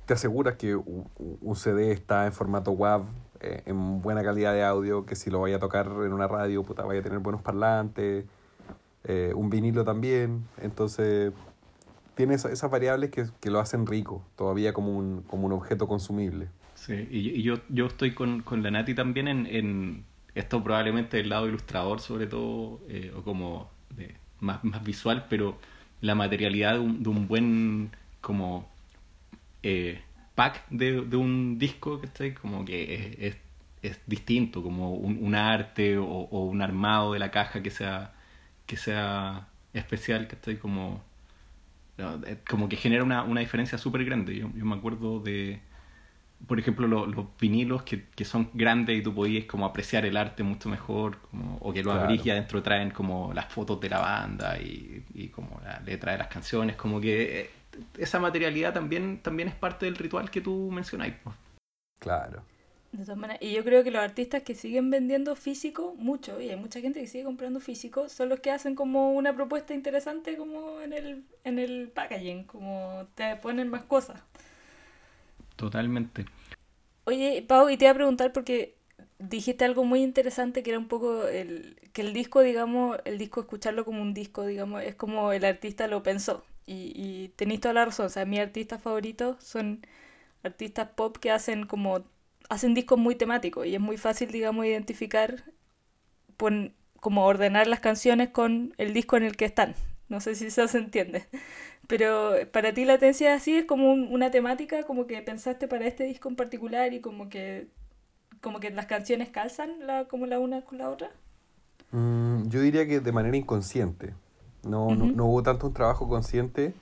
te 0.06 0.14
aseguras 0.14 0.56
que 0.56 0.74
un 0.76 1.56
CD 1.56 1.92
está 1.92 2.26
en 2.26 2.32
formato 2.32 2.72
WAV, 2.72 3.04
eh, 3.40 3.62
en 3.66 4.02
buena 4.02 4.22
calidad 4.22 4.52
de 4.52 4.64
audio, 4.64 5.06
que 5.06 5.16
si 5.16 5.30
lo 5.30 5.40
vaya 5.40 5.56
a 5.56 5.60
tocar 5.60 5.86
en 5.86 6.12
una 6.12 6.26
radio, 6.28 6.62
puta, 6.62 6.84
vaya 6.84 7.00
a 7.00 7.02
tener 7.02 7.20
buenos 7.20 7.42
parlantes, 7.42 8.24
eh, 9.04 9.32
un 9.34 9.48
vinilo 9.48 9.84
también, 9.84 10.46
entonces 10.60 11.32
tiene 12.16 12.34
esa- 12.34 12.50
esas 12.50 12.70
variables 12.70 13.10
que, 13.10 13.26
que 13.40 13.50
lo 13.50 13.60
hacen 13.60 13.86
rico, 13.86 14.22
todavía 14.36 14.72
como 14.74 14.96
un, 14.96 15.22
como 15.22 15.46
un 15.46 15.52
objeto 15.52 15.88
consumible. 15.88 16.48
Sí, 16.80 16.94
y, 17.10 17.18
y 17.40 17.42
yo, 17.42 17.60
yo 17.68 17.86
estoy 17.86 18.12
con, 18.14 18.40
con 18.40 18.62
la 18.62 18.70
Nati 18.70 18.94
también 18.94 19.28
en, 19.28 19.46
en 19.46 20.04
esto 20.34 20.64
probablemente 20.64 21.18
del 21.18 21.28
lado 21.28 21.46
ilustrador 21.46 22.00
sobre 22.00 22.26
todo, 22.26 22.80
eh, 22.88 23.12
o 23.14 23.22
como 23.22 23.70
de, 23.96 24.14
más, 24.40 24.64
más 24.64 24.82
visual, 24.82 25.26
pero 25.28 25.58
la 26.00 26.14
materialidad 26.14 26.74
de 26.74 26.78
un, 26.80 27.02
de 27.02 27.08
un 27.10 27.28
buen 27.28 27.90
como 28.22 28.70
eh, 29.62 30.00
pack 30.34 30.68
de, 30.70 31.02
de 31.02 31.16
un 31.18 31.58
disco. 31.58 32.00
Como 32.40 32.64
que 32.64 33.16
es, 33.20 33.36
es, 33.82 34.00
distinto, 34.06 34.62
como 34.62 34.94
un, 34.94 35.18
un 35.22 35.34
arte 35.34 35.98
o, 35.98 36.04
o 36.06 36.44
un 36.46 36.62
armado 36.62 37.12
de 37.12 37.18
la 37.18 37.30
caja 37.30 37.62
que 37.62 37.70
sea, 37.70 38.14
que 38.66 38.76
sea 38.76 39.48
especial, 39.74 40.28
¿cachai? 40.28 40.58
Como, 40.58 41.02
eh, 41.98 42.38
como 42.48 42.68
que 42.68 42.76
genera 42.76 43.04
una, 43.04 43.22
una 43.22 43.40
diferencia 43.40 43.78
súper 43.78 44.04
grande. 44.04 44.36
Yo, 44.36 44.50
yo 44.54 44.64
me 44.64 44.76
acuerdo 44.76 45.20
de, 45.20 45.60
por 46.46 46.58
ejemplo, 46.58 46.86
lo- 46.86 47.06
los 47.06 47.26
vinilos 47.40 47.82
que, 47.84 48.06
que 48.10 48.24
son 48.24 48.50
grandes 48.54 48.98
y 48.98 49.02
tú 49.02 49.14
podías 49.14 49.44
como 49.46 49.66
apreciar 49.66 50.04
el 50.06 50.16
arte 50.16 50.42
mucho 50.42 50.68
mejor, 50.68 51.18
como, 51.30 51.56
o 51.60 51.72
que 51.72 51.82
lo 51.82 51.92
Claro. 51.92 51.92
abrís 51.92 52.26
y 52.26 52.30
adentro 52.30 52.62
traen 52.62 52.90
como 52.90 53.32
las 53.34 53.52
fotos 53.52 53.80
de 53.80 53.88
la 53.90 54.00
banda 54.00 54.58
y, 54.60 55.04
y 55.14 55.28
como 55.28 55.60
la 55.64 55.80
letra 55.80 56.12
de 56.12 56.18
las 56.18 56.28
canciones, 56.28 56.76
como 56.76 57.00
que 57.00 57.40
eh, 57.42 57.50
esa 57.98 58.18
materialidad 58.18 58.72
también, 58.74 59.20
también 59.22 59.48
es 59.48 59.54
parte 59.54 59.86
del 59.86 59.96
ritual 59.96 60.30
que 60.30 60.40
tú 60.40 60.70
mencionáis. 60.72 61.14
pues. 61.22 61.36
Claro. 61.98 62.44
De 62.92 63.04
todas 63.04 63.18
maneras, 63.18 63.40
y 63.42 63.52
yo 63.52 63.62
creo 63.62 63.84
que 63.84 63.92
los 63.92 64.02
artistas 64.02 64.42
que 64.42 64.56
siguen 64.56 64.90
vendiendo 64.90 65.36
físico 65.36 65.94
mucho, 65.96 66.40
y 66.40 66.50
hay 66.50 66.56
mucha 66.56 66.80
gente 66.80 67.00
que 67.00 67.06
sigue 67.06 67.22
comprando 67.24 67.60
físico, 67.60 68.08
son 68.08 68.28
los 68.28 68.40
que 68.40 68.50
hacen 68.50 68.74
como 68.74 69.12
una 69.12 69.32
propuesta 69.34 69.74
interesante 69.74 70.36
como 70.36 70.80
en 70.80 70.92
el, 70.92 71.24
en 71.44 71.60
el 71.60 71.88
packaging, 71.94 72.44
como 72.44 73.06
te 73.14 73.36
ponen 73.36 73.68
más 73.68 73.84
cosas. 73.84 74.20
Totalmente. 75.60 76.24
Oye, 77.04 77.42
Pau, 77.46 77.68
y 77.70 77.76
te 77.76 77.84
iba 77.86 77.92
a 77.92 77.94
preguntar 77.94 78.32
porque 78.32 78.76
dijiste 79.18 79.64
algo 79.64 79.84
muy 79.84 80.02
interesante 80.02 80.62
que 80.62 80.70
era 80.70 80.78
un 80.78 80.88
poco 80.88 81.26
el, 81.26 81.76
que 81.92 82.02
el 82.02 82.12
disco, 82.12 82.40
digamos, 82.40 82.98
el 83.04 83.18
disco, 83.18 83.40
escucharlo 83.40 83.84
como 83.84 84.02
un 84.02 84.14
disco, 84.14 84.46
digamos, 84.46 84.82
es 84.82 84.94
como 84.94 85.32
el 85.32 85.44
artista 85.44 85.86
lo 85.88 86.02
pensó. 86.02 86.44
Y, 86.66 86.92
y 86.94 87.28
tenéis 87.30 87.60
toda 87.60 87.74
la 87.74 87.84
razón, 87.86 88.06
o 88.06 88.08
sea, 88.10 88.24
mis 88.26 88.40
artistas 88.40 88.80
favoritos 88.82 89.42
son 89.42 89.84
artistas 90.44 90.90
pop 90.96 91.16
que 91.18 91.30
hacen 91.32 91.66
como, 91.66 92.04
hacen 92.50 92.74
discos 92.74 92.98
muy 92.98 93.14
temáticos 93.16 93.66
y 93.66 93.74
es 93.76 93.80
muy 93.80 93.96
fácil, 93.98 94.30
digamos, 94.32 94.66
identificar, 94.66 95.44
pon- 96.36 96.74
como 97.00 97.24
ordenar 97.26 97.66
las 97.66 97.80
canciones 97.80 98.30
con 98.30 98.74
el 98.78 98.92
disco 98.94 99.16
en 99.16 99.24
el 99.24 99.36
que 99.36 99.44
están. 99.46 99.74
No 100.08 100.20
sé 100.20 100.34
si 100.34 100.46
eso 100.46 100.66
se 100.68 100.78
entiende. 100.78 101.28
Pero 101.90 102.32
para 102.52 102.72
ti 102.74 102.84
latencia 102.86 103.34
así 103.34 103.56
es 103.58 103.66
como 103.66 103.92
un- 103.92 104.08
una 104.12 104.30
temática, 104.30 104.84
como 104.84 105.06
que 105.08 105.22
pensaste 105.22 105.68
para 105.68 105.86
este 105.86 106.04
disco 106.04 106.28
en 106.30 106.36
particular 106.36 106.92
y 106.94 107.00
como 107.02 107.28
que 107.28 107.68
como 108.42 108.60
que 108.60 108.70
las 108.70 108.86
canciones 108.86 109.30
calzan 109.30 109.86
la, 109.86 110.06
como 110.08 110.26
la 110.26 110.38
una 110.40 110.62
con 110.64 110.78
la 110.78 110.90
otra. 110.90 111.10
Mm, 111.92 112.48
yo 112.48 112.60
diría 112.60 112.86
que 112.86 113.00
de 113.00 113.12
manera 113.12 113.36
inconsciente. 113.36 114.14
No, 114.64 114.94
no, 114.94 115.10
no 115.14 115.26
hubo 115.26 115.42
tanto 115.42 115.66
un 115.66 115.72
trabajo 115.74 116.08
consciente 116.08 116.74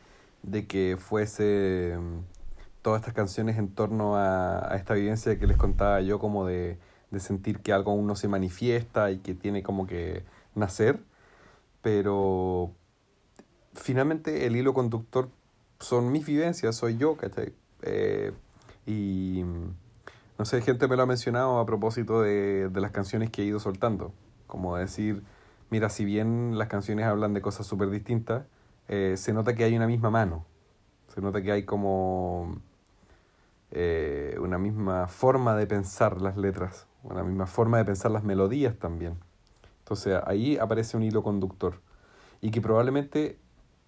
de 0.42 0.66
que 0.66 0.96
fuese 0.98 1.96
mm, 1.98 2.20
todas 2.82 3.00
estas 3.00 3.14
canciones 3.14 3.58
en 3.58 3.68
torno 3.74 4.16
a, 4.16 4.72
a 4.72 4.76
esta 4.76 4.94
vivencia 4.94 5.38
que 5.38 5.46
les 5.46 5.56
contaba 5.56 6.00
yo, 6.02 6.18
como 6.18 6.46
de, 6.46 6.78
de 7.10 7.20
sentir 7.20 7.60
que 7.60 7.72
algo 7.72 7.92
aún 7.92 8.06
no 8.06 8.16
se 8.16 8.28
manifiesta 8.28 9.10
y 9.10 9.18
que 9.18 9.34
tiene 9.34 9.62
como 9.62 9.86
que 9.86 10.24
nacer. 10.54 11.00
Pero 11.82 12.72
finalmente 13.80 14.46
el 14.46 14.56
hilo 14.56 14.74
conductor 14.74 15.28
son 15.80 16.12
mis 16.12 16.26
vivencias, 16.26 16.76
soy 16.76 16.96
yo, 16.96 17.16
¿cachai? 17.16 17.52
Eh, 17.82 18.32
y 18.86 19.44
no 20.38 20.44
sé, 20.44 20.60
gente 20.62 20.88
me 20.88 20.96
lo 20.96 21.02
ha 21.02 21.06
mencionado 21.06 21.58
a 21.58 21.66
propósito 21.66 22.22
de, 22.22 22.68
de 22.68 22.80
las 22.80 22.90
canciones 22.90 23.30
que 23.30 23.42
he 23.42 23.44
ido 23.44 23.60
soltando. 23.60 24.12
Como 24.46 24.76
decir, 24.76 25.22
mira, 25.70 25.88
si 25.88 26.04
bien 26.04 26.58
las 26.58 26.68
canciones 26.68 27.06
hablan 27.06 27.34
de 27.34 27.40
cosas 27.40 27.66
súper 27.66 27.90
distintas, 27.90 28.44
eh, 28.88 29.14
se 29.16 29.32
nota 29.32 29.54
que 29.54 29.64
hay 29.64 29.76
una 29.76 29.86
misma 29.86 30.10
mano. 30.10 30.44
Se 31.14 31.20
nota 31.20 31.42
que 31.42 31.52
hay 31.52 31.64
como 31.64 32.60
eh, 33.70 34.36
una 34.40 34.58
misma 34.58 35.08
forma 35.08 35.54
de 35.56 35.66
pensar 35.66 36.20
las 36.20 36.36
letras, 36.36 36.86
una 37.02 37.22
misma 37.22 37.46
forma 37.46 37.78
de 37.78 37.84
pensar 37.84 38.10
las 38.10 38.24
melodías 38.24 38.78
también. 38.78 39.18
Entonces 39.80 40.20
ahí 40.26 40.56
aparece 40.56 40.96
un 40.96 41.02
hilo 41.02 41.22
conductor. 41.22 41.80
Y 42.40 42.50
que 42.50 42.60
probablemente 42.60 43.38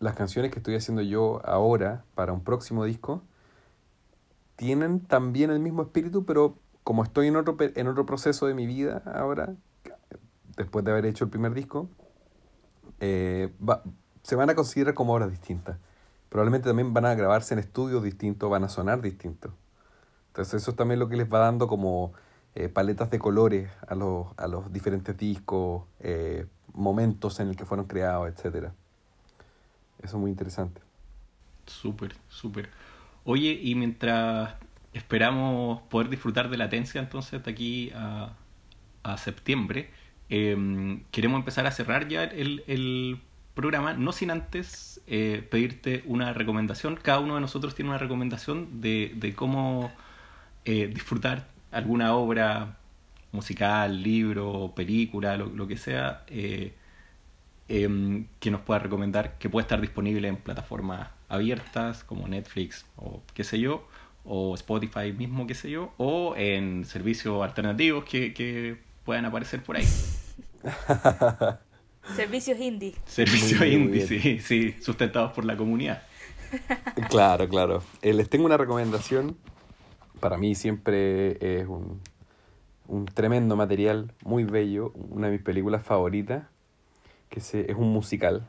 las 0.01 0.15
canciones 0.17 0.51
que 0.51 0.59
estoy 0.59 0.75
haciendo 0.75 1.03
yo 1.03 1.41
ahora 1.45 2.05
para 2.15 2.33
un 2.33 2.43
próximo 2.43 2.85
disco 2.85 3.23
tienen 4.57 5.01
también 5.01 5.51
el 5.51 5.61
mismo 5.61 5.83
espíritu, 5.83 6.25
pero 6.25 6.57
como 6.85 7.03
estoy 7.05 7.29
en 7.29 7.37
otro, 7.37 7.57
en 7.61 7.87
otro 7.87 8.05
proceso 8.07 8.47
de 8.47 8.55
mi 8.55 8.67
vida 8.67 9.03
ahora, 9.07 9.55
después 10.57 10.85
de 10.85 10.91
haber 10.91 11.07
hecho 11.07 11.25
el 11.25 11.31
primer 11.31 11.55
disco, 11.55 11.89
eh, 13.01 13.53
va- 13.67 13.83
se 14.23 14.37
van 14.37 14.51
a 14.51 14.55
considerar 14.55 14.95
como 14.95 15.15
obras 15.15 15.31
distintas. 15.31 15.79
Probablemente 16.29 16.69
también 16.69 16.93
van 16.95 17.07
a 17.07 17.15
grabarse 17.15 17.55
en 17.55 17.61
estudios 17.61 18.03
distintos, 18.03 18.51
van 18.51 18.65
a 18.65 18.69
sonar 18.69 19.01
distintos. 19.01 19.53
Entonces 20.29 20.63
eso 20.63 20.71
es 20.73 20.77
también 20.77 21.01
lo 21.01 21.09
que 21.09 21.17
les 21.17 21.33
va 21.33 21.41
dando 21.41 21.69
como 21.69 22.13
eh, 22.55 22.69
paletas 22.69 23.11
de 23.11 23.19
colores 23.19 23.71
a 23.87 23.95
los, 23.95 24.29
a 24.37 24.47
los 24.49 24.73
diferentes 24.73 25.17
discos, 25.17 25.85
eh, 26.01 26.47
momentos 26.73 27.41
en 27.41 27.49
el 27.49 27.57
que 27.57 27.65
fueron 27.65 27.87
creados, 27.87 28.29
etcétera. 28.29 28.75
Eso 30.03 30.17
es 30.17 30.21
muy 30.21 30.31
interesante. 30.31 30.81
Súper, 31.67 32.15
súper. 32.29 32.71
Oye, 33.25 33.59
y 33.63 33.75
mientras 33.75 34.55
esperamos 34.93 35.83
poder 35.83 36.09
disfrutar 36.09 36.51
de 36.51 36.57
latencia 36.57 37.01
entonces 37.01 37.43
de 37.45 37.51
aquí 37.51 37.91
a, 37.95 38.33
a 39.03 39.17
septiembre, 39.19 39.91
eh, 40.31 41.01
queremos 41.13 41.39
empezar 41.39 41.67
a 41.67 41.71
cerrar 41.71 42.09
ya 42.09 42.25
el, 42.25 42.65
el 42.67 43.21
programa, 43.55 43.95
no 43.95 44.13
sin 44.13 44.31
antes 44.31 45.01
eh, 45.07 45.47
pedirte 45.51 46.03
una 46.07 46.33
recomendación. 46.33 46.97
Cada 46.97 47.21
uno 47.21 47.35
de 47.37 47.41
nosotros 47.43 47.75
tiene 47.75 47.91
una 47.91 47.99
recomendación 47.99 48.81
de, 48.81 49.13
de 49.17 49.35
cómo 49.35 49.93
eh, 50.65 50.89
disfrutar 50.93 51.47
alguna 51.71 52.15
obra 52.15 52.79
musical, 53.33 54.03
libro, 54.03 54.73
película, 54.75 55.37
lo, 55.37 55.47
lo 55.47 55.67
que 55.69 55.77
sea. 55.77 56.25
eh, 56.29 56.75
em, 57.71 58.27
que 58.41 58.51
nos 58.51 58.61
pueda 58.63 58.81
recomendar, 58.81 59.39
que 59.39 59.49
puede 59.49 59.63
estar 59.63 59.81
disponible 59.81 60.27
en 60.27 60.37
plataformas 60.37 61.09
abiertas 61.29 62.03
como 62.03 62.27
Netflix 62.27 62.85
o 62.97 63.23
qué 63.33 63.45
sé 63.45 63.61
yo, 63.61 63.87
o 64.25 64.55
Spotify 64.57 65.13
mismo, 65.17 65.47
qué 65.47 65.55
sé 65.55 65.71
yo, 65.71 65.93
o 65.97 66.35
en 66.37 66.85
servicios 66.85 67.41
alternativos 67.43 68.05
que, 68.05 68.35
que 68.35 68.77
puedan 69.05 69.25
aparecer 69.25 69.63
por 69.63 69.77
ahí. 69.77 69.85
Servicios 72.17 72.59
indie. 72.59 72.97
Servicios 73.07 73.63
indie, 73.63 74.05
sí, 74.05 74.41
sí, 74.41 74.75
sustentados 74.81 75.31
por 75.33 75.45
la 75.45 75.57
comunidad. 75.57 76.03
Claro, 77.09 77.49
claro. 77.49 77.85
Eh, 78.03 78.13
les 78.13 78.29
tengo 78.29 78.47
una 78.47 78.57
recomendación. 78.57 79.37
Para 80.19 80.37
mí 80.37 80.57
siempre 80.57 81.39
es 81.41 81.69
un, 81.69 82.01
un 82.89 83.07
tremendo 83.07 83.55
material, 83.55 84.13
muy 84.25 84.43
bello, 84.43 84.93
una 85.11 85.29
de 85.29 85.35
mis 85.35 85.43
películas 85.43 85.85
favoritas, 85.85 86.43
que 87.31 87.41
se, 87.41 87.71
es 87.71 87.77
un 87.77 87.93
musical. 87.93 88.47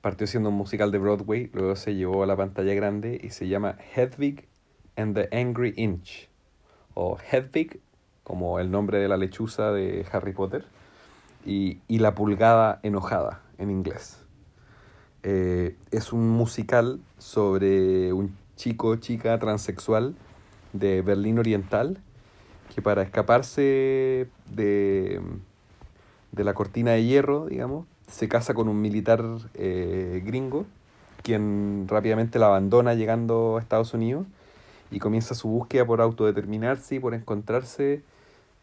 Partió 0.00 0.26
siendo 0.26 0.50
un 0.50 0.54
musical 0.54 0.92
de 0.92 0.98
Broadway, 0.98 1.50
luego 1.52 1.74
se 1.76 1.94
llevó 1.94 2.22
a 2.22 2.26
la 2.26 2.36
pantalla 2.36 2.72
grande 2.74 3.20
y 3.22 3.30
se 3.30 3.48
llama 3.48 3.76
Hedwig 3.94 4.46
and 4.96 5.14
the 5.14 5.28
Angry 5.36 5.74
Inch. 5.76 6.28
O 6.94 7.18
Hedwig, 7.18 7.80
como 8.22 8.60
el 8.60 8.70
nombre 8.70 8.98
de 8.98 9.08
la 9.08 9.16
lechuza 9.16 9.72
de 9.72 10.06
Harry 10.12 10.32
Potter, 10.32 10.64
y, 11.44 11.80
y 11.88 11.98
la 11.98 12.14
pulgada 12.14 12.80
enojada 12.82 13.42
en 13.58 13.70
inglés. 13.70 14.20
Eh, 15.22 15.76
es 15.90 16.12
un 16.12 16.28
musical 16.30 17.00
sobre 17.18 18.12
un 18.12 18.36
chico 18.56 18.96
chica 18.96 19.38
transexual 19.38 20.14
de 20.72 21.02
Berlín 21.02 21.38
Oriental 21.38 21.98
que 22.74 22.80
para 22.80 23.02
escaparse 23.02 24.28
de, 24.46 25.20
de 26.32 26.44
la 26.44 26.54
cortina 26.54 26.92
de 26.92 27.04
hierro, 27.04 27.46
digamos, 27.46 27.86
se 28.08 28.28
casa 28.28 28.54
con 28.54 28.68
un 28.68 28.80
militar 28.80 29.24
eh, 29.54 30.22
gringo, 30.24 30.66
quien 31.22 31.86
rápidamente 31.88 32.38
la 32.38 32.46
abandona 32.46 32.94
llegando 32.94 33.56
a 33.56 33.60
Estados 33.60 33.94
Unidos 33.94 34.26
y 34.90 34.98
comienza 34.98 35.34
su 35.34 35.48
búsqueda 35.48 35.84
por 35.84 36.00
autodeterminarse 36.00 36.96
y 36.96 37.00
por 37.00 37.14
encontrarse 37.14 38.02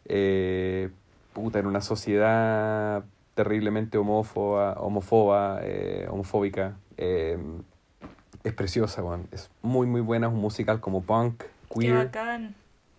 eh, 0.06 0.90
puta, 1.32 1.58
en 1.58 1.66
una 1.66 1.80
sociedad 1.80 3.04
terriblemente 3.34 3.98
homófoba, 3.98 4.74
homofoba, 4.80 5.60
eh, 5.62 6.06
homofóbica. 6.10 6.76
eh, 6.96 7.38
es 8.44 8.52
preciosa, 8.54 9.02
weón. 9.02 9.26
Es 9.32 9.50
muy, 9.62 9.86
muy 9.86 10.00
buena. 10.00 10.28
Es 10.28 10.32
un 10.32 10.40
musical 10.40 10.80
como 10.80 11.02
punk, 11.02 11.42
Qué 11.42 11.80
queer. 11.80 11.94
bacán. 11.94 12.54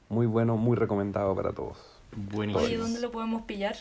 Muy 0.09 0.25
bueno, 0.25 0.57
muy 0.57 0.75
recomendado 0.75 1.35
para 1.35 1.53
todos. 1.53 1.77
Buenísimo. 2.15 2.83
¿dónde 2.83 2.99
lo 2.99 3.11
podemos 3.11 3.43
pillar? 3.43 3.75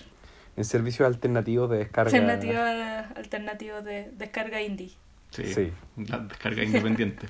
En 0.59 0.64
servicios 0.64 1.06
alternativos 1.06 1.70
de 1.70 1.78
descarga. 1.78 2.10
Alternativa, 2.10 3.01
alternativos 3.16 3.85
de 3.85 4.10
descarga 4.16 4.60
indie. 4.62 4.90
Sí, 5.30 5.44
Sí. 5.44 5.70
la 6.09 6.18
descarga 6.18 6.64
independiente. 6.64 7.26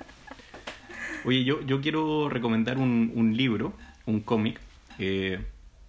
Oye, 1.25 1.45
yo, 1.45 1.61
yo 1.63 1.81
quiero 1.81 2.29
recomendar 2.29 2.79
un, 2.79 3.13
un 3.15 3.37
libro, 3.37 3.73
un 4.07 4.21
cómic, 4.21 4.61
eh, 4.99 5.41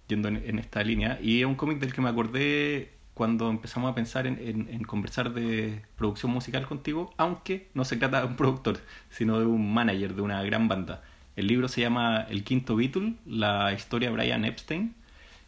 yendo 0.08 0.28
en, 0.28 0.36
en 0.44 0.58
esta 0.58 0.82
línea, 0.82 1.18
y 1.22 1.40
es 1.40 1.46
un 1.46 1.54
cómic 1.54 1.78
del 1.78 1.92
que 1.92 2.00
me 2.00 2.08
acordé 2.08 2.90
cuando 3.14 3.48
empezamos 3.50 3.90
a 3.90 3.94
pensar 3.94 4.26
en, 4.26 4.38
en- 4.40 4.68
en 4.70 4.82
conversar 4.82 5.32
de 5.32 5.82
producción 5.96 6.32
musical 6.32 6.66
contigo, 6.66 7.12
aunque 7.16 7.68
no 7.74 7.84
se 7.84 7.96
trata 7.96 8.20
de 8.22 8.26
un 8.26 8.36
productor, 8.36 8.78
sino 9.10 9.38
de 9.38 9.46
un 9.46 9.72
manager 9.72 10.14
de 10.14 10.22
una 10.22 10.42
gran 10.42 10.68
banda. 10.68 11.02
El 11.36 11.46
libro 11.46 11.68
se 11.68 11.80
llama 11.80 12.26
El 12.28 12.42
Quinto 12.44 12.76
Beatle, 12.76 13.14
la 13.26 13.72
historia 13.72 14.08
de 14.10 14.16
Brian 14.16 14.44
Epstein, 14.44 14.94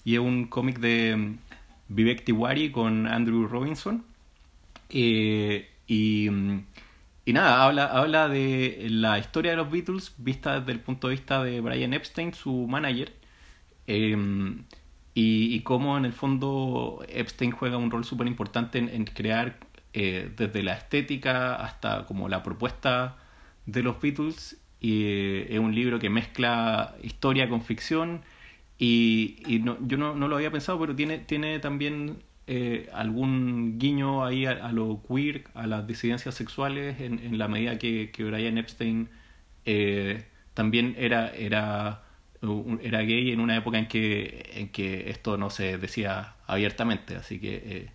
y 0.05 0.15
es 0.15 0.21
un 0.21 0.47
cómic 0.47 0.79
de 0.81 1.37
Vivek 1.95 2.25
Tiwari 2.25 2.71
con 2.71 3.07
Andrew 3.07 3.47
Robinson. 3.47 4.05
Eh, 4.91 5.71
y, 5.87 6.29
mm, 6.31 6.65
y 7.25 7.33
nada, 7.33 7.65
habla, 7.65 7.87
habla 7.87 8.29
de 8.29 8.87
la 8.91 9.19
historia 9.19 9.53
de 9.53 9.57
los 9.59 9.71
Beatles 9.71 10.15
vista 10.19 10.61
desde 10.61 10.73
el 10.73 10.81
punto 10.81 11.09
de 11.09 11.15
vista 11.15 11.43
de 11.43 11.61
Brian 11.61 11.95
Epstein, 11.95 12.35
su 12.35 12.67
manager, 12.69 13.13
eh, 13.87 14.17
y, 15.15 15.55
y 15.55 15.61
cómo 15.61 15.99
en 15.99 16.05
el 16.05 16.13
fondo 16.13 17.05
Epstein 17.09 17.51
juega 17.51 17.77
un 17.77 17.91
rol 17.91 18.05
súper 18.05 18.27
importante 18.27 18.79
en, 18.79 18.89
en 18.89 19.05
crear 19.05 19.59
eh, 19.95 20.33
desde 20.35 20.63
la 20.63 20.73
estética 20.73 21.55
hasta 21.57 22.07
como 22.07 22.29
la 22.29 22.43
propuesta 22.43 23.17
de 23.67 23.83
los 23.83 24.01
Beatles. 24.01 24.59
Y 24.81 25.05
eh, 25.05 25.55
es 25.55 25.59
un 25.59 25.75
libro 25.75 25.99
que 25.99 26.09
mezcla 26.09 26.95
historia 27.03 27.49
con 27.49 27.63
ficción. 27.63 28.23
Y, 28.85 29.37
y 29.47 29.61
no, 29.61 29.79
yo 29.87 29.97
no, 29.97 30.17
no 30.17 30.27
lo 30.27 30.35
había 30.35 30.51
pensado, 30.51 30.81
pero 30.81 30.97
tiene, 30.97 31.19
tiene 31.19 31.61
también 31.61 32.25
eh, 32.49 32.89
algún 32.93 33.79
guiño 33.79 34.25
ahí 34.25 34.45
a, 34.45 34.53
a 34.53 34.73
lo 34.73 35.01
queer, 35.09 35.45
a 35.55 35.69
las 35.69 35.87
disidencias 35.87 36.35
sexuales, 36.35 37.01
en, 37.01 37.21
en 37.21 37.39
la 37.39 37.47
medida 37.47 37.79
que, 37.79 38.11
que 38.11 38.25
Brian 38.25 38.59
Epstein 38.59 39.09
eh, 39.67 40.25
también 40.55 40.97
era, 40.99 41.29
era, 41.31 42.03
era 42.83 43.03
gay 43.03 43.31
en 43.31 43.39
una 43.39 43.57
época 43.57 43.79
en 43.79 43.87
que, 43.87 44.51
en 44.55 44.69
que 44.71 45.11
esto 45.11 45.37
no 45.37 45.49
se 45.51 45.79
decía 45.79 46.35
abiertamente. 46.49 47.15
Así 47.15 47.39
que 47.39 47.63
eh, 47.65 47.91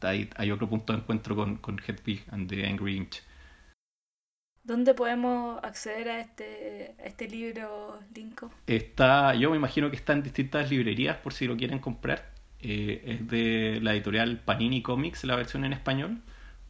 hay, 0.00 0.30
hay 0.36 0.50
otro 0.52 0.70
punto 0.70 0.94
de 0.94 1.00
encuentro 1.00 1.36
con, 1.36 1.56
con 1.58 1.78
Hedwig 1.86 2.24
and 2.30 2.48
the 2.48 2.66
Angry 2.66 2.96
Inch. 2.96 3.20
¿Dónde 4.64 4.94
podemos 4.94 5.62
acceder 5.62 6.08
a 6.08 6.20
este, 6.20 6.94
a 6.98 7.04
este 7.04 7.28
libro, 7.28 7.98
Linko? 8.14 8.50
Está, 8.66 9.34
yo 9.34 9.50
me 9.50 9.56
imagino 9.56 9.90
que 9.90 9.96
está 9.96 10.14
en 10.14 10.22
distintas 10.22 10.70
librerías 10.70 11.18
por 11.18 11.34
si 11.34 11.46
lo 11.46 11.56
quieren 11.56 11.78
comprar. 11.78 12.30
Eh, 12.60 13.02
es 13.04 13.28
de 13.28 13.78
la 13.82 13.92
editorial 13.92 14.40
Panini 14.42 14.80
Comics, 14.80 15.24
la 15.24 15.36
versión 15.36 15.66
en 15.66 15.74
español. 15.74 16.22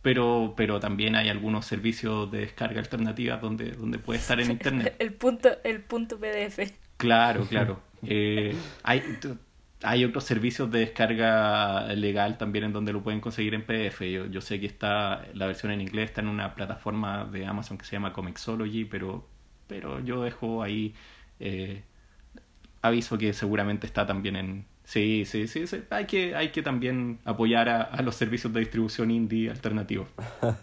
Pero, 0.02 0.54
pero 0.56 0.80
también 0.80 1.14
hay 1.14 1.28
algunos 1.28 1.66
servicios 1.66 2.30
de 2.30 2.40
descarga 2.40 2.80
alternativas 2.80 3.40
donde, 3.40 3.70
donde 3.70 3.98
puede 3.98 4.18
estar 4.18 4.40
en 4.40 4.50
internet. 4.50 4.96
El 4.98 5.14
punto, 5.14 5.50
el 5.62 5.80
punto 5.80 6.18
PDF. 6.18 6.72
Claro, 6.96 7.46
claro. 7.46 7.80
Eh, 8.02 8.54
hay, 8.82 9.02
hay 9.84 10.04
otros 10.04 10.24
servicios 10.24 10.70
de 10.70 10.80
descarga 10.80 11.86
legal 11.94 12.38
también 12.38 12.64
en 12.64 12.72
donde 12.72 12.92
lo 12.92 13.02
pueden 13.02 13.20
conseguir 13.20 13.54
en 13.54 13.64
PDF. 13.64 14.00
Yo, 14.30 14.40
sé 14.40 14.60
que 14.60 14.66
está 14.66 15.24
la 15.34 15.46
versión 15.46 15.72
en 15.72 15.80
inglés 15.80 16.10
está 16.10 16.20
en 16.20 16.28
una 16.28 16.54
plataforma 16.54 17.24
de 17.26 17.46
Amazon 17.46 17.78
que 17.78 17.84
se 17.84 17.92
llama 17.92 18.12
Comixology, 18.12 18.84
pero, 18.84 19.28
pero 19.66 20.00
yo 20.00 20.22
dejo 20.22 20.62
ahí 20.62 20.94
eh, 21.40 21.82
aviso 22.82 23.18
que 23.18 23.32
seguramente 23.32 23.86
está 23.86 24.06
también 24.06 24.36
en... 24.36 24.66
Sí, 24.84 25.24
sí, 25.24 25.46
sí, 25.48 25.66
sí. 25.66 25.82
Hay, 25.90 26.06
que, 26.06 26.34
hay 26.34 26.50
que 26.50 26.62
también 26.62 27.20
apoyar 27.24 27.68
a, 27.68 28.02
los 28.02 28.16
servicios 28.16 28.52
de 28.52 28.60
distribución 28.60 29.10
indie 29.10 29.50
alternativos. 29.50 30.08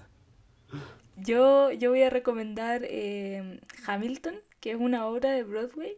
Yo, 1.17 1.71
yo 1.71 1.91
voy 1.91 2.01
a 2.01 2.09
recomendar 2.09 2.81
eh, 2.83 3.59
Hamilton, 3.85 4.33
que 4.59 4.71
es 4.71 4.77
una 4.77 5.05
obra 5.05 5.29
de 5.29 5.43
Broadway 5.43 5.95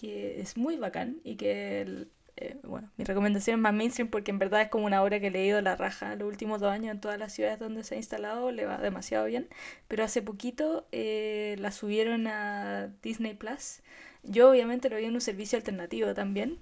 que 0.00 0.40
es 0.40 0.56
muy 0.56 0.76
bacán 0.76 1.20
y 1.24 1.36
que, 1.36 2.06
eh, 2.40 2.56
bueno, 2.64 2.90
mi 2.96 3.04
recomendación 3.04 3.56
es 3.56 3.62
más 3.62 3.74
mainstream 3.74 4.08
porque 4.08 4.30
en 4.30 4.38
verdad 4.38 4.62
es 4.62 4.68
como 4.68 4.86
una 4.86 5.02
obra 5.02 5.20
que 5.20 5.26
he 5.26 5.30
leído 5.30 5.60
la 5.60 5.76
raja 5.76 6.16
los 6.16 6.26
últimos 6.26 6.60
dos 6.60 6.72
años 6.72 6.90
en 6.92 7.00
todas 7.00 7.18
las 7.18 7.32
ciudades 7.34 7.58
donde 7.58 7.84
se 7.84 7.94
ha 7.94 7.98
instalado, 7.98 8.50
le 8.50 8.64
va 8.64 8.78
demasiado 8.78 9.26
bien, 9.26 9.48
pero 9.88 10.04
hace 10.04 10.22
poquito 10.22 10.86
eh, 10.90 11.56
la 11.58 11.70
subieron 11.70 12.26
a 12.26 12.88
Disney 13.02 13.34
Plus. 13.34 13.82
Yo 14.22 14.50
obviamente 14.50 14.88
lo 14.88 14.96
vi 14.96 15.04
en 15.04 15.14
un 15.14 15.20
servicio 15.20 15.56
alternativo 15.58 16.14
también. 16.14 16.58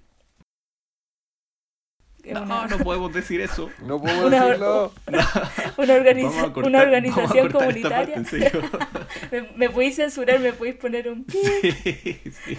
No, 2.34 2.42
una- 2.42 2.66
no 2.66 2.78
podemos 2.78 3.12
decir 3.12 3.40
eso. 3.40 3.70
No 3.86 4.00
puedo 4.00 4.26
Una- 4.26 4.44
decirlo. 4.46 4.92
una, 5.76 5.94
organiza- 5.94 6.52
cortar- 6.52 6.66
una 6.66 6.80
organización 6.82 7.48
parte, 7.52 7.59
comunitaria. 7.59 8.22
Me, 9.32 9.42
me 9.56 9.70
podéis 9.70 9.96
censurar, 9.96 10.38
me 10.40 10.52
podéis 10.52 10.76
poner 10.76 11.09
un 11.09 11.24
pi, 11.24 11.38
Sí, 11.72 12.20
sí. 12.44 12.59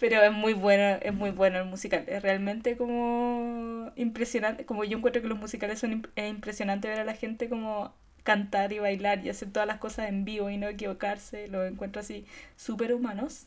pero 0.00 0.22
es 0.22 0.32
muy 0.32 0.52
bueno, 0.52 0.98
es 1.02 1.14
muy 1.14 1.30
bueno 1.30 1.58
el 1.58 1.66
musical. 1.66 2.04
Es 2.06 2.22
realmente 2.22 2.76
como 2.76 3.90
impresionante, 3.96 4.64
como 4.66 4.84
yo 4.84 4.98
encuentro 4.98 5.22
que 5.22 5.28
los 5.28 5.38
musicales 5.38 5.78
son 5.78 6.02
imp- 6.02 6.08
es 6.16 6.30
impresionante 6.30 6.88
ver 6.88 7.00
a 7.00 7.04
la 7.04 7.14
gente 7.14 7.48
como 7.48 7.94
cantar 8.24 8.72
y 8.72 8.78
bailar 8.80 9.24
y 9.24 9.28
hacer 9.30 9.50
todas 9.52 9.66
las 9.68 9.78
cosas 9.78 10.08
en 10.08 10.24
vivo 10.24 10.50
y 10.50 10.56
no 10.56 10.68
equivocarse, 10.68 11.46
los 11.48 11.70
encuentro 11.70 12.00
así 12.00 12.26
súper 12.56 12.92
humanos. 12.94 13.46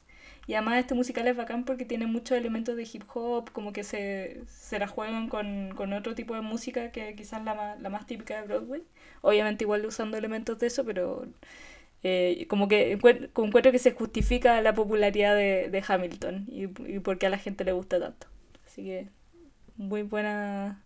Y 0.50 0.56
además 0.56 0.80
este 0.80 0.96
musical 0.96 1.28
es 1.28 1.38
bacán 1.38 1.64
porque 1.64 1.86
tiene 1.86 2.08
muchos 2.08 2.36
elementos 2.36 2.76
de 2.76 2.82
hip 2.92 3.04
hop, 3.14 3.52
como 3.52 3.72
que 3.72 3.84
se, 3.84 4.42
se 4.48 4.80
la 4.80 4.88
juegan 4.88 5.30
con, 5.30 5.76
con 5.76 5.94
otro 5.94 6.16
tipo 6.16 6.34
de 6.34 6.42
música 6.42 6.92
que 6.92 7.14
quizás 7.14 7.46
la 7.46 7.54
más, 7.54 7.80
la 7.80 7.92
más 7.92 8.08
típica 8.08 8.42
de 8.42 8.48
Broadway. 8.48 8.82
Obviamente 9.22 9.66
igual 9.66 9.86
usando 9.86 10.18
elementos 10.18 10.58
de 10.58 10.66
eso, 10.66 10.84
pero 10.84 11.28
eh, 12.02 12.48
como 12.50 12.68
que 12.68 12.94
encuentro 12.94 13.72
que 13.72 13.78
se 13.78 13.92
justifica 13.92 14.60
la 14.64 14.74
popularidad 14.74 15.36
de, 15.36 15.70
de 15.70 15.84
Hamilton 15.88 16.48
y, 16.48 16.64
y 16.64 16.98
por 16.98 17.20
qué 17.20 17.28
a 17.28 17.30
la 17.30 17.38
gente 17.38 17.64
le 17.64 17.74
gusta 17.74 18.00
tanto. 18.00 18.26
Así 18.66 18.84
que 18.84 19.08
muy 19.78 20.02
buena, 20.02 20.82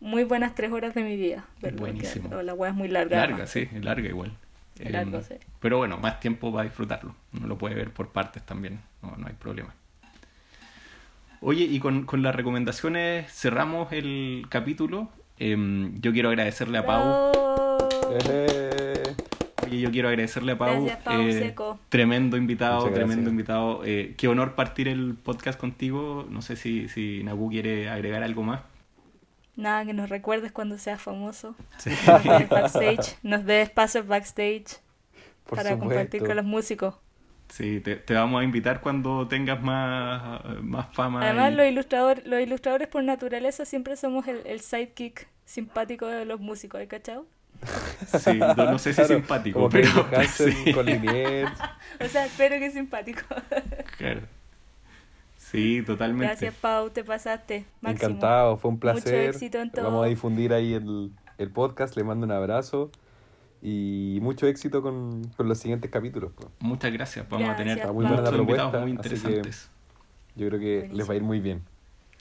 muy 0.00 0.24
buenas 0.24 0.54
tres 0.54 0.72
horas 0.72 0.94
de 0.94 1.02
mi 1.02 1.18
vida. 1.18 1.46
Buenísimo. 1.76 2.40
La 2.40 2.54
weá 2.54 2.70
es 2.70 2.76
muy 2.76 2.88
larga. 2.88 3.18
Larga, 3.18 3.34
además. 3.34 3.50
sí, 3.50 3.68
larga 3.82 4.08
igual. 4.08 4.38
Largo, 4.88 5.20
sí. 5.22 5.34
Pero 5.60 5.78
bueno, 5.78 5.98
más 5.98 6.20
tiempo 6.20 6.52
para 6.52 6.64
disfrutarlo. 6.64 7.14
Uno 7.34 7.46
lo 7.46 7.58
puede 7.58 7.74
ver 7.74 7.90
por 7.90 8.08
partes 8.08 8.42
también, 8.44 8.80
no, 9.02 9.16
no 9.16 9.26
hay 9.26 9.34
problema. 9.34 9.74
Oye, 11.42 11.64
y 11.64 11.78
con, 11.80 12.04
con 12.04 12.22
las 12.22 12.34
recomendaciones 12.34 13.30
cerramos 13.32 13.92
el 13.92 14.46
capítulo. 14.48 15.08
Em, 15.38 15.98
yo 16.00 16.12
quiero 16.12 16.28
agradecerle 16.28 16.78
a 16.78 16.84
Pau. 16.84 17.32
¡Bravo! 17.32 17.78
Eh, 18.26 19.02
Oye, 19.64 19.80
yo 19.80 19.90
quiero 19.90 20.08
agradecerle 20.08 20.52
a 20.52 20.58
Pau. 20.58 20.84
Gracias, 20.84 21.02
Pau 21.02 21.20
eh, 21.22 21.32
Seco. 21.32 21.78
Tremendo 21.88 22.36
invitado, 22.36 22.90
tremendo 22.90 23.30
invitado. 23.30 23.82
Eh, 23.84 24.14
qué 24.18 24.28
honor 24.28 24.54
partir 24.54 24.86
el 24.88 25.14
podcast 25.14 25.58
contigo. 25.58 26.26
No 26.28 26.42
sé 26.42 26.56
si, 26.56 26.88
si 26.88 27.22
Nagu 27.24 27.48
quiere 27.48 27.88
agregar 27.88 28.22
algo 28.22 28.42
más. 28.42 28.60
Nada, 29.60 29.84
que 29.84 29.92
nos 29.92 30.08
recuerdes 30.08 30.52
cuando 30.52 30.78
seas 30.78 31.00
famoso. 31.02 31.56
Sí. 31.78 31.90
Backstage, 32.50 33.18
nos 33.22 33.44
des 33.44 33.70
pasos 33.70 34.06
backstage 34.06 34.78
por 35.44 35.56
para 35.56 35.78
compartir 35.78 36.24
con 36.24 36.36
los 36.36 36.44
músicos. 36.46 36.94
Sí, 37.48 37.80
te, 37.80 37.96
te 37.96 38.14
vamos 38.14 38.40
a 38.40 38.44
invitar 38.44 38.80
cuando 38.80 39.26
tengas 39.28 39.60
más, 39.62 40.44
más 40.62 40.92
fama. 40.94 41.20
Además, 41.20 41.52
y- 41.52 41.54
los, 41.54 41.66
ilustrador, 41.66 42.22
los 42.26 42.40
ilustradores 42.40 42.88
por 42.88 43.04
naturaleza 43.04 43.64
siempre 43.64 43.96
somos 43.96 44.26
el, 44.28 44.44
el 44.46 44.60
sidekick 44.60 45.28
simpático 45.44 46.06
de 46.06 46.24
los 46.24 46.40
músicos, 46.40 46.80
¿hay 46.80 46.86
cachado? 46.88 47.26
Sí, 48.06 48.44
no, 48.56 48.66
no 48.66 48.78
sé 48.78 48.92
si 48.94 49.02
es 49.02 49.06
Claro, 49.06 49.08
simpático, 49.08 49.52
como 49.52 49.68
pero 49.68 49.88
sí, 50.28 50.70
con. 50.72 50.86
O 52.00 52.08
sea, 52.08 52.26
espero 52.26 52.58
que 52.58 52.70
simpático. 52.70 53.22
claro. 53.96 54.22
Sí, 55.50 55.82
totalmente. 55.82 56.26
Gracias, 56.26 56.54
Pau, 56.54 56.90
te 56.90 57.02
pasaste. 57.02 57.64
Máximo. 57.80 58.08
Encantado, 58.08 58.56
fue 58.56 58.70
un 58.70 58.78
placer. 58.78 59.30
éxito 59.30 59.58
en 59.58 59.70
todo. 59.70 59.84
Vamos 59.84 60.04
a 60.04 60.08
difundir 60.08 60.52
ahí 60.52 60.74
el, 60.74 61.10
el 61.38 61.50
podcast, 61.50 61.96
le 61.96 62.04
mando 62.04 62.24
un 62.24 62.32
abrazo 62.32 62.90
y 63.62 64.18
mucho 64.22 64.46
éxito 64.46 64.80
con, 64.80 65.24
con 65.36 65.48
los 65.48 65.58
siguientes 65.58 65.90
capítulos. 65.90 66.32
pues. 66.34 66.48
Muchas 66.60 66.92
gracias. 66.92 67.28
Vamos 67.28 67.48
a 67.48 67.56
tener 67.56 67.78
Está 67.78 67.92
muy 67.92 68.04
buena 68.06 68.22
la 68.22 68.30
muchos 68.30 68.40
invitados 68.40 68.70
propuesta, 68.70 68.80
muy 68.80 68.90
interesantes. 68.92 69.70
Yo 70.36 70.46
creo 70.48 70.60
que 70.60 70.88
les 70.92 71.08
va 71.08 71.14
a 71.14 71.16
ir 71.16 71.22
muy 71.22 71.40
bien. 71.40 71.62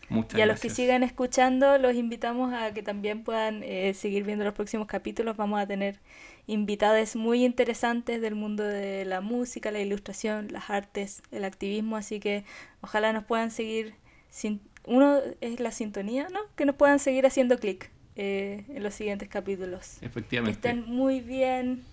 Muchas 0.10 0.40
Y 0.40 0.42
a 0.42 0.48
los 0.48 0.60
que 0.60 0.72
sigan 0.72 1.04
escuchando, 1.04 1.78
los 1.78 1.94
invitamos 1.94 2.52
a 2.52 2.74
que 2.74 2.82
también 2.82 3.24
puedan 3.24 3.62
eh, 3.62 3.94
seguir 3.94 4.24
viendo 4.24 4.44
los 4.44 4.56
próximos 4.56 4.88
capítulos. 4.88 5.38
Vamos 5.38 5.60
a 5.60 5.68
tener 5.68 6.00
invitadas 6.48 7.16
muy 7.16 7.46
interesantes 7.46 8.22
del 8.22 8.36
mundo 8.36 8.64
de 8.64 9.06
la 9.06 9.22
música, 9.22 9.72
la 9.72 9.80
ilustración, 9.80 10.48
las 10.52 10.70
artes, 10.70 11.22
el 11.32 11.46
activismo. 11.46 11.98
Así 11.98 12.20
que 12.20 12.44
ojalá 12.82 13.14
nos 13.14 13.24
puedan 13.24 13.52
seguir. 13.52 13.94
Sin... 14.30 14.62
Uno 14.86 15.20
es 15.42 15.60
la 15.60 15.72
sintonía, 15.72 16.28
¿no? 16.30 16.40
Que 16.56 16.66
nos 16.66 16.76
puedan 16.76 17.00
seguir 17.00 17.26
haciendo 17.26 17.58
clic 17.58 17.92
eh, 18.16 18.66
en 18.70 18.84
los 18.84 18.94
siguientes 18.94 19.30
capítulos. 19.30 19.98
Que 20.00 20.06
Efectivamente. 20.08 20.70
estén 20.70 20.86
muy 20.86 21.22
bien. 21.22 21.84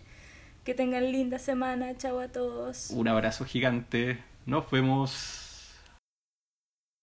Que 0.64 0.74
tengan 0.74 1.12
linda 1.12 1.38
semana. 1.38 1.96
Chao 1.96 2.18
a 2.20 2.28
todos. 2.28 2.90
Un 2.90 3.08
abrazo 3.08 3.44
gigante. 3.44 4.18
Nos 4.46 4.70
vemos. 4.70 5.45